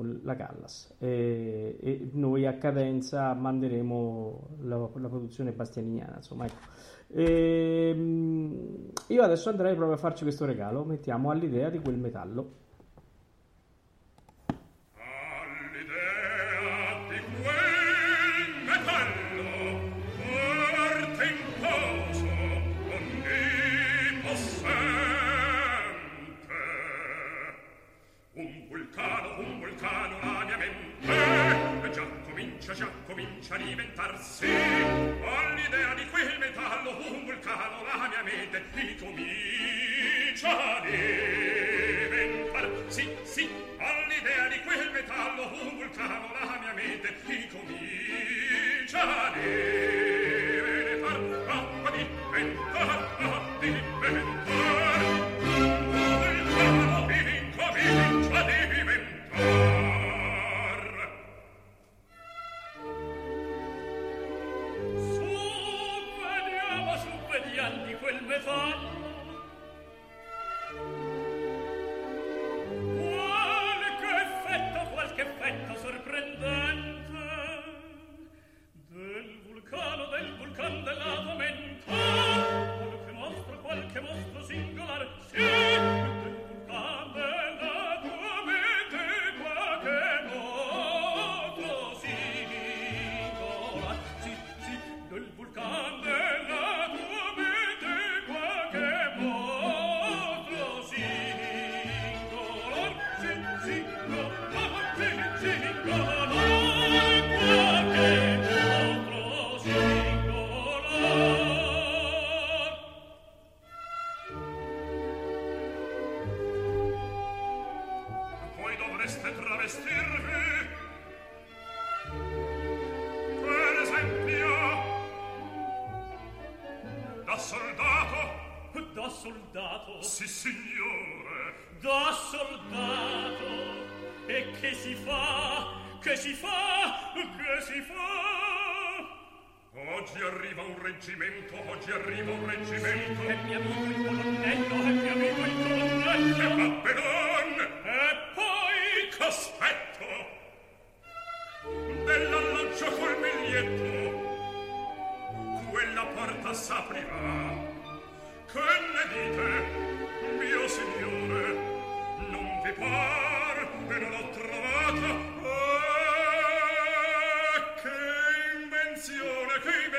con 0.00 0.20
la 0.22 0.34
Callas. 0.34 0.94
E, 0.98 1.76
e 1.80 2.10
noi 2.12 2.46
a 2.46 2.56
cadenza 2.56 3.34
manderemo 3.34 4.48
la, 4.62 4.76
la 4.94 5.08
produzione 5.08 5.52
bastianiniana 5.52 6.16
insomma 6.16 6.46
ecco. 6.46 6.66
e, 7.08 7.90
ehm, 7.90 8.90
io 9.08 9.22
adesso 9.22 9.50
andrei 9.50 9.74
proprio 9.74 9.96
a 9.96 10.00
farci 10.00 10.22
questo 10.22 10.46
regalo. 10.46 10.84
Mettiamo 10.84 11.30
all'idea 11.30 11.68
di 11.68 11.78
quel 11.78 11.98
metallo 11.98 12.59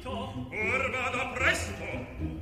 capito, 0.00 0.48
Or 0.50 0.90
vada 0.90 1.32
presto, 1.34 1.84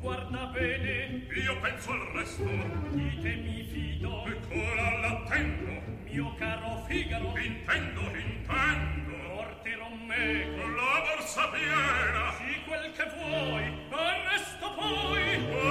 guarda 0.00 0.46
bene, 0.52 1.26
io 1.34 1.56
penso 1.60 1.92
al 1.92 2.06
resto. 2.14 2.44
di 2.90 3.18
te 3.20 3.34
mi 3.36 3.64
fido, 3.64 4.24
Eccola 4.26 4.98
l'attendo, 5.00 5.82
mio 6.04 6.34
caro 6.38 6.84
Figaro. 6.86 7.34
intendo, 7.38 8.00
intendo. 8.00 9.16
Porterò 9.34 9.88
me 10.06 10.46
La 10.76 11.00
borsa 11.04 11.48
piena, 11.48 12.34
di 12.46 12.62
quel 12.66 12.92
che 12.92 13.06
vuoi, 13.16 13.64
arresto 13.90 14.74
poi. 14.74 15.67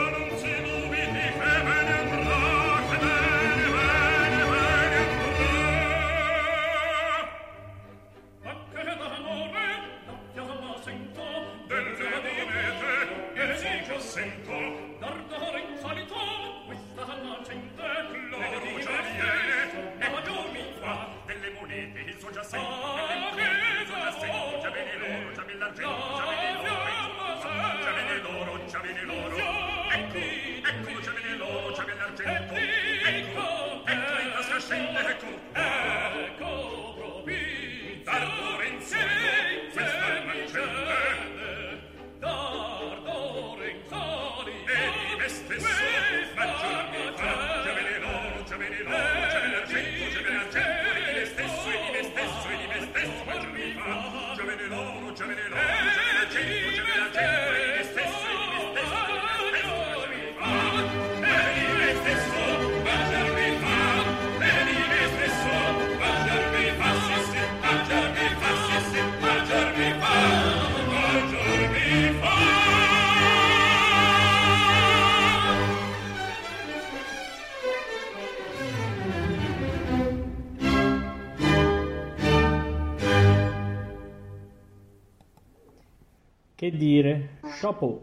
Che 86.57 86.71
dire? 86.71 87.37
Chapeau. 87.61 88.01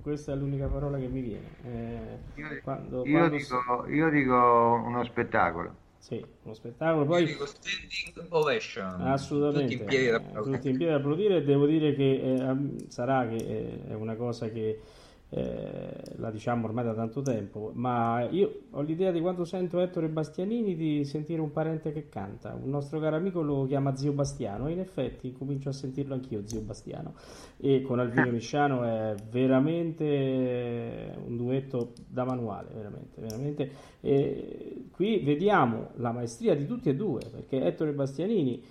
Questa 0.00 0.32
è 0.32 0.36
l'unica 0.36 0.68
parola 0.68 0.96
che 0.96 1.08
mi 1.08 1.20
viene. 1.22 1.48
Eh, 1.64 2.40
Io, 2.40 2.46
quando- 2.62 3.04
io 3.04 3.18
quando- 3.18 3.36
dico, 3.36 3.86
io 3.88 4.10
dico 4.10 4.80
uno 4.86 5.02
spettacolo. 5.02 5.74
Sì, 5.98 6.24
uno 6.44 6.54
spettacolo. 6.54 7.02
Io 7.02 7.08
Poi 7.08 7.24
dico 7.26 7.46
standing 7.46 8.26
ovation. 8.28 9.00
Assolutamente, 9.00 9.72
Tutti 9.72 9.82
in 9.82 9.88
piedi 9.88 10.06
da 10.06 10.12
eh, 10.12 10.14
applaudire. 10.18 10.54
tutti 10.56 10.68
in 10.68 10.76
piedi 10.76 10.92
da 10.92 10.98
applaudire. 10.98 11.42
Devo 11.44 11.66
dire 11.66 11.94
che 11.96 12.20
eh, 12.22 12.90
sarà 12.90 13.26
che 13.26 13.34
eh, 13.34 13.88
è 13.88 13.94
una 13.94 14.14
cosa 14.14 14.48
che 14.50 14.80
eh, 15.28 16.14
la 16.16 16.30
diciamo 16.30 16.66
ormai 16.66 16.84
da 16.84 16.94
tanto 16.94 17.20
tempo, 17.20 17.72
ma 17.74 18.28
io 18.30 18.60
ho 18.70 18.80
l'idea 18.80 19.10
di 19.10 19.20
quando 19.20 19.44
sento 19.44 19.80
Ettore 19.80 20.08
Bastianini 20.08 20.76
di 20.76 21.04
sentire 21.04 21.40
un 21.40 21.50
parente 21.50 21.92
che 21.92 22.08
canta. 22.08 22.56
Un 22.60 22.70
nostro 22.70 23.00
caro 23.00 23.16
amico 23.16 23.42
lo 23.42 23.64
chiama 23.66 23.96
Zio 23.96 24.12
Bastiano, 24.12 24.68
e 24.68 24.72
in 24.72 24.78
effetti 24.78 25.32
comincio 25.32 25.70
a 25.70 25.72
sentirlo 25.72 26.14
anch'io, 26.14 26.46
Zio 26.46 26.60
Bastiano. 26.60 27.14
E 27.56 27.82
con 27.82 27.98
Alvino 27.98 28.30
Misciano 28.30 28.84
è 28.84 29.14
veramente 29.28 31.12
un 31.26 31.36
duetto 31.36 31.92
da 32.06 32.24
manuale, 32.24 32.68
veramente, 32.72 33.20
veramente. 33.20 33.70
E 34.00 34.84
qui 34.92 35.18
vediamo 35.18 35.90
la 35.96 36.12
maestria 36.12 36.54
di 36.54 36.66
tutti 36.66 36.88
e 36.88 36.94
due, 36.94 37.20
perché 37.30 37.64
Ettore 37.64 37.92
Bastianini 37.92 38.62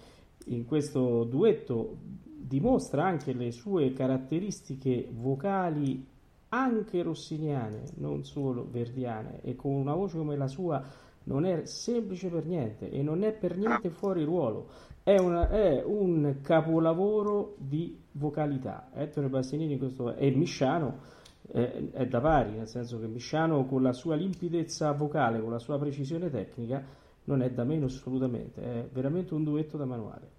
in 0.45 0.65
questo 0.65 1.25
duetto 1.25 1.97
dimostra 2.45 3.03
anche 3.03 3.33
le 3.33 3.51
sue 3.51 3.91
caratteristiche 3.91 5.09
vocali 5.11 6.13
anche 6.49 7.01
rossiniane, 7.01 7.83
non 7.95 8.23
solo 8.23 8.67
verdiane, 8.69 9.41
e 9.41 9.55
con 9.55 9.73
una 9.73 9.93
voce 9.93 10.17
come 10.17 10.35
la 10.35 10.47
sua 10.47 10.83
non 11.23 11.45
è 11.45 11.65
semplice 11.65 12.29
per 12.29 12.45
niente 12.45 12.89
e 12.89 13.01
non 13.01 13.23
è 13.23 13.33
per 13.33 13.57
niente 13.57 13.89
fuori 13.89 14.23
ruolo. 14.23 14.67
È, 15.03 15.17
una- 15.17 15.49
è 15.49 15.83
un 15.83 16.37
capolavoro 16.41 17.55
di 17.57 17.99
vocalità. 18.13 18.89
Ettore 18.93 19.27
Bastianini 19.27 19.73
in 19.73 19.79
questo 19.79 20.15
e 20.15 20.31
Misciano 20.31 21.13
è 21.51 22.07
da 22.07 22.19
pari, 22.19 22.57
nel 22.57 22.67
senso 22.67 22.99
che 22.99 23.07
Misciano 23.07 23.65
con 23.65 23.81
la 23.83 23.93
sua 23.93 24.15
limpidezza 24.15 24.91
vocale, 24.93 25.39
con 25.39 25.51
la 25.51 25.59
sua 25.59 25.77
precisione 25.77 26.29
tecnica, 26.29 26.83
non 27.25 27.41
è 27.41 27.51
da 27.51 27.63
meno 27.63 27.85
assolutamente, 27.85 28.61
è 28.61 28.89
veramente 28.91 29.33
un 29.33 29.43
duetto 29.43 29.77
da 29.77 29.85
manuale. 29.85 30.34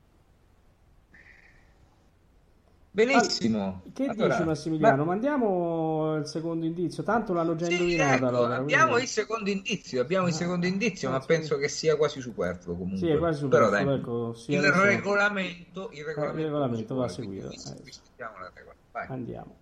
Benissimo. 2.97 3.83
Che 3.93 4.07
Allora, 4.07 4.29
dici 4.37 4.43
Massimiliano? 4.43 5.05
ma- 5.05 5.11
Mandiamo 5.11 6.17
il 6.17 6.27
secondo 6.27 6.65
indizio, 6.65 7.03
tanto 7.03 7.35
l'hanno 7.35 7.55
già 7.55 7.67
Sì, 7.67 7.73
indovinato 7.73 8.15
ecco, 8.15 8.27
allora. 8.27 8.57
abbiamo 8.57 8.85
quindi- 8.93 9.03
il 9.03 9.09
secondo 9.09 9.51
indizio, 9.51 10.01
abbiamo 10.01 10.29
il 10.29 10.33
secondo 10.33 10.65
indizio, 10.65 11.11
ma 11.11 11.21
sì. 11.21 11.27
penso 11.27 11.59
che 11.59 11.69
sia 11.69 11.95
quasi 11.97 12.23
superfluo 12.23 12.75
comunque. 12.75 13.07
Sì, 13.07 13.09
è 13.13 13.19
quasi 13.19 13.47
Però 13.49 13.67
superfluo, 13.67 13.91
dai, 13.91 13.99
ecco, 13.99 14.33
sì, 14.33 14.53
il 14.53 14.63
regolamento, 14.63 15.91
il 15.93 16.05
regolamento, 16.05 16.39
il 16.41 16.45
regolamento 16.47 16.95
va 16.95 17.09
seguito, 17.09 17.49
quindi 17.49 17.69
eh. 17.69 17.93
regola. 18.17 18.75
Vai. 18.93 19.07
Andiamo. 19.09 19.57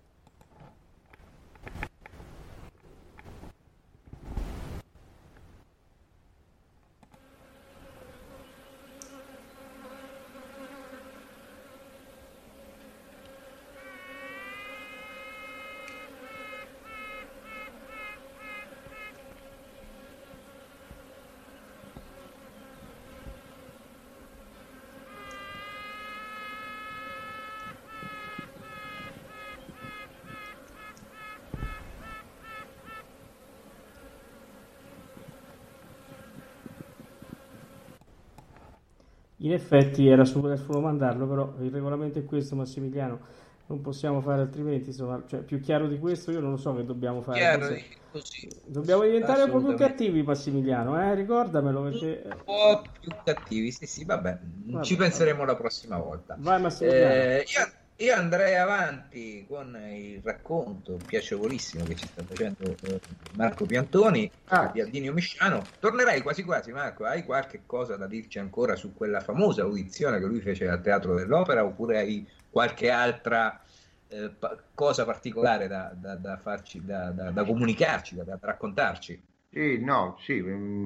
In 39.45 39.53
effetti 39.53 40.07
era 40.07 40.25
superfluo 40.25 40.81
mandarlo, 40.81 41.27
però 41.27 41.53
il 41.59 41.69
regolamento 41.69 42.17
è 42.17 42.25
questo, 42.25 42.55
Massimiliano. 42.55 43.19
Non 43.67 43.79
possiamo 43.81 44.19
fare 44.19 44.41
altrimenti, 44.41 44.89
insomma, 44.89 45.23
cioè, 45.27 45.41
più 45.41 45.59
chiaro 45.59 45.87
di 45.87 45.99
questo 45.99 46.31
io 46.31 46.39
non 46.39 46.51
lo 46.51 46.57
so 46.57 46.75
che 46.75 46.83
dobbiamo 46.83 47.21
fare. 47.21 47.37
Chiaro, 47.37 47.67
così. 48.11 48.47
Dobbiamo 48.65 49.03
diventare 49.03 49.43
un 49.43 49.51
po' 49.51 49.61
più 49.61 49.75
cattivi, 49.75 50.23
Massimiliano, 50.23 50.99
eh? 50.99 51.13
Ricordamelo 51.13 51.83
perché... 51.83 52.23
Un 52.25 52.37
po' 52.43 52.81
più 52.99 53.11
cattivi, 53.23 53.71
sì, 53.71 53.85
sì, 53.85 54.03
vabbè, 54.03 54.39
Vabbè, 54.65 54.83
ci 54.83 54.95
penseremo 54.95 55.45
la 55.45 55.55
prossima 55.55 55.97
volta. 55.97 56.35
Vai 56.39 56.61
Massimiliano. 56.61 57.13
Eh, 57.13 57.45
io, 57.47 57.71
io 57.97 58.13
andrei 58.13 58.55
avanti 58.55 59.45
con 59.47 59.75
il 59.89 60.21
racconto 60.21 60.97
piacevolissimo 61.05 61.85
che 61.85 61.95
ci 61.95 62.07
sta 62.07 62.23
facendo 62.23 62.75
eh, 62.81 62.99
Marco 63.35 63.65
Piantoni 63.65 64.29
Ah, 64.47 64.71
di 64.73 64.81
Aldinio 64.81 65.13
Misciano. 65.13 65.63
Tornerei 65.79 66.21
quasi 66.21 66.43
quasi, 66.43 66.71
Marco. 66.71 67.05
Hai 67.05 67.23
qualche 67.23 67.63
cosa 67.65 67.95
da 67.95 68.07
dirci 68.07 68.37
ancora 68.39 68.75
su 68.75 68.93
quella 68.93 69.21
famosa 69.21 69.61
audizione 69.63 70.19
che 70.19 70.25
lui 70.25 70.41
fece 70.41 70.67
al 70.67 70.81
Teatro 70.81 71.15
dell'Opera 71.15 71.63
oppure 71.63 71.99
hai 71.99 72.27
qualche 72.49 72.89
altra 72.89 73.61
eh, 74.07 74.29
pa- 74.29 74.57
cosa 74.73 75.05
particolare 75.05 75.67
da, 75.67 75.93
da- 75.95 76.15
da 76.15 76.37
farci, 76.37 76.83
da, 76.83 77.11
comunicarci, 77.45 78.15
da, 78.15 78.23
da 78.23 78.37
raccontarci? 78.41 79.23
Sì, 79.49 79.79
no, 79.79 80.17
sì, 80.19 80.41
mm, 80.41 80.85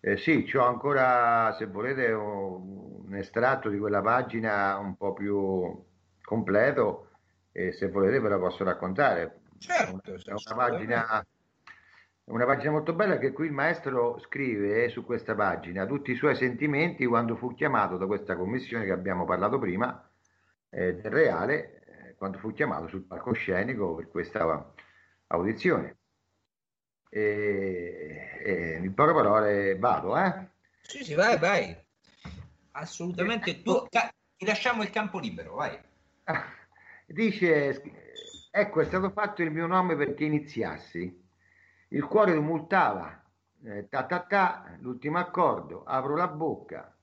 eh, 0.00 0.16
sì, 0.18 0.44
c'ho 0.44 0.62
ancora, 0.64 1.54
se 1.58 1.66
volete, 1.66 2.10
un 2.12 3.14
estratto 3.14 3.68
di 3.68 3.78
quella 3.78 4.00
pagina 4.00 4.76
un 4.78 4.96
po' 4.96 5.12
più 5.12 5.84
completo 6.28 7.08
e 7.52 7.72
se 7.72 7.88
volete 7.88 8.20
ve 8.20 8.28
la 8.28 8.38
posso 8.38 8.62
raccontare. 8.62 9.40
Certo, 9.58 10.12
È 10.12 10.32
una 10.32 10.54
pagina, 10.54 11.26
una 12.24 12.44
pagina 12.44 12.70
molto 12.70 12.92
bella 12.92 13.16
che 13.16 13.32
qui 13.32 13.46
il 13.46 13.52
maestro 13.52 14.18
scrive 14.20 14.84
eh, 14.84 14.88
su 14.90 15.04
questa 15.04 15.34
pagina 15.34 15.86
tutti 15.86 16.12
i 16.12 16.16
suoi 16.16 16.36
sentimenti 16.36 17.06
quando 17.06 17.34
fu 17.34 17.54
chiamato 17.54 17.96
da 17.96 18.06
questa 18.06 18.36
commissione 18.36 18.84
che 18.84 18.92
abbiamo 18.92 19.24
parlato 19.24 19.58
prima 19.58 20.06
eh, 20.68 20.96
del 20.96 21.10
Reale, 21.10 21.82
eh, 21.86 22.14
quando 22.16 22.38
fu 22.38 22.52
chiamato 22.52 22.88
sul 22.88 23.04
palcoscenico 23.04 23.94
per 23.94 24.08
questa 24.08 24.72
audizione. 25.28 25.96
E, 27.10 28.38
e 28.44 28.80
in 28.82 28.92
poche 28.92 29.14
parole 29.14 29.78
vado, 29.78 30.16
eh? 30.18 30.46
Sì, 30.82 31.02
sì, 31.02 31.14
vai, 31.14 31.38
vai. 31.38 31.74
Assolutamente. 32.72 33.62
Tu, 33.62 33.88
ti 34.36 34.44
lasciamo 34.44 34.82
il 34.82 34.90
campo 34.90 35.18
libero, 35.18 35.54
vai. 35.54 35.87
Dice, 37.06 37.82
ecco, 38.50 38.80
è 38.80 38.84
stato 38.84 39.10
fatto 39.10 39.42
il 39.42 39.50
mio 39.50 39.66
nome 39.66 39.96
perché 39.96 40.24
iniziassi. 40.24 41.26
Il 41.88 42.04
cuore 42.04 42.34
tumultava, 42.34 43.22
eh, 43.64 43.88
ta 43.88 44.04
ta 44.04 44.20
ta, 44.20 44.76
l'ultimo 44.80 45.18
accordo, 45.18 45.84
apro 45.84 46.16
la 46.16 46.28
bocca, 46.28 46.94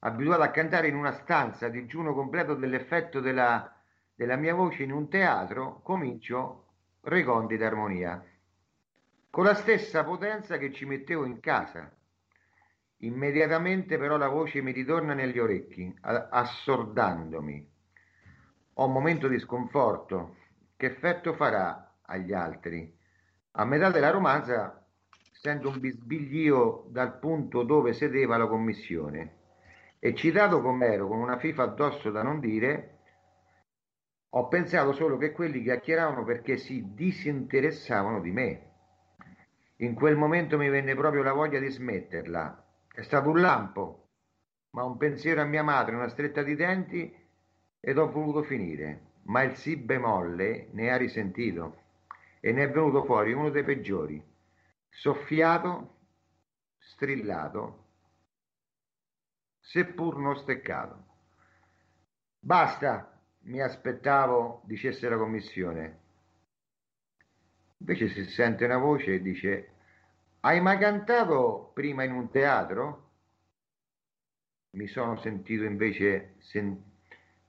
abituato 0.00 0.42
a 0.42 0.50
cantare 0.50 0.88
in 0.88 0.96
una 0.96 1.12
stanza, 1.12 1.68
digiuno 1.68 2.14
completo 2.14 2.54
dell'effetto 2.54 3.20
della, 3.20 3.72
della 4.14 4.36
mia 4.36 4.54
voce 4.54 4.82
in 4.82 4.92
un 4.92 5.08
teatro, 5.08 5.80
comincio 5.82 6.60
recondita 7.02 7.66
armonia, 7.66 8.24
con 9.30 9.44
la 9.44 9.54
stessa 9.54 10.04
potenza 10.04 10.58
che 10.58 10.72
ci 10.72 10.84
mettevo 10.84 11.24
in 11.24 11.38
casa. 11.38 11.92
Immediatamente 12.98 13.98
però 13.98 14.16
la 14.16 14.28
voce 14.28 14.62
mi 14.62 14.72
ritorna 14.72 15.14
negli 15.14 15.38
orecchi, 15.38 15.94
assordandomi. 16.00 17.73
Ho 18.74 18.86
un 18.86 18.92
momento 18.92 19.28
di 19.28 19.38
sconforto. 19.38 20.36
Che 20.76 20.86
effetto 20.86 21.34
farà 21.34 21.96
agli 22.02 22.32
altri? 22.32 22.92
A 23.52 23.64
metà 23.64 23.90
della 23.90 24.10
romanza 24.10 24.84
sento 25.32 25.68
un 25.68 25.78
bisbiglio 25.78 26.86
dal 26.88 27.18
punto 27.18 27.62
dove 27.62 27.92
sedeva 27.92 28.36
la 28.36 28.48
commissione 28.48 29.42
e 30.00 30.14
citato 30.14 30.60
com'ero 30.60 31.06
con 31.06 31.18
una 31.18 31.38
fifa 31.38 31.62
addosso 31.62 32.10
da 32.10 32.22
non 32.22 32.40
dire, 32.40 32.98
ho 34.30 34.48
pensato 34.48 34.92
solo 34.92 35.16
che 35.16 35.30
quelli 35.30 35.62
chiacchieravano 35.62 36.24
perché 36.24 36.56
si 36.56 36.92
disinteressavano 36.94 38.20
di 38.20 38.32
me. 38.32 38.70
In 39.76 39.94
quel 39.94 40.16
momento 40.16 40.58
mi 40.58 40.68
venne 40.68 40.96
proprio 40.96 41.22
la 41.22 41.32
voglia 41.32 41.60
di 41.60 41.70
smetterla. 41.70 42.66
È 42.92 43.02
stato 43.02 43.30
un 43.30 43.40
lampo, 43.40 44.08
ma 44.70 44.82
un 44.82 44.96
pensiero 44.96 45.40
a 45.40 45.44
mia 45.44 45.62
madre, 45.62 45.94
una 45.94 46.08
stretta 46.08 46.42
di 46.42 46.56
denti 46.56 47.23
ed 47.84 47.98
ho 47.98 48.10
voluto 48.10 48.42
finire. 48.42 49.12
Ma 49.24 49.42
il 49.42 49.56
si 49.56 49.76
bemolle 49.76 50.68
ne 50.72 50.90
ha 50.90 50.96
risentito 50.96 51.82
e 52.40 52.52
ne 52.52 52.64
è 52.64 52.70
venuto 52.70 53.04
fuori 53.04 53.32
uno 53.32 53.50
dei 53.50 53.62
peggiori. 53.62 54.22
Soffiato, 54.88 55.96
strillato, 56.78 57.84
seppur 59.60 60.18
non 60.18 60.36
steccato. 60.36 61.04
Basta, 62.38 63.20
mi 63.44 63.60
aspettavo 63.60 64.62
dicesse 64.64 65.08
la 65.08 65.16
commissione. 65.16 65.98
Invece 67.78 68.08
si 68.08 68.24
sente 68.24 68.64
una 68.64 68.78
voce 68.78 69.14
e 69.14 69.22
dice 69.22 69.68
hai 70.40 70.60
mai 70.60 70.78
cantato 70.78 71.70
prima 71.74 72.04
in 72.04 72.12
un 72.12 72.30
teatro? 72.30 73.10
Mi 74.72 74.86
sono 74.86 75.16
sentito 75.16 75.64
invece 75.64 76.34
sen- 76.38 76.93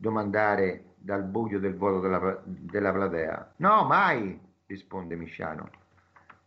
domandare 0.06 0.94
dal 0.98 1.24
buio 1.24 1.60
del 1.60 1.76
vuoto 1.76 2.00
della, 2.00 2.40
della 2.46 2.92
platea. 2.92 3.54
No, 3.58 3.86
mai, 3.86 4.40
risponde 4.68 5.16
Misciano. 5.16 5.70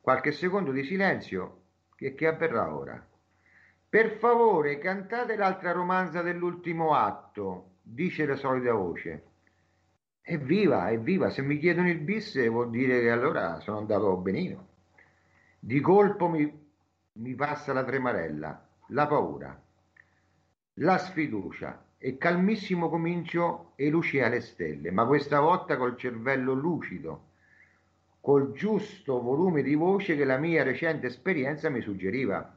Qualche 0.00 0.30
secondo 0.30 0.70
di 0.70 0.84
silenzio, 0.84 1.62
che, 1.96 2.14
che 2.14 2.28
avverrà 2.28 2.72
ora? 2.72 3.04
Per 3.88 4.12
favore, 4.18 4.78
cantate 4.78 5.34
l'altra 5.34 5.72
romanza 5.72 6.22
dell'ultimo 6.22 6.94
atto, 6.94 7.78
dice 7.82 8.26
la 8.26 8.36
solita 8.36 8.72
voce. 8.72 9.24
Evviva, 10.22 10.90
evviva, 10.90 11.30
se 11.30 11.42
mi 11.42 11.58
chiedono 11.58 11.88
il 11.88 11.98
bis 11.98 12.48
vuol 12.48 12.70
dire 12.70 13.00
che 13.00 13.10
allora 13.10 13.58
sono 13.58 13.78
andato 13.78 14.16
benino. 14.18 14.66
Di 15.58 15.80
colpo 15.80 16.28
mi, 16.28 16.70
mi 17.12 17.34
passa 17.34 17.72
la 17.72 17.82
tremarella, 17.82 18.68
la 18.88 19.06
paura, 19.08 19.60
la 20.74 20.98
sfiducia 20.98 21.82
e 21.98 22.16
calmissimo 22.16 22.88
comincio 22.88 23.72
e 23.74 23.90
luce 23.90 24.22
alle 24.22 24.40
stelle, 24.40 24.90
ma 24.90 25.04
questa 25.04 25.40
volta 25.40 25.76
col 25.76 25.96
cervello 25.96 26.52
lucido, 26.52 27.26
col 28.20 28.52
giusto 28.52 29.20
volume 29.20 29.62
di 29.62 29.74
voce 29.74 30.16
che 30.16 30.24
la 30.24 30.36
mia 30.36 30.62
recente 30.62 31.08
esperienza 31.08 31.68
mi 31.68 31.80
suggeriva. 31.80 32.56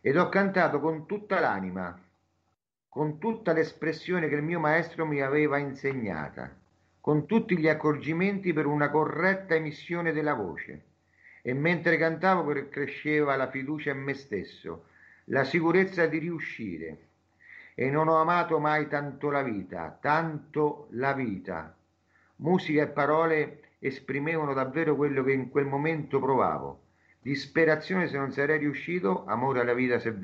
Ed 0.00 0.16
ho 0.16 0.28
cantato 0.28 0.80
con 0.80 1.06
tutta 1.06 1.38
l'anima, 1.38 1.96
con 2.88 3.18
tutta 3.18 3.52
l'espressione 3.52 4.28
che 4.28 4.34
il 4.34 4.42
mio 4.42 4.58
maestro 4.58 5.06
mi 5.06 5.20
aveva 5.20 5.58
insegnata, 5.58 6.54
con 7.00 7.26
tutti 7.26 7.56
gli 7.56 7.68
accorgimenti 7.68 8.52
per 8.52 8.66
una 8.66 8.90
corretta 8.90 9.54
emissione 9.54 10.12
della 10.12 10.34
voce 10.34 10.84
e 11.42 11.54
mentre 11.54 11.96
cantavo 11.98 12.68
cresceva 12.68 13.36
la 13.36 13.50
fiducia 13.50 13.90
in 13.90 13.98
me 13.98 14.14
stesso, 14.14 14.86
la 15.26 15.44
sicurezza 15.44 16.06
di 16.06 16.18
riuscire. 16.18 17.08
E 17.74 17.90
non 17.90 18.08
ho 18.08 18.16
amato 18.16 18.58
mai 18.58 18.88
tanto 18.88 19.30
la 19.30 19.42
vita, 19.42 19.98
tanto 20.00 20.88
la 20.90 21.12
vita. 21.12 21.76
Musica 22.36 22.82
e 22.82 22.88
parole 22.88 23.62
esprimevano 23.78 24.52
davvero 24.52 24.94
quello 24.94 25.22
che 25.22 25.32
in 25.32 25.48
quel 25.48 25.66
momento 25.66 26.20
provavo. 26.20 26.80
Disperazione 27.20 28.08
se 28.08 28.16
non 28.16 28.32
sarei 28.32 28.58
riuscito, 28.58 29.24
amore 29.26 29.60
alla 29.60 29.74
vita 29.74 29.98
se, 29.98 30.14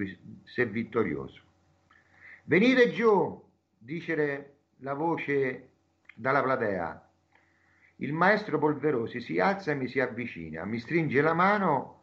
se 0.44 0.66
vittorioso. 0.66 1.42
Venite 2.44 2.90
giù, 2.90 3.42
dice 3.76 4.56
la 4.78 4.94
voce 4.94 5.70
dalla 6.14 6.42
platea. 6.42 7.10
Il 7.96 8.12
maestro 8.12 8.58
Polverosi 8.58 9.20
si 9.20 9.38
alza 9.38 9.72
e 9.72 9.74
mi 9.74 9.88
si 9.88 10.00
avvicina, 10.00 10.64
mi 10.64 10.78
stringe 10.78 11.20
la 11.20 11.34
mano 11.34 12.02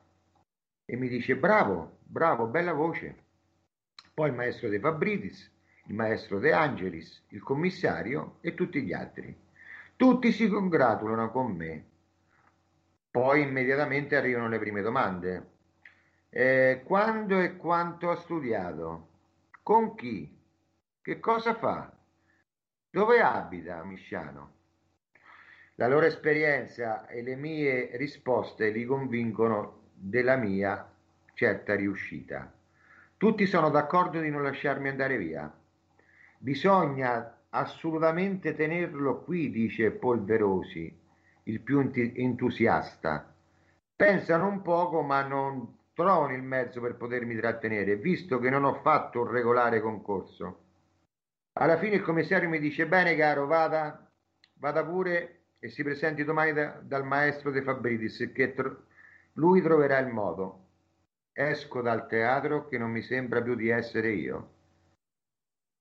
e 0.86 0.96
mi 0.98 1.08
dice 1.08 1.36
bravo, 1.36 2.00
bravo, 2.04 2.48
bella 2.48 2.74
voce. 2.74 3.24
Poi 4.16 4.30
il 4.30 4.34
maestro 4.34 4.70
De 4.70 4.80
Fabritis, 4.80 5.52
il 5.88 5.94
maestro 5.94 6.40
De 6.40 6.54
Angelis, 6.54 7.26
il 7.32 7.44
commissario 7.44 8.38
e 8.40 8.54
tutti 8.54 8.82
gli 8.82 8.94
altri. 8.94 9.38
Tutti 9.98 10.32
si 10.32 10.48
congratulano 10.48 11.30
con 11.32 11.52
me. 11.52 11.86
Poi 13.12 13.42
immediatamente 13.42 14.16
arrivano 14.16 14.48
le 14.48 14.58
prime 14.58 14.82
domande. 14.82 15.50
Eh, 16.30 16.84
quando 16.86 17.42
e 17.42 17.58
quanto 17.58 18.10
ha 18.10 18.16
studiato? 18.16 19.10
Con 19.62 19.96
chi? 19.96 20.34
Che 21.02 21.20
cosa 21.20 21.54
fa? 21.56 21.92
Dove 22.90 23.20
abita 23.20 23.84
Misciano? 23.84 24.54
La 25.76 25.90
loro 25.90 26.06
esperienza 26.06 27.06
e 27.08 27.22
le 27.22 27.36
mie 27.36 27.98
risposte 27.98 28.70
li 28.70 28.86
convincono 28.86 29.90
della 29.94 30.38
mia 30.38 30.90
certa 31.34 31.76
riuscita. 31.76 32.55
Tutti 33.26 33.48
sono 33.48 33.72
d'accordo 33.72 34.20
di 34.20 34.30
non 34.30 34.44
lasciarmi 34.44 34.88
andare 34.88 35.18
via. 35.18 35.52
Bisogna 36.38 37.36
assolutamente 37.50 38.54
tenerlo 38.54 39.24
qui, 39.24 39.50
dice 39.50 39.90
Polverosi, 39.90 40.96
il 41.46 41.60
più 41.62 41.80
entusiasta. 41.80 43.34
Pensano 43.96 44.48
un 44.48 44.62
poco, 44.62 45.02
ma 45.02 45.24
non 45.24 45.76
trovano 45.96 46.36
il 46.36 46.44
mezzo 46.44 46.80
per 46.80 46.98
potermi 46.98 47.36
trattenere, 47.36 47.96
visto 47.96 48.38
che 48.38 48.52
non 48.52 48.64
ho 48.64 48.76
fatto 48.84 49.22
un 49.22 49.32
regolare 49.32 49.82
concorso. 49.82 50.60
Alla 51.54 51.80
fine 51.80 51.96
il 51.96 52.04
commissario 52.04 52.48
mi 52.48 52.60
dice: 52.60 52.86
Bene, 52.86 53.16
caro, 53.16 53.48
vada, 53.48 54.08
vada 54.60 54.86
pure 54.86 55.46
e 55.58 55.70
si 55.70 55.82
presenti 55.82 56.24
domani 56.24 56.54
da, 56.54 56.80
dal 56.80 57.04
maestro 57.04 57.50
De 57.50 57.64
Fabritis, 57.64 58.30
che 58.32 58.54
tro- 58.54 58.84
lui 59.34 59.64
troverà 59.64 59.98
il 59.98 60.14
modo. 60.14 60.65
Esco 61.38 61.82
dal 61.82 62.08
teatro 62.08 62.66
che 62.70 62.78
non 62.78 62.92
mi 62.92 63.02
sembra 63.02 63.42
più 63.42 63.56
di 63.56 63.68
essere 63.68 64.14
io. 64.14 64.52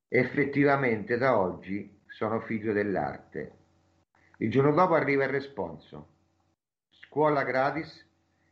Effettivamente 0.08 1.16
da 1.16 1.38
oggi 1.38 2.00
sono 2.08 2.40
figlio 2.40 2.72
dell'arte. 2.72 3.52
Il 4.38 4.50
giorno 4.50 4.72
dopo 4.72 4.94
arriva 4.94 5.22
il 5.22 5.30
responso. 5.30 6.08
Scuola 6.90 7.44
gratis 7.44 8.04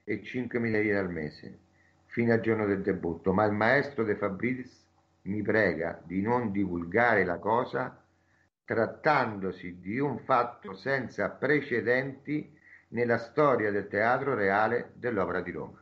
e 0.04 0.22
5.000 0.22 0.80
lire 0.80 0.96
al 0.96 1.10
mese, 1.10 1.58
fino 2.06 2.34
al 2.34 2.40
giorno 2.40 2.66
del 2.66 2.82
debutto, 2.82 3.32
ma 3.32 3.46
il 3.46 3.52
maestro 3.52 4.04
De 4.04 4.14
Fabritis 4.14 4.86
mi 5.22 5.42
prega 5.42 6.00
di 6.04 6.22
non 6.22 6.52
divulgare 6.52 7.24
la 7.24 7.38
cosa 7.38 8.00
trattandosi 8.64 9.80
di 9.80 9.98
un 9.98 10.20
fatto 10.20 10.72
senza 10.74 11.30
precedenti 11.30 12.56
nella 12.90 13.18
storia 13.18 13.72
del 13.72 13.88
teatro 13.88 14.34
reale 14.36 14.92
dell'Opera 14.94 15.40
di 15.40 15.50
Roma. 15.50 15.81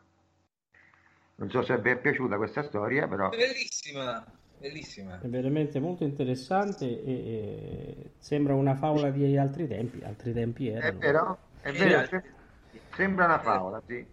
Non 1.41 1.51
so 1.51 1.63
se 1.63 1.79
vi 1.79 1.89
è 1.89 1.97
piaciuta 1.99 2.37
questa 2.37 2.63
storia, 2.63 3.09
però... 3.09 3.31
Bellissima, 3.31 4.23
bellissima. 4.59 5.19
È 5.23 5.27
veramente 5.27 5.81
molto 5.81 6.05
interessante 6.05 6.85
e, 6.85 7.13
e 7.13 8.11
sembra 8.19 8.53
una 8.53 8.75
favola 8.75 9.09
di 9.09 9.39
altri 9.39 9.67
tempi, 9.67 10.03
altri 10.05 10.35
tempi 10.35 10.69
erano. 10.69 10.99
È 10.99 11.03
vero, 11.03 11.39
è 11.63 11.73
vero, 11.73 12.23
sembra 12.95 13.25
una 13.25 13.39
favola, 13.39 13.83
sì. 13.87 14.07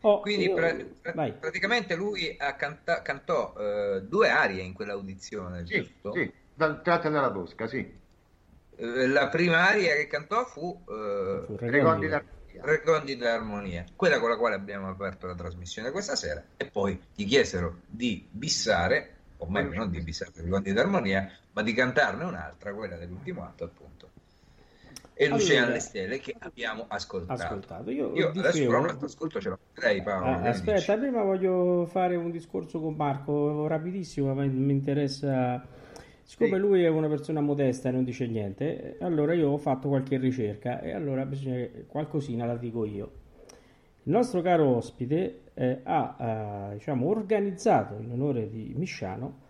Oh, 0.00 0.20
Quindi 0.20 0.46
io... 0.46 0.54
pra- 0.54 0.74
pra- 1.12 1.32
praticamente 1.32 1.94
lui 1.94 2.34
canta- 2.56 3.02
cantò 3.02 3.52
uh, 3.54 4.00
due 4.00 4.30
arie 4.30 4.62
in 4.62 4.72
quell'audizione, 4.72 5.66
sì, 5.66 5.82
giusto? 5.82 6.12
Sì, 6.14 6.32
dal, 6.54 6.80
tratte 6.80 7.10
dalla 7.10 7.30
Tosca, 7.30 7.66
sì. 7.66 8.00
Uh, 8.70 9.06
la 9.08 9.28
prima 9.28 9.68
aria 9.68 9.96
che 9.96 10.06
cantò 10.06 10.46
fu, 10.46 10.82
uh, 10.86 11.44
fu 11.44 11.56
Regondi, 11.58 12.08
d'armonia. 12.08 12.36
Regondi 12.60 13.16
d'armonia, 13.16 13.84
quella 13.94 14.18
con 14.18 14.30
la 14.30 14.36
quale 14.36 14.54
abbiamo 14.54 14.88
aperto 14.88 15.26
la 15.26 15.34
trasmissione 15.34 15.90
questa 15.90 16.16
sera. 16.16 16.42
E 16.56 16.66
poi 16.66 17.00
gli 17.14 17.26
chiesero 17.26 17.80
di 17.86 18.26
bissare, 18.30 19.14
o 19.38 19.46
meglio 19.48 19.74
non 19.74 19.90
di 19.90 20.00
bissare 20.00 20.32
Regondi 20.34 20.72
d'armonia, 20.72 21.30
ma 21.52 21.62
di 21.62 21.72
cantarne 21.72 22.24
un'altra, 22.24 22.72
quella 22.74 22.96
dell'ultimo 22.96 23.44
atto 23.44 23.64
appunto 23.64 23.98
e 25.20 25.24
allora, 25.24 25.72
Le 25.72 25.80
Stelle 25.80 26.20
che 26.20 26.32
abbiamo 26.38 26.84
ascoltato. 26.86 27.42
ascoltato. 27.42 27.90
Io, 27.90 28.14
Io 28.14 28.30
dicevo, 28.30 28.38
adesso 28.38 28.66
però 28.66 28.78
un 28.78 28.88
altro 28.88 29.06
ascolto 29.06 29.40
ce 29.40 29.48
l'ho 29.48 29.58
lei 29.74 30.00
Paolo. 30.00 30.26
Ah, 30.26 30.48
aspetta, 30.48 30.96
prima 30.96 31.22
voglio 31.22 31.86
fare 31.86 32.14
un 32.14 32.30
discorso 32.30 32.80
con 32.80 32.94
Marco 32.94 33.66
rapidissimo, 33.66 34.32
ma 34.32 34.44
mi 34.44 34.70
interessa 34.70 35.60
siccome 36.28 36.50
sì. 36.50 36.58
lui 36.58 36.82
è 36.82 36.88
una 36.88 37.08
persona 37.08 37.40
modesta 37.40 37.88
e 37.88 37.92
non 37.92 38.04
dice 38.04 38.26
niente, 38.26 38.98
allora 39.00 39.32
io 39.32 39.48
ho 39.48 39.56
fatto 39.56 39.88
qualche 39.88 40.18
ricerca 40.18 40.78
e 40.82 40.92
allora 40.92 41.24
bisogna 41.24 41.66
qualcosina 41.86 42.44
la 42.44 42.58
dico 42.58 42.84
io. 42.84 43.12
Il 44.02 44.12
nostro 44.12 44.42
caro 44.42 44.76
ospite 44.76 45.40
eh, 45.54 45.80
ha 45.84 46.68
eh, 46.70 46.74
diciamo, 46.74 47.08
organizzato 47.08 47.96
in 47.98 48.10
onore 48.12 48.50
di 48.50 48.74
Misciano 48.76 49.46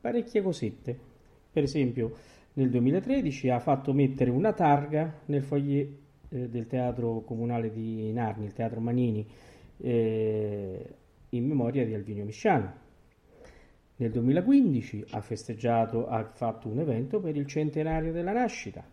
parecchie 0.00 0.40
cosette. 0.40 0.96
Per 1.50 1.64
esempio, 1.64 2.12
nel 2.52 2.70
2013 2.70 3.50
ha 3.50 3.58
fatto 3.58 3.92
mettere 3.92 4.30
una 4.30 4.52
targa 4.52 5.20
nel 5.26 5.42
foyer 5.42 5.88
eh, 6.28 6.48
del 6.48 6.68
teatro 6.68 7.22
comunale 7.22 7.72
di 7.72 8.12
Narni, 8.12 8.44
il 8.44 8.52
teatro 8.52 8.78
Manini, 8.78 9.26
eh, 9.78 10.94
in 11.30 11.44
memoria 11.44 11.84
di 11.84 11.92
Alvinio 11.92 12.24
Misciano. 12.24 12.82
Nel 13.96 14.10
2015 14.10 15.06
ha 15.10 15.20
festeggiato, 15.20 16.08
ha 16.08 16.24
fatto 16.24 16.68
un 16.68 16.80
evento 16.80 17.20
per 17.20 17.36
il 17.36 17.46
centenario 17.46 18.12
della 18.12 18.32
nascita. 18.32 18.84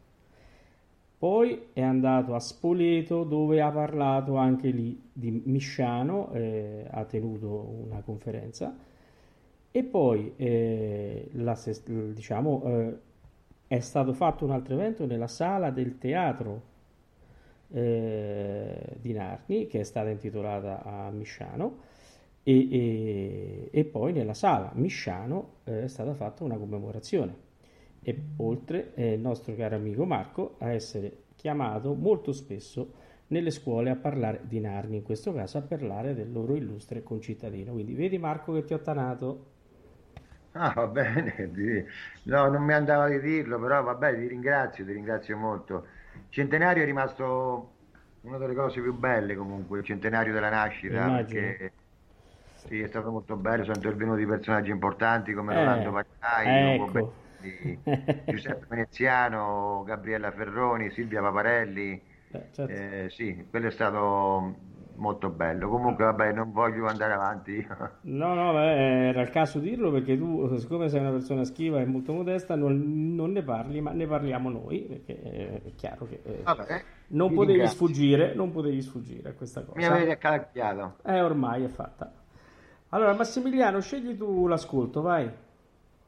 Poi 1.18 1.68
è 1.74 1.82
andato 1.82 2.34
a 2.34 2.40
Spoleto 2.40 3.24
dove 3.24 3.62
ha 3.62 3.70
parlato 3.72 4.36
anche 4.38 4.70
lì 4.70 5.00
di 5.12 5.42
Misciano, 5.46 6.32
eh, 6.34 6.86
ha 6.90 7.04
tenuto 7.06 7.84
una 7.88 8.02
conferenza 8.02 8.76
e 9.74 9.84
poi 9.84 10.34
eh, 10.36 11.30
la, 11.34 11.58
diciamo, 11.86 12.64
eh, 12.66 12.98
è 13.68 13.80
stato 13.80 14.14
fatto 14.14 14.44
un 14.44 14.52
altro 14.52 14.74
evento 14.74 15.06
nella 15.06 15.28
sala 15.28 15.70
del 15.70 15.98
teatro 15.98 16.62
eh, 17.70 18.98
di 19.00 19.14
Narni, 19.14 19.68
che 19.68 19.80
è 19.80 19.84
stata 19.84 20.10
intitolata 20.10 20.84
a 20.84 21.10
Misciano, 21.12 21.78
e, 22.44 22.70
e, 22.72 23.70
e 23.72 23.86
poi 23.86 24.14
nella 24.14 24.34
sala 24.34 24.72
Misciano 24.76 25.58
eh, 25.64 25.84
è 25.84 25.88
stata 25.88 26.14
fatta 26.14 26.44
una 26.44 26.58
commemorazione. 26.58 27.50
E 28.04 28.16
oltre 28.38 28.94
eh, 28.96 29.14
il 29.14 29.20
nostro 29.20 29.56
caro 29.56 29.76
amico 29.76 30.06
Marco 30.06 30.56
a 30.60 30.72
essere 30.72 31.26
chiamato 31.36 31.94
molto 31.94 32.34
spesso 32.34 32.94
nelle 33.28 33.52
scuole 33.52 33.90
a 33.92 33.96
parlare 33.96 34.42
di 34.44 34.60
Narni, 34.60 34.98
in 34.98 35.04
questo 35.04 35.34
caso 35.34 35.58
a 35.58 35.62
parlare 35.62 36.14
del 36.16 36.32
loro 36.32 36.56
illustre 36.56 37.04
concittadino. 37.04 37.72
Quindi 37.74 37.94
vedi 37.94 38.18
Marco 38.18 38.54
che 38.54 38.66
ti 38.66 38.74
ho 38.74 38.82
tanato. 38.82 39.46
Ah, 40.54 40.74
va 40.76 40.86
bene, 40.88 41.86
no, 42.24 42.50
non 42.50 42.64
mi 42.64 42.74
andava 42.74 43.08
di 43.08 43.20
dirlo, 43.22 43.58
però 43.60 43.82
vabbè, 43.84 44.16
ti 44.16 44.28
ringrazio, 44.28 44.86
ti 44.86 44.92
ringrazio 44.92 45.38
molto. 45.38 45.88
Centenario 46.30 46.84
è 46.84 46.86
rimasto 46.86 47.76
una 48.22 48.38
delle 48.38 48.54
cose 48.54 48.82
più 48.82 48.94
belle 48.94 49.36
comunque, 49.36 49.80
il 49.80 49.86
centenario 49.86 50.34
della 50.34 50.50
nascita, 50.50 51.10
Immagino. 51.10 51.56
perché 51.56 51.72
sì, 52.68 52.80
è 52.80 52.88
stato 52.88 53.12
molto 53.12 53.36
bello, 53.36 53.64
sono 53.64 53.76
intervenuti 53.76 54.26
personaggi 54.26 54.70
importanti 54.70 55.34
come 55.34 55.54
eh, 55.54 55.58
Rolando 55.58 55.92
Pagliai, 55.92 56.76
ecco. 56.76 57.14
Giuseppe 58.28 58.66
Veneziano, 58.70 59.84
Gabriella 59.86 60.32
Ferroni, 60.32 60.92
Silvia 60.92 61.22
Paparelli. 61.22 62.02
Eh, 62.34 62.48
certo. 62.52 62.72
eh, 62.72 63.08
sì, 63.10 63.46
quello 63.50 63.68
è 63.68 63.72
stato 63.72 64.56
molto 64.96 65.30
bello. 65.30 65.68
Comunque, 65.68 66.06
vabbè, 66.06 66.32
non 66.32 66.52
voglio 66.52 66.86
andare 66.86 67.14
avanti. 67.14 67.66
no, 68.02 68.34
no, 68.36 68.54
beh, 68.54 69.08
era 69.10 69.22
il 69.22 69.30
caso 69.32 69.60
di 69.60 69.70
dirlo 69.70 69.92
perché 69.92 70.18
tu, 70.18 70.56
siccome 70.58 70.88
sei 70.88 71.00
una 71.00 71.12
persona 71.12 71.44
schiva 71.44 71.82
e 71.82 71.86
molto 71.86 72.14
modesta, 72.14 72.56
non, 72.56 73.16
non 73.16 73.32
ne 73.32 73.42
parli, 73.42 73.82
ma 73.82 73.92
ne 73.92 74.06
parliamo 74.06 74.50
noi, 74.50 74.82
perché 74.82 75.64
è 75.64 75.74
chiaro 75.76 76.06
che 76.06 76.22
eh, 76.24 76.42
vabbè, 76.44 76.84
non 77.08 77.30
potevi 77.30 77.54
ringrazio. 77.54 77.88
sfuggire, 77.88 78.34
non 78.36 78.52
potevi 78.52 78.82
sfuggire 78.82 79.30
a 79.30 79.34
questa 79.34 79.64
cosa. 79.64 79.78
Mi 79.78 79.86
avete 79.86 80.12
accalacchiato. 80.12 80.98
Eh, 81.04 81.22
ormai 81.22 81.64
è 81.64 81.68
fatta. 81.68 82.14
Allora, 82.94 83.14
Massimiliano, 83.14 83.80
scegli 83.80 84.18
tu 84.18 84.48
l'ascolto, 84.48 85.02
vai. 85.02 85.30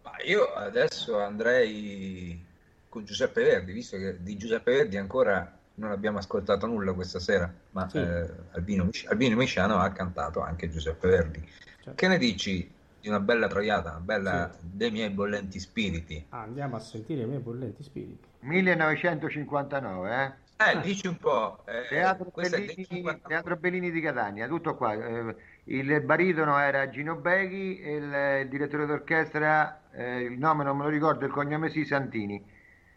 Ma 0.03 0.11
io 0.25 0.53
adesso 0.53 1.17
andrei 1.17 2.43
con 2.89 3.05
Giuseppe 3.05 3.41
Verdi, 3.41 3.71
visto 3.71 3.97
che 3.97 4.21
di 4.21 4.35
Giuseppe 4.35 4.73
Verdi 4.73 4.97
ancora 4.97 5.59
non 5.75 5.91
abbiamo 5.91 6.17
ascoltato 6.17 6.67
nulla 6.67 6.93
questa 6.93 7.19
sera, 7.19 7.51
ma 7.71 7.87
sì. 7.87 7.99
eh, 7.99 8.29
Albino, 8.51 8.89
Albino 9.07 9.35
Misciano 9.37 9.77
ha 9.77 9.89
cantato 9.91 10.41
anche 10.41 10.69
Giuseppe 10.69 11.07
Verdi. 11.07 11.49
Certo. 11.77 11.93
Che 11.95 12.07
ne 12.07 12.17
dici 12.17 12.69
di 12.99 13.07
una 13.07 13.21
bella 13.21 13.47
troiata, 13.47 13.91
una 13.91 13.99
bella 13.99 14.51
sì. 14.51 14.67
dei 14.69 14.91
miei 14.91 15.09
bollenti 15.09 15.59
spiriti? 15.59 16.25
Ah, 16.29 16.41
andiamo 16.41 16.75
a 16.75 16.79
sentire 16.79 17.21
i 17.21 17.25
miei 17.25 17.39
bollenti 17.39 17.81
spiriti. 17.81 18.27
1959, 18.39 20.15
eh? 20.15 20.41
Eh, 20.55 20.79
dici 20.81 21.07
un 21.07 21.17
po'. 21.17 21.63
Eh, 21.65 21.87
Teatro, 21.89 22.31
Bellini, 22.33 22.85
Teatro, 23.25 23.57
Bellini, 23.57 23.91
di 23.91 24.01
Catania, 24.01 24.47
tutto 24.47 24.75
qua. 24.75 24.93
Eh, 24.93 25.35
il 25.65 26.01
baritono 26.01 26.57
era 26.57 26.89
Gino 26.89 27.15
Beghi 27.15 27.79
e 27.79 27.95
il, 27.95 28.41
il 28.43 28.49
direttore 28.49 28.85
d'orchestra, 28.85 29.89
eh, 29.91 30.21
il 30.21 30.37
nome 30.37 30.63
non 30.63 30.77
me 30.77 30.83
lo 30.83 30.89
ricordo, 30.89 31.25
il 31.25 31.31
cognome 31.31 31.69
sì, 31.69 31.85
Santini 31.85 32.43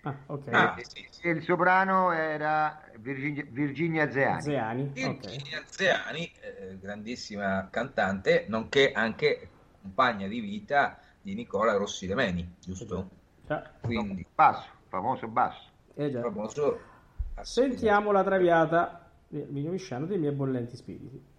Ah, 0.03 0.15
ok. 0.27 0.49
Ah, 0.53 0.77
sì, 0.79 1.05
sì. 1.11 1.23
E 1.27 1.31
il 1.31 1.43
soprano 1.43 2.13
era 2.13 2.81
Virginia, 2.99 3.45
Virginia 3.49 4.09
Zeani. 4.11 4.43
Zeani. 4.43 4.91
Virginia 4.93 5.63
Zeani, 5.67 6.33
eh, 6.41 6.79
grandissima 6.79 7.69
cantante, 7.71 8.45
nonché 8.49 8.93
anche 8.93 9.49
compagna 9.83 10.29
di 10.29 10.41
vita 10.41 11.01
di 11.21 11.35
Nicola 11.35 11.73
Rossi 11.73 12.07
Remeni, 12.07 12.55
giusto? 12.61 13.11
Ah, 13.49 13.63
Quindi, 13.81 14.25
Basso, 14.33 14.69
famoso 14.89 15.27
basso. 15.27 15.71
eh 15.95 16.11
già. 16.11 16.21
famoso. 16.21 16.79
Sentiamo 17.43 18.13
la 18.13 18.23
traviata 18.23 19.11
di 19.29 19.41
Erminio 19.41 19.73
Misciano 19.73 20.07
dei 20.07 20.19
miei 20.19 20.33
bollenti 20.33 20.77
spiriti. 20.77 21.35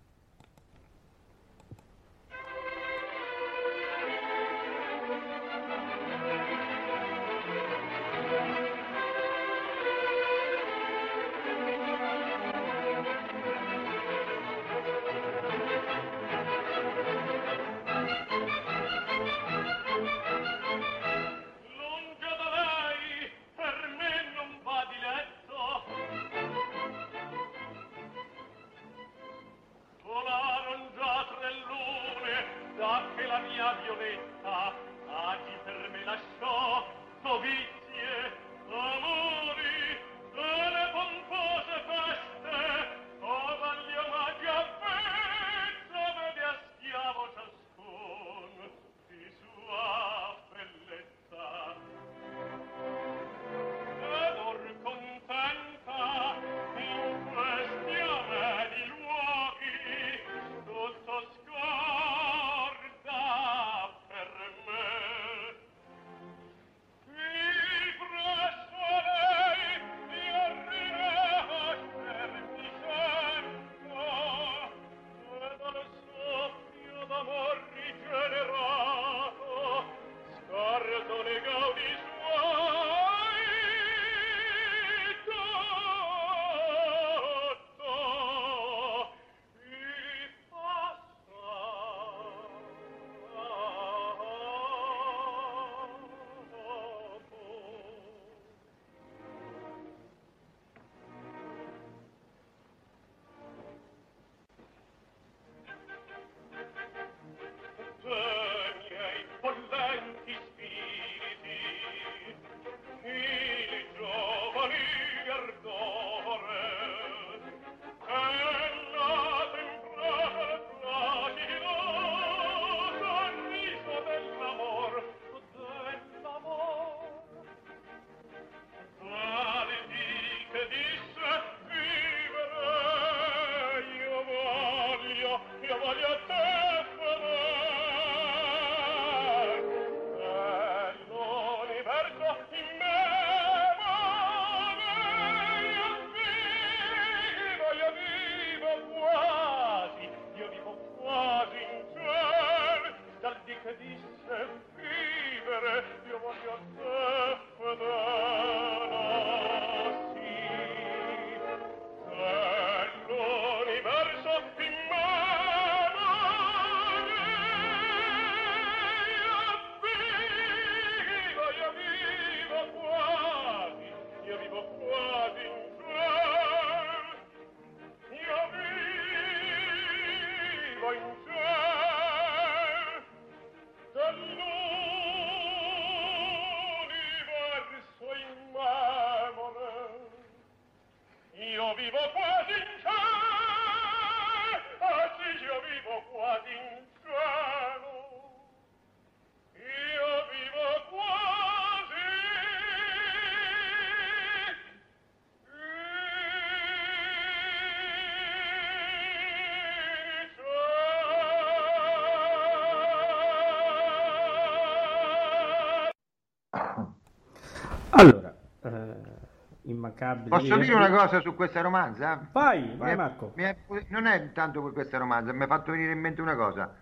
Immancabile. 219.98 220.30
Posso 220.30 220.58
dire 220.58 220.74
una 220.76 220.90
cosa 220.90 221.20
su 221.22 221.34
questa 221.36 221.62
romanza? 221.62 222.28
Vai, 222.32 222.76
vai 222.78 222.92
è- 222.92 222.96
Marco. 222.96 223.32
mi 223.36 223.44
è- 223.44 223.56
non 223.90 224.06
è 224.06 224.32
tanto 224.34 224.62
per 224.62 224.72
questa 224.74 224.98
romanza, 224.98 225.34
mi 225.34 225.44
ha 225.44 225.48
fatto 225.48 225.72
venire 225.72 225.92
in 225.92 226.00
mente 226.00 226.22
una 226.22 226.36
cosa. 226.36 226.76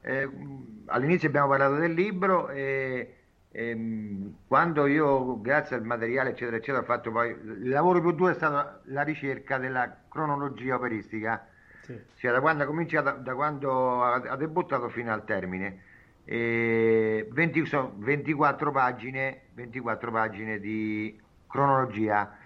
Eh, 0.00 0.28
all'inizio 0.86 1.28
abbiamo 1.28 1.48
parlato 1.48 1.76
del 1.76 1.92
libro 1.92 2.48
e, 2.50 3.16
e, 3.50 3.74
mh, 3.74 4.34
quando 4.46 4.86
io, 4.86 5.40
grazie 5.40 5.76
al 5.76 5.84
materiale, 5.84 6.30
eccetera, 6.30 6.56
eccetera, 6.56 6.80
ho 6.80 6.84
fatto 6.84 7.10
poi 7.10 7.30
il 7.30 7.68
lavoro 7.68 8.00
più 8.00 8.12
duro 8.12 8.30
è 8.30 8.34
stata 8.34 8.80
la 8.84 9.02
ricerca 9.02 9.56
della 9.58 9.94
cronologia 10.08 10.74
operistica, 10.74 11.46
Sì. 11.82 11.98
cioè 12.16 12.32
da 12.32 12.40
quando 12.40 12.64
ha 12.64 12.66
cominciato, 12.66 13.16
da 13.22 13.34
quando 13.34 14.02
ha, 14.04 14.14
ha 14.14 14.36
debuttato 14.36 14.88
fino 14.88 15.12
al 15.12 15.24
termine. 15.24 15.80
E 16.26 17.28
20 17.32 17.64
sono 17.66 17.92
24 17.96 18.70
pagine, 18.72 19.42
24 19.52 20.10
pagine 20.10 20.58
di 20.58 21.18
cronologia. 21.46 22.36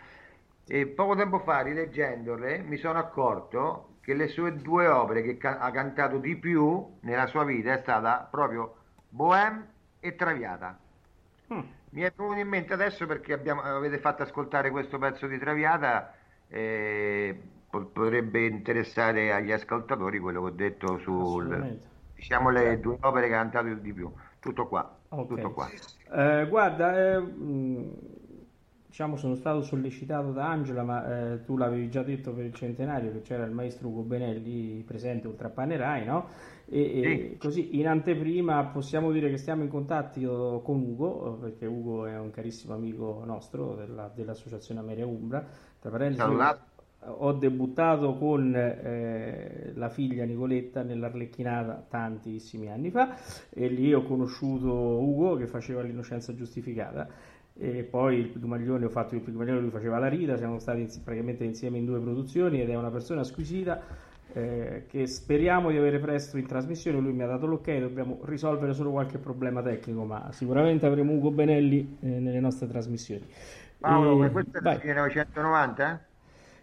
E 0.70 0.86
poco 0.86 1.14
tempo 1.16 1.38
fa, 1.40 1.60
rileggendole, 1.62 2.58
mi 2.62 2.76
sono 2.76 2.98
accorto 2.98 3.96
che 4.00 4.14
le 4.14 4.28
sue 4.28 4.60
due 4.60 4.86
opere 4.86 5.22
che 5.22 5.36
ca- 5.38 5.58
ha 5.58 5.70
cantato 5.70 6.18
di 6.18 6.36
più 6.36 6.98
nella 7.00 7.26
sua 7.26 7.44
vita 7.44 7.72
è 7.72 7.78
stata 7.78 8.28
proprio 8.30 8.76
Bohème 9.08 9.66
e 9.98 10.14
Traviata. 10.14 10.78
Mm. 11.52 11.60
Mi 11.90 12.02
è 12.02 12.12
venuto 12.14 12.38
in 12.38 12.48
mente 12.48 12.74
adesso 12.74 13.06
perché 13.06 13.32
abbiamo- 13.32 13.62
avete 13.62 13.98
fatto 13.98 14.22
ascoltare 14.22 14.70
questo 14.70 14.98
pezzo 14.98 15.26
di 15.26 15.38
Traviata 15.38 16.14
e 16.46 17.40
po- 17.70 17.86
potrebbe 17.86 18.44
interessare 18.46 19.32
agli 19.32 19.52
ascoltatori 19.52 20.18
quello 20.18 20.42
che 20.42 20.46
ho 20.48 20.50
detto 20.54 20.98
sul, 20.98 21.78
diciamo, 22.14 22.50
le 22.50 22.78
due 22.80 22.98
opere 23.00 23.28
che 23.28 23.34
ha 23.34 23.38
cantato 23.38 23.72
di 23.74 23.92
più. 23.94 24.12
Tutto 24.38 24.68
qua, 24.68 24.98
Ok. 25.08 25.28
tutto 25.28 25.52
qua. 25.52 25.66
Eh, 26.10 26.46
guarda, 26.48 27.14
eh, 27.14 27.18
mh, 27.20 28.17
diciamo, 28.98 29.16
sono 29.16 29.36
stato 29.36 29.62
sollecitato 29.62 30.32
da 30.32 30.48
Angela, 30.48 30.82
ma 30.82 31.34
eh, 31.34 31.44
tu 31.44 31.56
l'avevi 31.56 31.88
già 31.88 32.02
detto 32.02 32.32
per 32.32 32.44
il 32.44 32.52
centenario 32.52 33.12
che 33.12 33.20
c'era 33.20 33.44
il 33.44 33.52
maestro 33.52 33.86
Ugo 33.86 34.02
Benelli 34.02 34.82
presente 34.84 35.28
oltre 35.28 35.46
a 35.46 35.50
Panerai, 35.50 36.04
no? 36.04 36.26
E, 36.64 37.00
e 37.00 37.36
così 37.38 37.78
in 37.78 37.86
anteprima 37.86 38.64
possiamo 38.64 39.12
dire 39.12 39.30
che 39.30 39.36
stiamo 39.36 39.62
in 39.62 39.68
contatto 39.68 40.62
con 40.64 40.80
Ugo, 40.80 41.38
perché 41.40 41.64
Ugo 41.64 42.06
è 42.06 42.18
un 42.18 42.32
carissimo 42.32 42.74
amico 42.74 43.22
nostro 43.24 43.76
della- 43.76 44.10
dell'associazione 44.12 44.80
Ameria 44.80 45.06
Umbra. 45.06 45.46
Tra 45.78 45.90
parentesi, 45.90 46.28
ho 47.00 47.32
debuttato 47.32 48.16
con 48.16 48.52
eh, 48.52 49.72
la 49.76 49.88
figlia 49.88 50.24
Nicoletta 50.24 50.82
nell'Arlecchinata 50.82 51.86
tantissimi 51.88 52.68
anni 52.68 52.90
fa 52.90 53.16
e 53.48 53.68
lì 53.68 53.94
ho 53.94 54.02
conosciuto 54.02 55.00
Ugo 55.00 55.36
che 55.36 55.46
faceva 55.46 55.82
l'innocenza 55.82 56.34
giustificata 56.34 57.08
e 57.58 57.82
poi 57.82 58.18
il 58.18 58.28
Pigmaglione, 58.28 58.84
ho 58.84 58.88
fatto 58.88 59.14
il 59.14 59.20
Pigmaglione, 59.20 59.60
lui 59.60 59.70
faceva 59.70 59.98
la 59.98 60.08
Rita, 60.08 60.36
siamo 60.36 60.58
stati 60.58 60.86
praticamente 61.02 61.44
insieme 61.44 61.78
in 61.78 61.84
due 61.84 61.98
produzioni 62.00 62.60
ed 62.60 62.70
è 62.70 62.76
una 62.76 62.90
persona 62.90 63.24
squisita 63.24 63.80
eh, 64.32 64.84
che 64.86 65.06
speriamo 65.06 65.70
di 65.70 65.76
avere 65.76 65.98
presto 65.98 66.36
in 66.36 66.46
trasmissione, 66.46 67.00
lui 67.00 67.12
mi 67.12 67.22
ha 67.22 67.26
dato 67.26 67.46
l'ok, 67.46 67.78
dobbiamo 67.78 68.20
risolvere 68.24 68.74
solo 68.74 68.90
qualche 68.90 69.18
problema 69.18 69.62
tecnico, 69.62 70.04
ma 70.04 70.30
sicuramente 70.32 70.86
avremo 70.86 71.12
Ugo 71.12 71.30
Benelli 71.30 71.96
eh, 72.00 72.06
nelle 72.06 72.40
nostre 72.40 72.68
trasmissioni. 72.68 73.26
Paolo, 73.80 74.16
E- 74.26 74.30
questo 74.30 74.58
è 74.58 74.60
del 74.60 74.78
1990? 74.82 76.06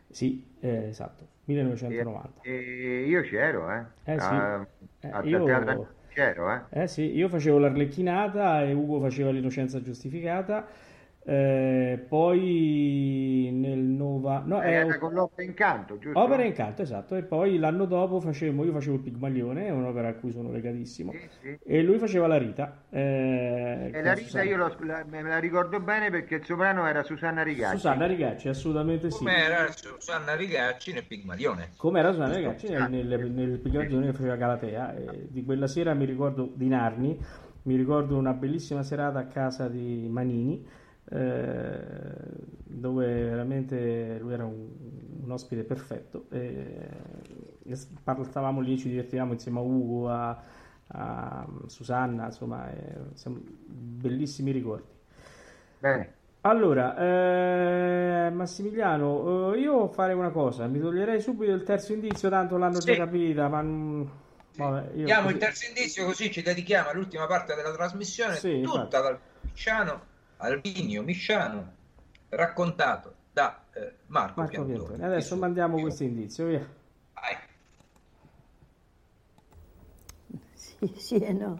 Sì, 0.09 0.43
eh, 0.61 0.87
esatto, 0.89 1.27
1990. 1.45 2.41
E, 2.43 3.05
io 3.07 3.21
c'ero, 3.21 3.71
eh. 3.71 3.85
Eh, 4.05 4.19
sì. 4.19 4.33
A, 4.35 4.67
Eh, 5.01 5.07
a 5.09 5.21
io- 5.23 5.45
c'ero, 6.07 6.51
eh. 6.51 6.61
Eh 6.69 6.87
sì, 6.87 7.03
io 7.15 7.29
facevo 7.29 7.57
l'Arlecchinata 7.57 8.63
e 8.63 8.73
Ugo 8.73 8.99
faceva 8.99 9.31
l'innocenza 9.31 9.81
giustificata. 9.81 10.65
Eh, 11.27 12.05
poi 12.07 13.49
nel 13.51 13.79
Nova... 13.79 14.43
No, 14.45 14.61
eh, 14.61 14.71
Era 14.73 14.99
con 14.99 15.11
l'opera 15.13 15.41
Incanto, 15.41 15.97
giusto? 15.97 16.19
Opera 16.19 16.43
in 16.43 16.53
canto, 16.53 16.83
esatto. 16.83 17.15
E 17.15 17.23
poi 17.23 17.57
l'anno 17.57 17.85
dopo 17.85 18.19
facevo, 18.19 18.63
io 18.63 18.71
facevo 18.71 18.97
il 18.97 19.01
Pigmalione, 19.01 19.65
è 19.65 19.71
un'opera 19.71 20.09
a 20.09 20.13
cui 20.13 20.31
sono 20.31 20.51
legatissimo. 20.51 21.11
Sì, 21.13 21.27
sì. 21.41 21.57
E 21.63 21.81
lui 21.81 21.97
faceva 21.97 22.27
la 22.27 22.37
Rita. 22.37 22.83
eh, 22.91 23.89
E 23.91 24.01
la 24.03 24.13
Rita 24.13 24.27
Susanna. 24.27 24.43
io 24.49 24.57
lo- 24.57 24.75
la- 24.81 25.03
me 25.09 25.23
la 25.23 25.39
ricordo 25.39 25.79
bene 25.79 26.11
perché 26.11 26.35
il 26.35 26.45
soprano 26.45 26.85
era 26.85 27.01
Susanna 27.01 27.41
Rigacci. 27.41 27.77
Susanna 27.77 28.05
Rigacci, 28.05 28.47
assolutamente 28.47 29.09
sì. 29.09 29.17
Come 29.17 29.35
era 29.35 29.71
Susanna 29.71 30.35
Rigacci 30.35 30.93
nel 30.93 31.05
Pigmalione. 31.07 31.69
Come 31.77 31.99
era 32.01 32.11
Susanna 32.11 32.35
Rigacci 32.35 32.67
nel, 32.69 32.87
nel, 33.07 33.31
nel 33.31 33.57
Pigmalione 33.57 34.05
che 34.05 34.13
faceva 34.13 34.35
Galatea. 34.35 34.95
E 34.95 35.27
di 35.31 35.43
quella 35.43 35.65
sera 35.65 35.95
mi 35.95 36.05
ricordo 36.05 36.51
di 36.53 36.67
Narni, 36.67 37.17
mi 37.63 37.75
ricordo 37.75 38.15
una 38.15 38.33
bellissima 38.33 38.83
serata 38.83 39.17
a 39.17 39.25
casa 39.25 39.67
di 39.67 40.07
Manini, 40.07 40.83
eh, 41.09 42.15
dove 42.63 43.05
veramente 43.23 44.17
lui 44.19 44.33
era 44.33 44.45
un, 44.45 44.67
un 45.23 45.31
ospite 45.31 45.63
perfetto. 45.63 46.27
E, 46.31 46.89
e 47.63 47.77
par- 48.03 48.23
stavamo 48.25 48.61
lì, 48.61 48.77
ci 48.77 48.89
divertivamo 48.89 49.33
insieme 49.33 49.59
a 49.59 49.61
Ugo, 49.61 50.09
a, 50.09 50.43
a 50.87 51.47
Susanna, 51.67 52.25
insomma, 52.25 52.69
eh, 52.71 52.97
siamo- 53.13 53.39
bellissimi 53.43 54.51
ricordi. 54.51 54.93
Bene. 55.81 56.15
Allora, 56.41 56.95
eh, 58.27 58.29
Massimiliano, 58.29 59.53
eh, 59.53 59.59
io 59.59 59.87
farei 59.87 60.15
una 60.15 60.29
cosa, 60.29 60.67
mi 60.67 60.79
toglierei 60.79 61.19
subito 61.19 61.51
il 61.51 61.63
terzo 61.63 61.91
indizio, 61.93 62.29
tanto 62.29 62.55
l'hanno 62.57 62.83
già 62.83 62.93
Sì. 62.93 62.95
capita, 62.95 63.47
ma 63.47 63.61
non- 63.61 64.07
vabbè, 64.55 64.91
io 64.95 65.05
Diamo 65.05 65.21
così- 65.21 65.33
il 65.33 65.39
terzo 65.39 65.65
indizio 65.67 66.05
così 66.05 66.31
ci 66.31 66.41
dedichiamo 66.41 66.89
all'ultima 66.89 67.27
parte 67.27 67.55
della 67.55 67.73
trasmissione, 67.73 68.35
Sì, 68.37 68.49
tutta 68.61 68.99
infatti. 68.99 69.01
dal 69.01 69.19
Misciano, 69.41 70.07
Albinio 70.37 71.03
Misciano, 71.03 71.73
raccontato 72.29 73.13
da 73.31 73.63
eh, 73.73 73.93
Marco, 74.07 74.41
Marco 74.41 74.51
Piantoni. 74.51 74.77
Piantoni. 74.77 75.03
Adesso 75.03 75.35
mandiamo 75.35 75.79
questo 75.79 76.03
indizio, 76.03 76.45
via. 76.47 76.67
Vai. 77.13 77.37
Sì, 80.53 80.93
sì 80.97 81.17
e 81.17 81.33
no. 81.33 81.59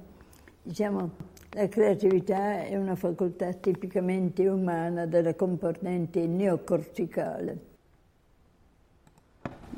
Diciamo, 0.61 1.11
la 1.51 1.67
creatività 1.67 2.63
è 2.63 2.75
una 2.75 2.95
facoltà 2.95 3.53
tipicamente 3.53 4.47
umana 4.47 5.05
della 5.05 5.35
componente 5.35 6.25
neocorticale. 6.25 7.73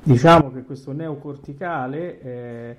Diciamo 0.01 0.51
che 0.51 0.63
questo 0.63 0.93
neocorticale 0.93 2.21
eh, 2.21 2.77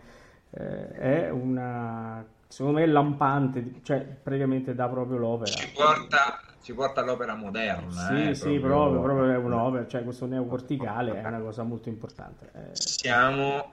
eh, 0.51 0.89
è 0.93 1.31
una, 1.31 2.25
secondo 2.49 2.79
me, 2.79 2.87
lampante, 2.87 3.63
di- 3.63 3.81
cioè 3.85 4.01
praticamente 4.01 4.75
dà 4.75 4.89
proprio 4.89 5.19
l'opera. 5.19 5.51
Ci 5.51 5.71
porta, 5.73 6.41
ci 6.63 6.75
porta 6.75 7.03
all'opera 7.03 7.35
moderna. 7.35 7.91
Sì, 7.91 8.31
eh, 8.31 8.35
sì, 8.35 8.59
proprio, 8.59 9.01
proprio 9.01 9.31
è 9.31 9.37
un'opera, 9.37 9.87
cioè 9.87 10.03
questo 10.03 10.27
neocorticale 10.27 11.21
è 11.21 11.27
una 11.27 11.41
cosa 11.41 11.63
molto 11.63 11.89
importante. 11.89 12.51
eh. 12.55 12.75
Siamo, 12.75 13.73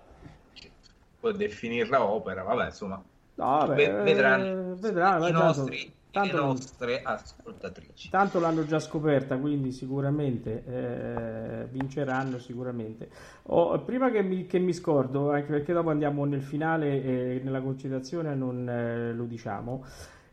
può 1.19 1.31
definirla 1.31 2.03
opera, 2.03 2.43
vabbè, 2.43 2.65
insomma, 2.65 3.03
No, 3.37 3.45
vabbè, 3.45 3.75
ve- 3.75 4.01
vedranno, 4.01 4.75
vedranno, 4.75 5.27
i 5.27 5.31
nostri, 5.31 5.94
tanto 6.15 6.37
le 6.37 6.43
nostre 6.43 7.01
ascoltatrici. 7.03 8.09
Tanto 8.09 8.39
l'hanno 8.39 8.65
già 8.65 8.79
scoperta, 8.79 9.37
quindi 9.37 9.71
sicuramente 9.71 10.63
eh, 10.65 11.67
vinceranno 11.69 12.39
sicuramente. 12.39 13.09
Oh, 13.43 13.79
prima 13.83 14.09
che 14.09 14.23
mi, 14.23 14.45
che 14.45 14.59
mi 14.59 14.73
scordo, 14.73 15.31
anche 15.31 15.51
perché 15.51 15.73
dopo 15.73 15.89
andiamo 15.89 16.23
nel 16.25 16.41
finale 16.41 17.03
e 17.03 17.41
nella 17.43 17.61
concitazione 17.61 18.33
non 18.33 18.67
eh, 18.67 19.13
lo 19.13 19.25
diciamo, 19.25 19.83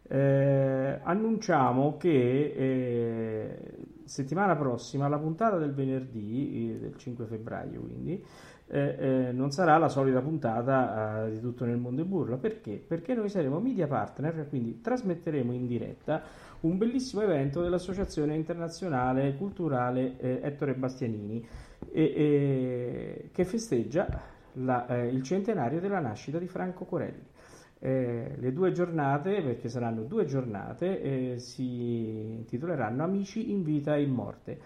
eh, 0.08 1.00
annunciamo 1.02 1.96
che 1.96 2.54
eh, 2.56 3.76
settimana 4.04 4.56
prossima, 4.56 5.08
la 5.08 5.18
puntata 5.18 5.56
del 5.56 5.72
venerdì, 5.72 6.74
eh, 6.74 6.78
del 6.78 6.96
5 6.96 7.24
febbraio 7.24 7.80
quindi, 7.80 8.24
eh, 8.74 8.96
eh, 8.98 9.32
non 9.32 9.50
sarà 9.50 9.76
la 9.76 9.88
solita 9.88 10.22
puntata 10.22 11.26
eh, 11.26 11.32
di 11.32 11.40
tutto 11.40 11.66
nel 11.66 11.76
mondo 11.76 12.00
e 12.00 12.04
burla. 12.04 12.38
Perché? 12.38 12.82
Perché 12.84 13.12
noi 13.14 13.28
saremo 13.28 13.60
media 13.60 13.86
partner, 13.86 14.46
quindi 14.48 14.80
trasmetteremo 14.80 15.52
in 15.52 15.66
diretta 15.66 16.22
un 16.60 16.78
bellissimo 16.78 17.20
evento 17.20 17.60
dell'Associazione 17.60 18.34
Internazionale 18.34 19.34
Culturale 19.36 20.18
eh, 20.18 20.40
Ettore 20.42 20.74
Bastianini 20.74 21.46
che 21.92 23.44
festeggia 23.44 24.06
la- 24.54 24.86
eh, 24.86 25.08
il 25.08 25.22
centenario 25.22 25.80
della 25.80 25.98
nascita 25.98 26.38
di 26.38 26.46
Franco 26.46 26.84
Corelli. 26.84 27.30
Eh, 27.78 28.36
le 28.38 28.52
due 28.52 28.70
giornate, 28.70 29.42
perché 29.42 29.68
saranno 29.68 30.02
due 30.02 30.24
giornate, 30.24 31.02
eh, 31.02 31.38
si 31.38 32.36
intitoleranno 32.36 33.02
Amici 33.02 33.50
in 33.50 33.64
vita 33.64 33.96
e 33.96 34.02
in 34.02 34.12
morte. 34.12 34.60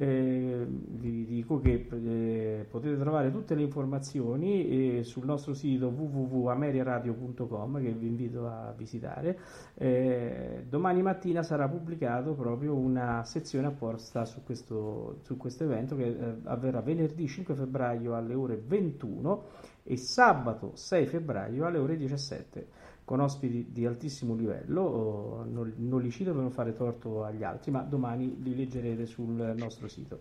Eh, 0.00 0.64
vi 0.68 1.24
dico 1.24 1.58
che 1.58 1.88
eh, 1.90 2.64
potete 2.70 2.96
trovare 2.96 3.32
tutte 3.32 3.56
le 3.56 3.62
informazioni 3.62 4.98
eh, 4.98 5.02
sul 5.02 5.24
nostro 5.24 5.54
sito 5.54 5.88
www.ameriaradio.com 5.88 7.82
che 7.82 7.90
vi 7.90 8.06
invito 8.06 8.46
a 8.46 8.72
visitare. 8.76 9.36
Eh, 9.74 10.64
domani 10.68 11.02
mattina 11.02 11.42
sarà 11.42 11.68
pubblicato 11.68 12.34
proprio 12.34 12.76
una 12.76 13.24
sezione 13.24 13.66
apposta 13.66 14.24
su 14.24 14.44
questo, 14.44 15.18
su 15.22 15.36
questo 15.36 15.64
evento 15.64 15.96
che 15.96 16.06
eh, 16.06 16.34
avverrà 16.44 16.80
venerdì 16.80 17.26
5 17.26 17.56
febbraio 17.56 18.14
alle 18.14 18.34
ore 18.34 18.62
21 18.64 19.44
e 19.82 19.96
sabato 19.96 20.76
6 20.76 21.06
febbraio 21.06 21.66
alle 21.66 21.78
ore 21.78 21.96
17 21.96 22.66
con 23.08 23.20
ospiti 23.20 23.68
di 23.72 23.86
altissimo 23.86 24.34
livello, 24.34 25.42
non, 25.48 25.72
non 25.78 26.02
li 26.02 26.10
cito 26.10 26.32
per 26.32 26.42
non 26.42 26.50
fare 26.50 26.74
torto 26.74 27.24
agli 27.24 27.42
altri, 27.42 27.70
ma 27.70 27.80
domani 27.80 28.36
li 28.42 28.54
leggerete 28.54 29.06
sul 29.06 29.54
nostro 29.56 29.88
sito. 29.88 30.20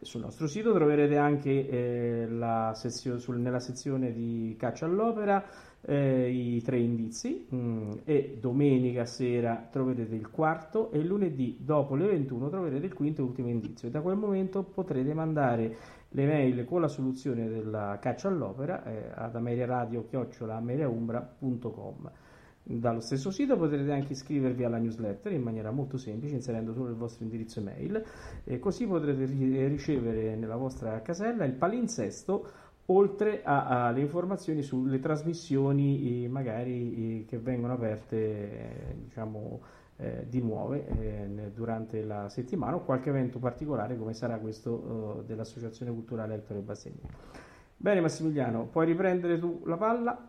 Sul 0.00 0.22
nostro 0.22 0.48
sito 0.48 0.74
troverete 0.74 1.16
anche 1.16 1.68
eh, 1.68 2.26
sezio- 2.72 3.20
sul- 3.20 3.38
nella 3.38 3.60
sezione 3.60 4.12
di 4.12 4.56
Caccia 4.58 4.86
all'Opera 4.86 5.44
eh, 5.82 6.28
i 6.28 6.60
tre 6.62 6.80
indizi 6.80 7.46
mm, 7.54 7.90
e 8.02 8.36
domenica 8.40 9.04
sera 9.04 9.68
troverete 9.70 10.16
il 10.16 10.28
quarto 10.28 10.90
e 10.90 11.04
lunedì 11.04 11.58
dopo 11.60 11.94
le 11.94 12.06
21 12.06 12.48
troverete 12.48 12.86
il 12.86 12.94
quinto 12.94 13.20
e 13.20 13.24
ultimo 13.24 13.48
indizio 13.48 13.86
e 13.86 13.92
da 13.92 14.00
quel 14.00 14.16
momento 14.16 14.64
potrete 14.64 15.14
mandare 15.14 15.76
le 16.08 16.26
mail 16.26 16.64
con 16.64 16.80
la 16.80 16.88
soluzione 16.88 17.48
della 17.48 17.98
caccia 18.00 18.26
all'opera 18.28 18.82
eh, 18.84 19.12
ad 19.14 19.36
ameriaradio.com 19.36 22.10
dallo 22.66 23.00
stesso 23.00 23.30
sito 23.30 23.58
potrete 23.58 23.92
anche 23.92 24.12
iscrivervi 24.12 24.64
alla 24.64 24.78
newsletter 24.78 25.32
in 25.32 25.42
maniera 25.42 25.70
molto 25.70 25.98
semplice 25.98 26.34
inserendo 26.34 26.72
solo 26.72 26.88
il 26.88 26.94
vostro 26.94 27.22
indirizzo 27.22 27.60
email 27.60 28.02
e 28.42 28.58
così 28.58 28.86
potrete 28.86 29.26
ri- 29.26 29.66
ricevere 29.66 30.34
nella 30.34 30.56
vostra 30.56 31.02
casella 31.02 31.44
il 31.44 31.52
palinsesto 31.52 32.62
oltre 32.86 33.42
alle 33.44 34.00
informazioni 34.00 34.62
sulle 34.62 34.98
trasmissioni 34.98 36.26
magari 36.28 37.20
eh, 37.20 37.24
che 37.26 37.38
vengono 37.38 37.74
aperte 37.74 38.96
diciamo 39.02 39.60
eh, 39.96 40.26
di 40.28 40.40
nuove 40.40 40.86
eh, 40.86 41.50
durante 41.54 42.02
la 42.02 42.28
settimana 42.28 42.76
o 42.76 42.80
qualche 42.80 43.10
evento 43.10 43.38
particolare 43.38 43.96
come 43.96 44.12
sarà 44.12 44.38
questo 44.38 45.20
eh, 45.20 45.24
dell'Associazione 45.24 45.92
Culturale 45.92 46.34
Ettore 46.34 46.60
Bassegni. 46.60 47.00
Bene 47.76 48.00
Massimiliano, 48.00 48.64
puoi 48.64 48.86
riprendere 48.86 49.38
tu 49.38 49.62
la 49.66 49.76
palla? 49.76 50.28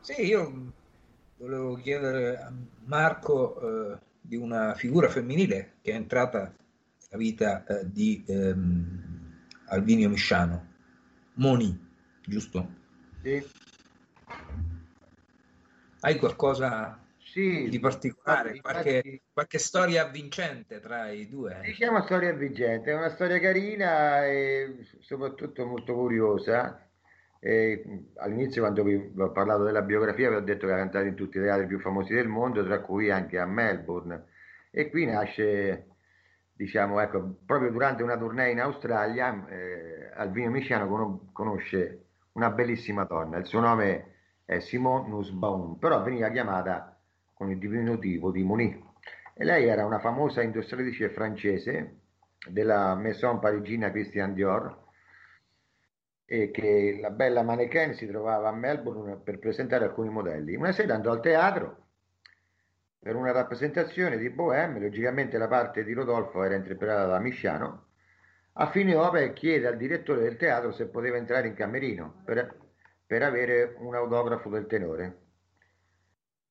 Sì, 0.00 0.26
io 0.26 0.72
volevo 1.40 1.74
chiedere 1.76 2.36
a 2.36 2.52
Marco, 2.84 3.94
eh, 3.94 3.98
di 4.20 4.36
una 4.36 4.74
figura 4.74 5.08
femminile 5.08 5.76
che 5.80 5.92
è 5.92 5.94
entrata 5.94 6.40
nella 6.40 7.22
vita 7.22 7.64
eh, 7.64 7.90
di 7.90 8.22
ehm, 8.26 9.46
Alvinio 9.68 10.10
Misciano, 10.10 10.66
Moni, 11.34 11.88
giusto? 12.26 12.68
Sì. 13.22 13.42
Hai 16.00 16.16
qualcosa 16.16 16.98
Sì, 17.18 17.68
di 17.70 17.78
particolare, 17.78 18.56
infatti- 18.56 18.60
qualche, 18.90 19.22
qualche 19.32 19.58
storia 19.58 20.06
avvincente 20.06 20.78
tra 20.80 21.10
i 21.10 21.28
due? 21.28 21.60
Diciamo 21.62 22.02
storia 22.02 22.30
avvincente, 22.30 22.90
è 22.90 22.94
una 22.94 23.10
storia 23.10 23.38
carina 23.40 24.26
e 24.26 24.86
soprattutto 25.00 25.64
molto 25.64 25.94
curiosa. 25.94 26.89
E 27.42 28.04
all'inizio 28.16 28.60
quando 28.60 28.84
vi 28.84 29.12
ho 29.16 29.32
parlato 29.32 29.64
della 29.64 29.80
biografia 29.80 30.28
vi 30.28 30.36
ho 30.36 30.40
detto 30.40 30.66
che 30.66 30.74
ha 30.74 30.76
cantato 30.76 31.06
in 31.06 31.14
tutti 31.14 31.38
i 31.38 31.40
teatri 31.40 31.66
più 31.66 31.80
famosi 31.80 32.12
del 32.12 32.28
mondo, 32.28 32.62
tra 32.64 32.80
cui 32.80 33.10
anche 33.10 33.38
a 33.38 33.46
Melbourne. 33.46 34.26
E 34.70 34.90
qui 34.90 35.06
nasce, 35.06 35.86
diciamo, 36.52 37.00
ecco, 37.00 37.38
proprio 37.46 37.70
durante 37.70 38.02
una 38.02 38.18
tournée 38.18 38.50
in 38.52 38.60
Australia, 38.60 39.46
eh, 39.48 40.10
Alvino 40.14 40.50
Misciano 40.50 40.86
cono- 40.86 41.30
conosce 41.32 42.04
una 42.32 42.50
bellissima 42.50 43.04
donna. 43.04 43.38
Il 43.38 43.46
suo 43.46 43.60
nome 43.60 44.14
è 44.44 44.58
Simone 44.60 45.08
Nussbaum, 45.08 45.76
però 45.78 46.02
veniva 46.02 46.28
chiamata 46.28 46.94
con 47.32 47.50
il 47.50 47.58
diminutivo 47.58 48.30
di 48.30 48.42
Monique. 48.42 48.88
E 49.34 49.44
lei 49.44 49.66
era 49.66 49.86
una 49.86 49.98
famosa 49.98 50.42
industrialice 50.42 51.08
francese 51.08 52.00
della 52.50 52.94
Maison 52.96 53.38
parigina 53.38 53.90
Christian 53.90 54.34
Dior 54.34 54.88
e 56.32 56.52
che 56.52 56.96
la 57.00 57.10
bella 57.10 57.42
mannequin 57.42 57.92
si 57.94 58.06
trovava 58.06 58.50
a 58.50 58.52
Melbourne 58.52 59.16
per 59.16 59.40
presentare 59.40 59.86
alcuni 59.86 60.10
modelli. 60.10 60.54
Una 60.54 60.70
sera 60.70 60.94
andò 60.94 61.10
al 61.10 61.20
teatro 61.20 61.88
per 63.00 63.16
una 63.16 63.32
rappresentazione 63.32 64.16
di 64.16 64.30
Bohème, 64.30 64.78
logicamente 64.78 65.38
la 65.38 65.48
parte 65.48 65.82
di 65.82 65.92
Rodolfo 65.92 66.44
era 66.44 66.54
interpretata 66.54 67.06
da 67.06 67.18
Misciano. 67.18 67.86
A 68.52 68.70
fine 68.70 68.94
opera 68.94 69.26
chiede 69.32 69.66
al 69.66 69.76
direttore 69.76 70.20
del 70.20 70.36
teatro 70.36 70.70
se 70.70 70.86
poteva 70.86 71.16
entrare 71.16 71.48
in 71.48 71.54
camerino 71.54 72.22
per, 72.24 72.56
per 73.04 73.24
avere 73.24 73.74
un 73.78 73.96
autografo 73.96 74.48
del 74.50 74.68
tenore. 74.68 75.18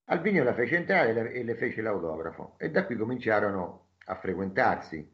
Alvino 0.08 0.44
la 0.44 0.56
fece 0.56 0.76
entrare 0.76 1.32
e 1.32 1.42
le 1.42 1.56
fece 1.56 1.82
l'autografo 1.82 2.56
e 2.58 2.70
da 2.70 2.86
qui 2.86 2.98
cominciarono 2.98 3.92
a 4.08 4.16
frequentarsi. 4.16 5.10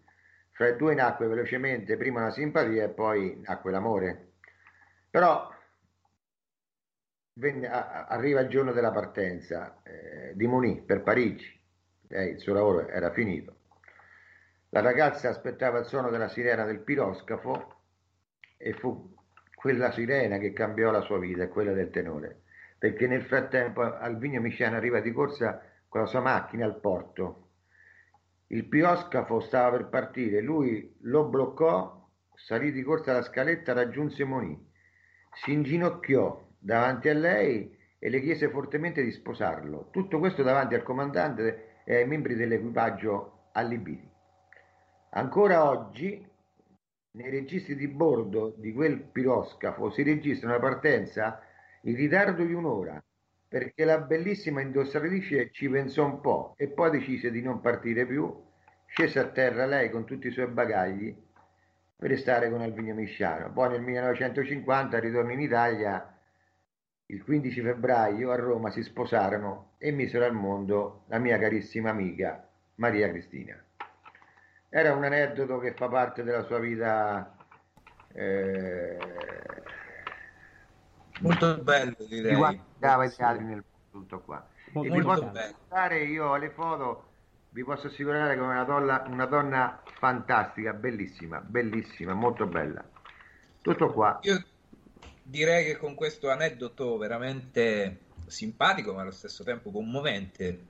Fra 0.50 0.70
i 0.70 0.76
due 0.76 0.96
nacque 0.96 1.28
velocemente 1.28 1.98
prima 1.98 2.22
una 2.22 2.32
simpatia 2.32 2.86
e 2.86 2.90
poi 2.90 3.40
nacque 3.46 3.70
l'amore. 3.70 4.30
Però 5.16 5.50
venne- 7.36 7.70
a- 7.70 8.08
arriva 8.08 8.42
il 8.42 8.50
giorno 8.50 8.74
della 8.74 8.92
partenza 8.92 9.82
eh, 9.82 10.34
di 10.36 10.46
Moni 10.46 10.82
per 10.82 11.04
Parigi. 11.04 11.58
Lei, 12.10 12.32
il 12.32 12.40
suo 12.42 12.54
lavoro 12.54 12.86
era 12.90 13.14
finito. 13.14 13.60
La 14.72 14.82
ragazza 14.82 15.30
aspettava 15.30 15.80
il 15.80 15.86
suono 15.86 16.10
della 16.10 16.28
sirena 16.28 16.66
del 16.66 16.82
piroscafo 16.82 17.76
e 18.58 18.74
fu 18.74 19.16
quella 19.56 19.90
sirena 19.94 20.38
che 20.38 20.52
cambiò 20.52 20.92
la 20.92 21.00
sua 21.00 21.18
vita 21.18 21.48
quella 21.48 21.72
del 21.72 21.92
tenore, 21.92 22.42
perché 22.78 23.08
nel 23.08 23.24
frattempo 23.24 23.84
Alvinio 23.84 24.42
Misciano 24.42 24.76
arriva 24.76 25.00
di 25.00 25.14
corsa 25.14 25.64
con 25.88 26.02
la 26.02 26.08
sua 26.08 26.20
macchina 26.20 26.66
al 26.66 26.82
porto. 26.82 27.52
Il 28.48 28.66
piroscafo 28.66 29.40
stava 29.40 29.78
per 29.78 29.88
partire, 29.88 30.42
lui 30.42 30.94
lo 31.04 31.24
bloccò, 31.30 32.06
salì 32.34 32.74
di 32.74 32.84
corsa 32.84 33.14
la 33.14 33.22
scaletta, 33.22 33.72
raggiunse 33.72 34.26
Moni, 34.26 34.74
si 35.36 35.52
inginocchiò 35.52 36.48
davanti 36.58 37.10
a 37.10 37.14
lei 37.14 37.78
e 38.00 38.10
le 38.10 38.22
chiese 38.22 38.50
fortemente 38.50 39.04
di 39.04 39.12
sposarlo. 39.12 39.90
Tutto 39.92 40.20
questo 40.20 40.44
davanti 40.44 40.76
al 40.76 40.84
comandante 40.84 41.82
e 41.84 41.96
ai 41.96 42.08
membri 42.08 42.36
dell'equipaggio 42.36 43.50
allibiti. 43.54 44.10
Ancora 45.12 45.70
oggi, 45.70 46.26
nei 47.12 47.30
registri 47.30 47.76
di 47.76 47.88
bordo 47.88 48.54
di 48.58 48.74
quel 48.74 49.00
piroscafo 49.00 49.90
si 49.90 50.04
registra 50.04 50.50
una 50.50 50.60
partenza 50.60 51.42
in 51.84 51.96
ritardo 51.96 52.44
di 52.44 52.54
un'ora, 52.54 53.02
perché 53.48 53.86
la 53.86 54.00
bellissima 54.00 54.62
industrialice 54.62 55.52
ci 55.52 55.70
pensò 55.70 56.06
un 56.06 56.20
po' 56.20 56.54
e 56.58 56.68
poi 56.68 56.92
decise 56.92 57.32
di 57.32 57.42
non 57.42 57.62
partire 57.62 58.06
più, 58.06 58.34
scese 58.88 59.20
a 59.20 59.30
terra 59.30 59.66
lei 59.66 59.90
con 59.90 60.06
tutti 60.06 60.28
i 60.28 60.32
suoi 60.32 60.48
bagagli 60.48 61.16
per 61.96 62.10
restare 62.10 62.50
con 62.50 62.62
Alvino 62.62 62.94
Misciano. 62.94 63.52
Poi 63.52 63.70
nel 63.70 63.82
1950 63.82 65.00
ritorno 65.00 65.32
in 65.32 65.40
Italia, 65.40 66.14
il 67.08 67.24
15 67.24 67.62
febbraio 67.62 68.32
a 68.32 68.36
Roma 68.36 68.70
si 68.72 68.84
sposarono 68.84 69.74
e 69.78 69.92
misero 69.92 70.26
al 70.26 70.34
mondo 70.34 71.04
la 71.08 71.20
mia 71.20 71.38
carissima 71.38 71.90
amica 71.92 72.48
Maria 72.76 73.10
Cristina. 73.10 73.62
Era 74.70 74.94
un 74.94 75.04
aneddoto 75.04 75.60
che 75.60 75.74
fa 75.74 75.88
parte 75.88 76.24
della 76.24 76.44
sua 76.44 76.60
vita 76.60 77.36
eh, 78.14 78.98
Molto 81.22 81.58
bello, 81.62 81.96
direi. 82.10 82.34
ai 83.02 83.10
Sì. 83.10 83.18
teatri 83.18 83.44
nel 83.46 83.64
tutto 83.90 84.22
qua. 84.22 84.46
Molto 84.72 84.92
e 84.92 84.98
vi 84.98 85.02
posso 85.02 85.26
bello. 85.28 85.56
io 86.04 86.34
alle 86.34 86.50
foto 86.50 87.15
vi 87.56 87.64
posso 87.64 87.88
assicurare 87.88 88.34
che 88.36 88.42
è 88.42 88.44
una 88.44 88.66
donna, 88.66 89.06
una 89.08 89.26
donna 89.26 89.82
fantastica, 89.98 90.74
bellissima, 90.74 91.40
bellissima, 91.40 92.14
molto 92.14 92.48
bella. 92.48 92.84
Tutto 93.62 93.94
qua. 93.94 94.20
Io 94.24 94.44
direi 95.24 95.64
che 95.64 95.78
con 95.78 95.96
questo 95.96 96.30
aneddoto 96.30 96.98
veramente 96.98 98.00
simpatico, 98.28 98.92
ma 98.92 99.04
allo 99.04 99.12
stesso 99.12 99.46
tempo 99.46 99.72
commovente, 99.72 100.66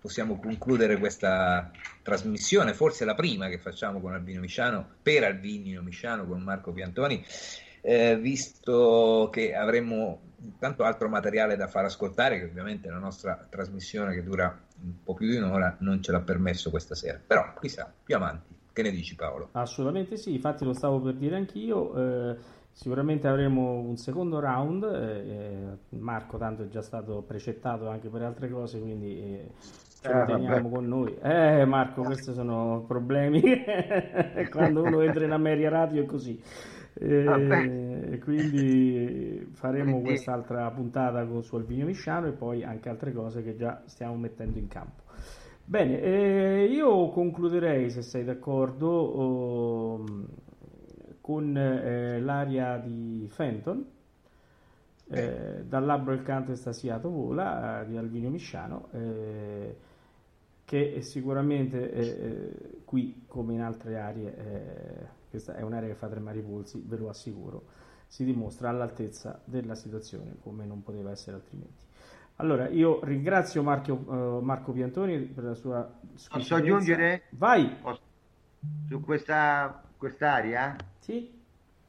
possiamo 0.00 0.40
concludere 0.40 0.98
questa 0.98 1.70
trasmissione, 2.02 2.74
forse 2.74 3.04
la 3.04 3.14
prima 3.14 3.46
che 3.46 3.58
facciamo 3.58 4.00
con 4.00 4.12
Albino 4.12 4.40
Misciano, 4.40 4.94
per 5.00 5.22
Albino 5.22 5.80
Misciano 5.80 6.26
con 6.26 6.42
Marco 6.42 6.72
Piantoni, 6.72 7.24
eh, 7.82 8.16
visto 8.16 9.28
che 9.30 9.54
avremo 9.54 10.32
tanto 10.58 10.82
altro 10.82 11.08
materiale 11.08 11.54
da 11.54 11.68
far 11.68 11.84
ascoltare, 11.84 12.40
che 12.40 12.46
ovviamente 12.46 12.88
la 12.88 12.98
nostra 12.98 13.46
trasmissione 13.48 14.12
che 14.12 14.24
dura 14.24 14.65
un 14.82 15.02
po' 15.02 15.14
più 15.14 15.28
di 15.28 15.36
un'ora 15.36 15.76
non 15.80 16.02
ce 16.02 16.12
l'ha 16.12 16.20
permesso 16.20 16.70
questa 16.70 16.94
sera. 16.94 17.20
Però 17.24 17.54
chissà, 17.60 17.92
più 18.02 18.14
avanti. 18.16 18.54
Che 18.72 18.82
ne 18.82 18.90
dici 18.90 19.14
Paolo? 19.14 19.50
Assolutamente 19.52 20.16
sì, 20.16 20.34
infatti 20.34 20.64
lo 20.64 20.72
stavo 20.74 21.00
per 21.00 21.14
dire 21.14 21.36
anch'io. 21.36 21.94
eh, 22.32 22.36
sicuramente 22.72 23.26
avremo 23.26 23.78
un 23.78 23.96
secondo 23.96 24.38
round. 24.38 24.84
eh, 24.84 25.28
eh, 25.90 25.96
Marco, 25.98 26.36
tanto 26.36 26.62
è 26.64 26.68
già 26.68 26.82
stato 26.82 27.22
precettato 27.26 27.88
anche 27.88 28.08
per 28.10 28.22
altre 28.22 28.50
cose, 28.50 28.78
quindi 28.80 29.18
eh, 29.18 29.50
ce 30.02 30.12
lo 30.12 30.22
Eh, 30.22 30.24
teniamo 30.24 30.68
vabbè. 30.68 30.68
con 30.68 30.86
noi. 30.86 31.16
Eh, 31.22 31.64
Marco, 31.64 32.04
questi 32.04 32.32
sono 32.34 32.84
problemi. 32.86 33.42
Quando 34.50 34.84
uno 34.84 35.00
entra 35.00 35.24
in 35.24 35.32
Ameria 35.32 35.70
Radio 35.70 36.02
è 36.02 36.06
così. 36.06 36.38
Eh, 36.98 37.24
Vabbè. 37.24 38.18
quindi 38.20 39.46
faremo 39.52 40.00
quest'altra 40.00 40.70
puntata 40.70 41.26
con 41.26 41.42
su 41.42 41.56
Alvino 41.56 41.84
Misciano 41.84 42.28
e 42.28 42.32
poi 42.32 42.64
anche 42.64 42.88
altre 42.88 43.12
cose 43.12 43.42
che 43.42 43.54
già 43.54 43.82
stiamo 43.84 44.16
mettendo 44.16 44.58
in 44.58 44.68
campo. 44.68 45.02
Bene, 45.64 46.00
eh, 46.00 46.64
io 46.66 47.08
concluderei, 47.10 47.90
se 47.90 48.02
sei 48.02 48.24
d'accordo, 48.24 48.88
oh, 48.88 50.04
con 51.20 51.56
eh, 51.56 52.20
l'aria 52.20 52.78
di 52.78 53.26
Fenton, 53.28 53.84
eh, 55.08 55.64
Dal 55.64 55.84
labbro 55.84 56.14
il 56.14 56.22
canto 56.22 56.52
estasiato 56.52 57.10
vola, 57.10 57.82
eh, 57.82 57.86
di 57.86 57.96
Alvino 57.96 58.28
Misciano, 58.28 58.88
eh, 58.92 59.76
che 60.64 61.00
sicuramente 61.02 61.90
eh, 61.92 62.80
qui, 62.84 63.24
come 63.26 63.54
in 63.54 63.60
altre 63.60 63.98
aree, 63.98 65.10
questa 65.28 65.54
è 65.56 65.62
un'area 65.62 65.88
che 65.88 65.94
fa 65.94 66.08
tremare 66.08 66.38
i 66.38 66.42
polsi, 66.42 66.82
ve 66.84 66.96
lo 66.96 67.08
assicuro, 67.08 67.64
si 68.06 68.24
dimostra 68.24 68.68
all'altezza 68.68 69.40
della 69.44 69.74
situazione, 69.74 70.36
come 70.40 70.64
non 70.64 70.82
poteva 70.82 71.10
essere 71.10 71.36
altrimenti. 71.36 71.84
Allora, 72.36 72.68
io 72.68 73.02
ringrazio 73.02 73.62
Marco, 73.62 74.38
eh, 74.38 74.44
Marco 74.44 74.72
Piantoni 74.72 75.18
per 75.20 75.44
la 75.44 75.54
sua 75.54 75.90
Posso 76.28 76.54
aggiungere 76.54 77.22
Vai! 77.30 77.76
Posso- 77.80 78.02
su 78.88 79.00
questa 79.00 79.82
quest'area? 79.96 80.76
Sì? 80.98 81.32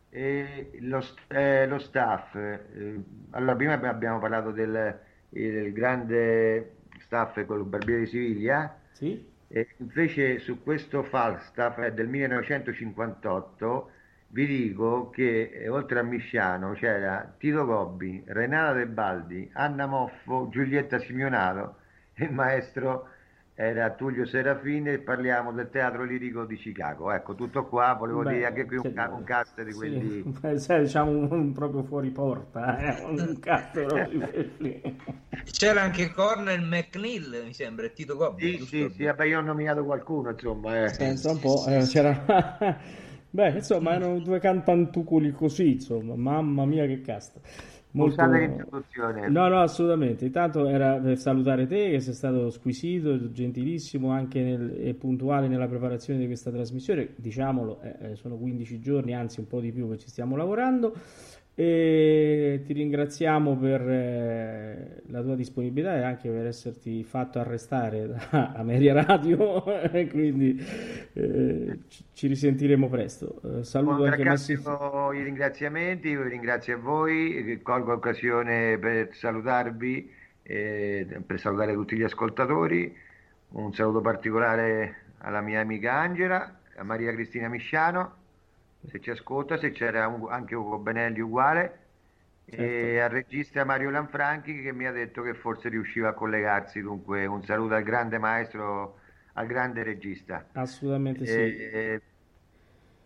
E 0.10 0.78
lo, 0.82 1.04
eh, 1.28 1.68
lo 1.68 1.80
staff, 1.80 2.36
eh, 2.36 3.04
allora 3.32 3.56
prima 3.56 3.74
abbiamo 3.74 4.20
parlato 4.20 4.52
del, 4.52 4.74
eh, 4.76 5.52
del 5.52 5.74
grande 5.74 6.78
staff 7.00 7.44
con 7.46 7.60
il 7.60 7.66
Barbiere 7.66 8.02
di 8.02 8.08
Siviglia, 8.08 8.80
Sì? 8.94 9.36
E 9.48 9.68
invece 9.78 10.40
su 10.40 10.62
questo 10.62 11.04
Falstaff 11.04 11.86
del 11.88 12.08
1958 12.08 13.92
vi 14.30 14.46
dico 14.46 15.10
che 15.10 15.52
eh, 15.54 15.70
oltre 15.70 16.00
a 16.00 16.04
Misciano 16.04 16.74
c'era 16.74 17.34
Tito 17.38 17.66
Gobbi, 17.66 18.24
Renata 18.26 18.74
De 18.74 18.88
Baldi, 18.88 19.50
Anna 19.54 19.86
Moffo, 19.86 20.50
Giulietta 20.50 21.00
Simeonato 21.00 21.78
e 22.14 22.26
il 22.26 22.34
maestro 22.34 23.10
era 23.60 23.92
Tullio 23.96 24.26
Serafini 24.26 24.92
e 24.92 25.00
parliamo 25.00 25.52
del 25.52 25.70
teatro 25.70 26.04
lirico 26.04 26.46
di 26.46 26.56
Chicago. 26.56 27.12
Ecco, 27.12 27.36
tutto 27.36 27.66
qua, 27.68 27.94
volevo 27.96 28.24
Beh, 28.24 28.32
dire 28.32 28.46
anche 28.46 28.66
qui 28.66 28.78
un, 28.78 28.84
sì. 28.84 28.94
ca- 28.94 29.10
un 29.14 29.24
cast 29.24 29.62
di 29.64 29.74
Sì, 29.74 29.74
quelli... 29.74 30.24
sai, 30.56 30.84
diciamo 30.84 31.12
un, 31.12 31.32
un 31.32 31.52
proprio 31.54 31.84
fuori 31.84 32.10
porta, 32.12 32.78
eh, 32.80 33.04
un 33.06 33.40
quelli. 33.42 34.82
C'era 35.52 35.82
anche 35.82 36.12
Cornel 36.12 36.62
McNeil, 36.62 37.42
mi 37.46 37.54
sembra, 37.54 37.86
e 37.86 37.94
Tito 37.94 38.16
Gobbo. 38.16 38.40
Sì, 38.40 38.66
sì, 38.68 38.90
sì, 38.96 39.04
vabbè, 39.06 39.26
io 39.26 39.40
ho 39.40 39.42
nominato 39.42 39.84
qualcuno, 39.84 40.30
insomma. 40.30 40.86
eh. 40.86 40.96
Pensa 40.96 41.32
un 41.32 41.40
po', 41.40 41.66
eh, 41.68 41.86
c'era... 41.86 42.78
Beh, 43.30 43.50
insomma, 43.52 43.94
erano 43.94 44.20
due 44.20 44.40
cantantucoli 44.40 45.32
così, 45.32 45.74
insomma, 45.74 46.16
mamma 46.16 46.66
mia 46.66 46.86
che 46.86 47.02
casta. 47.02 47.40
Molto... 47.98 48.16
No, 49.30 49.48
no, 49.48 49.62
assolutamente. 49.62 50.26
Intanto 50.26 50.68
era 50.68 50.98
per 50.98 51.18
salutare 51.18 51.68
te, 51.68 51.90
che 51.92 52.00
sei 52.00 52.14
stato 52.14 52.50
squisito, 52.50 53.32
gentilissimo 53.32 54.10
anche 54.10 54.42
nel- 54.42 54.76
e 54.80 54.94
puntuale 54.94 55.48
nella 55.48 55.68
preparazione 55.68 56.20
di 56.20 56.26
questa 56.26 56.52
trasmissione. 56.52 57.10
Diciamolo, 57.16 57.82
eh, 57.82 58.12
eh, 58.12 58.16
sono 58.16 58.38
15 58.38 58.80
giorni, 58.80 59.14
anzi 59.14 59.40
un 59.40 59.48
po' 59.48 59.60
di 59.60 59.72
più 59.72 59.90
che 59.90 59.98
ci 59.98 60.08
stiamo 60.10 60.36
lavorando. 60.36 60.94
E 61.60 62.62
ti 62.68 62.74
ringraziamo 62.74 63.58
per 63.58 63.82
eh, 63.82 65.02
la 65.08 65.24
tua 65.24 65.34
disponibilità 65.34 65.96
e 65.96 66.04
anche 66.04 66.30
per 66.30 66.46
esserti 66.46 67.04
fatto 67.04 67.40
arrestare 67.40 68.06
da 68.30 68.54
Ameria 68.56 68.94
Radio. 69.02 69.66
e 69.90 70.08
Quindi 70.08 70.64
eh, 71.14 71.80
ci, 72.14 72.28
risentiremo 72.28 72.88
presto. 72.88 73.42
Eh, 73.42 73.64
saluto 73.64 74.04
anche 74.04 74.24
Massimo. 74.24 75.12
I 75.12 75.24
ringraziamenti, 75.24 76.16
vi 76.16 76.30
ringrazio 76.30 76.76
a 76.76 76.80
voi, 76.80 77.60
colgo 77.64 77.94
l'occasione 77.94 78.78
per 78.78 79.16
salutarvi, 79.16 80.12
eh, 80.44 81.08
per 81.26 81.40
salutare 81.40 81.74
tutti 81.74 81.98
gli 81.98 82.04
ascoltatori, 82.04 82.96
un 83.54 83.74
saluto 83.74 84.02
particolare 84.02 85.06
alla 85.18 85.42
mia 85.42 85.62
amica 85.62 85.94
Angela, 85.94 86.60
a 86.76 86.84
Maria 86.84 87.12
Cristina 87.14 87.48
Misciano, 87.48 88.26
se 88.90 89.00
ci 89.00 89.10
ascolta, 89.10 89.58
se 89.58 89.72
c'era 89.72 90.08
un- 90.08 90.28
anche 90.30 90.56
Ugo 90.56 90.78
Benelli 90.80 91.20
uguale, 91.20 91.80
e 92.46 92.56
Certo. 92.56 93.04
al 93.04 93.10
regista 93.10 93.64
Mario 93.66 93.90
Lanfranchi 93.90 94.62
che 94.62 94.72
mi 94.72 94.86
ha 94.86 94.92
detto 94.92 95.22
che 95.22 95.34
forse 95.34 95.68
riusciva 95.70 96.10
a 96.10 96.14
collegarsi, 96.14 96.82
dunque 96.82 97.26
un 97.26 97.44
saluto 97.44 97.74
al 97.74 97.84
grande 97.84 98.18
maestro, 98.18 99.00
al 99.34 99.48
grande 99.48 99.84
regista. 99.84 100.48
Assolutamente 100.54 101.26
sì. 101.26 101.34
Eh, 101.38 102.02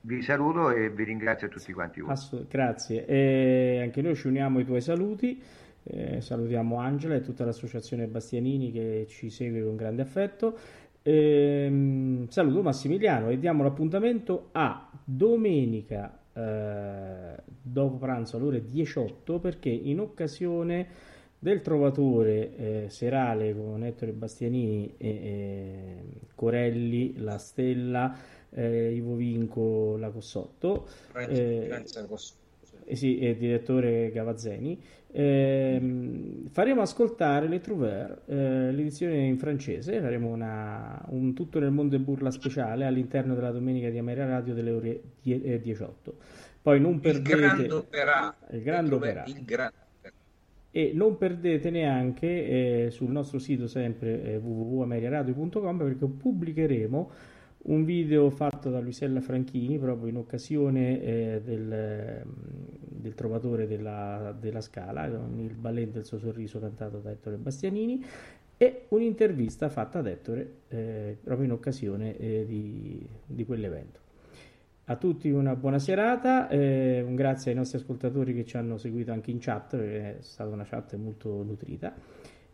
vi 0.02 0.22
saluto 0.22 0.72
e 0.72 0.90
vi 0.90 1.04
ringrazio 1.04 1.48
a 1.48 1.50
tutti 1.50 1.74
quanti 1.74 2.02
voi. 2.02 2.12
Assolut- 2.12 2.48
grazie. 2.50 3.06
E 3.06 3.80
anche 3.82 4.02
noi 4.02 4.16
ci 4.16 4.28
uniamo 4.28 4.60
ai 4.60 4.66
tuoi 4.66 4.82
saluti. 4.82 5.42
Eh, 5.84 6.22
salutiamo 6.22 6.78
Angela 6.78 7.16
e 7.16 7.22
tutta 7.22 7.44
l'associazione 7.44 8.06
Bastianini 8.06 8.72
che 8.72 9.06
ci 9.10 9.32
segue 9.32 9.64
con 9.64 9.76
grande 9.76 10.04
affetto. 10.04 10.56
Ehm, 11.04 12.28
saluto 12.28 12.62
Massimiliano 12.62 13.30
e 13.30 13.40
diamo 13.40 13.64
l'appuntamento 13.64 14.50
a 14.52 14.90
domenica 15.04 16.20
eh, 16.34 17.42
dopo 17.62 17.98
pranzo 17.98 18.38
alle 18.38 18.46
ore 18.46 18.70
18 18.70 19.40
perché 19.40 19.70
in 19.70 20.00
occasione 20.00 20.88
del 21.40 21.62
Trovatore 21.62 22.56
eh, 22.56 22.90
serale 22.90 23.56
con 23.56 23.84
Ettore 23.84 24.12
Bastianini 24.12 24.94
e 24.98 25.10
e 26.22 26.28
Corelli, 26.36 27.18
La 27.20 27.38
Stella, 27.38 28.16
eh, 28.52 28.94
Ivo 28.94 29.16
Vinco, 29.16 29.98
La 29.98 30.10
Cossotto, 30.10 30.88
eh, 31.14 31.68
Lorenzo 31.68 32.06
Cossotto, 32.08 32.36
sì. 32.36 32.41
Eh 32.92 32.96
sì, 32.96 33.18
e 33.20 33.30
il 33.30 33.38
direttore 33.38 34.12
Gavazzeni, 34.12 34.78
ehm, 35.12 36.50
faremo 36.50 36.82
ascoltare 36.82 37.48
Le 37.48 37.60
Trouvères, 37.62 38.18
eh, 38.28 38.72
l'edizione 38.72 39.18
in 39.26 39.38
francese, 39.38 40.00
faremo 40.02 40.28
una- 40.30 41.02
un 41.10 41.34
Tutto 41.34 41.60
nel 41.60 41.72
mondo 41.72 41.96
e 41.96 42.00
burla 42.00 42.32
speciale 42.32 42.86
all'interno 42.86 43.34
della 43.36 43.52
domenica 43.52 43.90
di 43.90 43.98
Ameria 43.98 44.26
Radio 44.26 44.54
delle 44.54 44.72
ore 44.72 45.02
die- 45.22 45.42
eh, 45.42 45.62
18. 45.62 46.16
Poi 46.62 46.80
non 46.80 46.94
Il 46.96 47.00
perdete 47.00 47.36
grande 47.38 47.72
opera. 47.72 48.36
il 48.52 48.62
grande 48.62 48.96
opera. 48.96 49.24
Il 49.26 49.44
grande 49.46 49.74
e 50.74 50.92
non 50.94 51.18
perdete 51.18 51.70
neanche 51.70 52.28
eh, 52.86 52.92
sul 52.92 53.12
nostro 53.12 53.40
sito 53.40 53.68
sempre 53.68 54.24
eh, 54.24 54.38
www.ameriaradio.com 54.38 55.78
perché 55.78 56.06
pubblicheremo 56.06 57.12
un 57.64 57.84
video 57.86 58.30
fatto 58.30 58.70
da 58.70 58.80
Luisella 58.80 59.22
Franchini 59.22 59.78
proprio 59.78 60.10
in 60.10 60.18
occasione 60.18 61.02
eh, 61.02 61.42
del, 61.44 61.72
ehm, 61.72 62.34
del 62.80 63.14
Trovatore 63.14 63.68
della, 63.68 64.36
della 64.38 64.62
Scala 64.62 65.10
con 65.10 65.40
il 65.40 65.54
balletto 65.54 65.94
del 65.94 66.06
suo 66.06 66.18
sorriso 66.18 66.60
cantato 66.60 67.00
da 67.00 67.12
Ettore 67.12 67.38
Bastianini 67.38 68.04
e 68.58 68.86
un'intervista 68.90 69.70
fatta 69.70 70.00
ad 70.00 70.08
Ettore 70.08 70.54
eh, 70.70 71.18
proprio 71.24 71.46
in 71.46 71.52
occasione 71.52 72.18
eh, 72.18 72.46
di, 72.46 73.08
di 73.26 73.46
quell'evento. 73.46 74.00
A 74.86 74.96
tutti 74.98 75.30
una 75.30 75.56
buona 75.56 75.80
serata, 75.80 76.50
eh, 76.50 77.02
un 77.02 77.16
grazie 77.16 77.52
ai 77.52 77.58
nostri 77.58 77.78
ascoltatori 77.78 78.34
che 78.34 78.46
ci 78.46 78.58
hanno 78.58 78.78
seguito 78.78 79.12
anche 79.12 79.32
in 79.32 79.38
chat, 79.40 79.78
perché 79.78 80.18
è 80.18 80.22
stata 80.22 80.50
una 80.50 80.66
chat 80.66 80.96
molto 80.96 81.44
nutrita. 81.44 81.94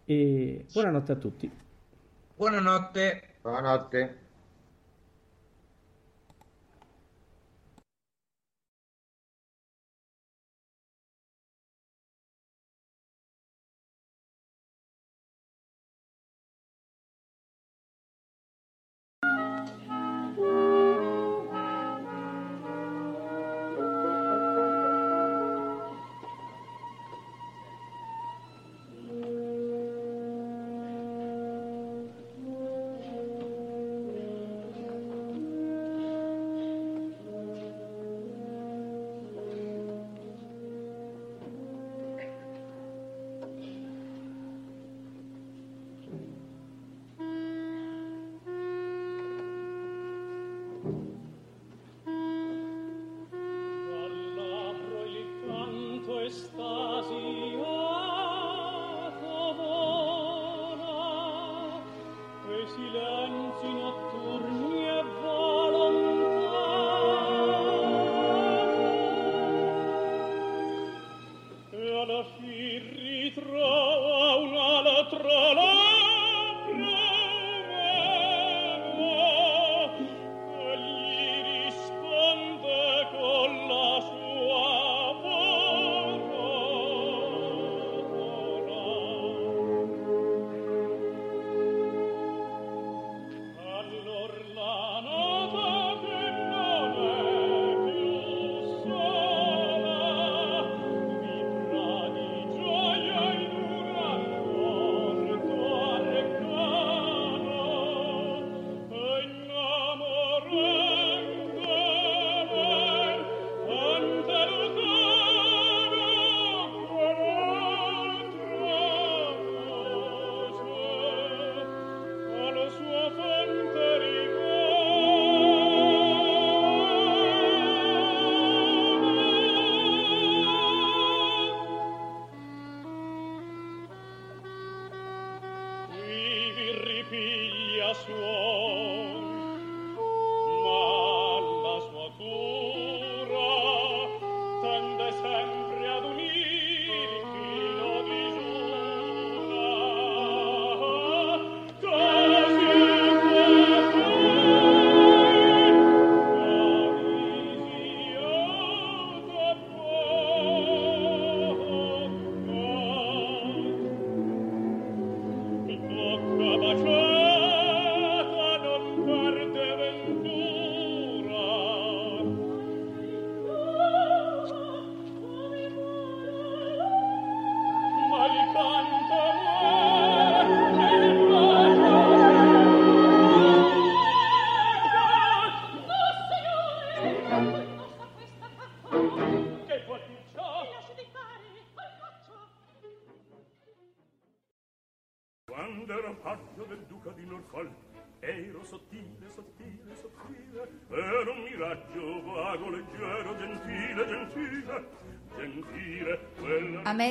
E 0.06 0.66
buonanotte 0.72 1.12
a 1.12 1.16
tutti. 1.16 1.52
Buonanotte. 2.36 3.22
Buonanotte. 3.42 4.27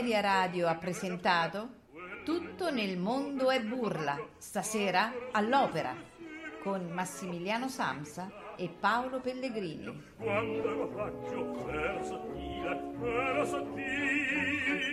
Media 0.06 0.20
Radio 0.20 0.68
ha 0.68 0.76
presentato 0.76 1.68
Tutto 2.24 2.70
nel 2.70 2.96
mondo 2.96 3.50
è 3.50 3.60
burla, 3.60 4.16
stasera 4.38 5.12
all'opera, 5.32 5.96
con 6.62 6.88
Massimiliano 6.92 7.68
Samsa 7.68 8.30
e 8.54 8.68
Paolo 8.68 9.18
Pellegrini. 9.18 10.00
Quando 10.16 10.70
lo 10.70 10.86
faccio 10.94 11.64
per 11.64 12.04
sottile, 12.04 12.76
per 13.00 13.46
sottile. 13.48 14.84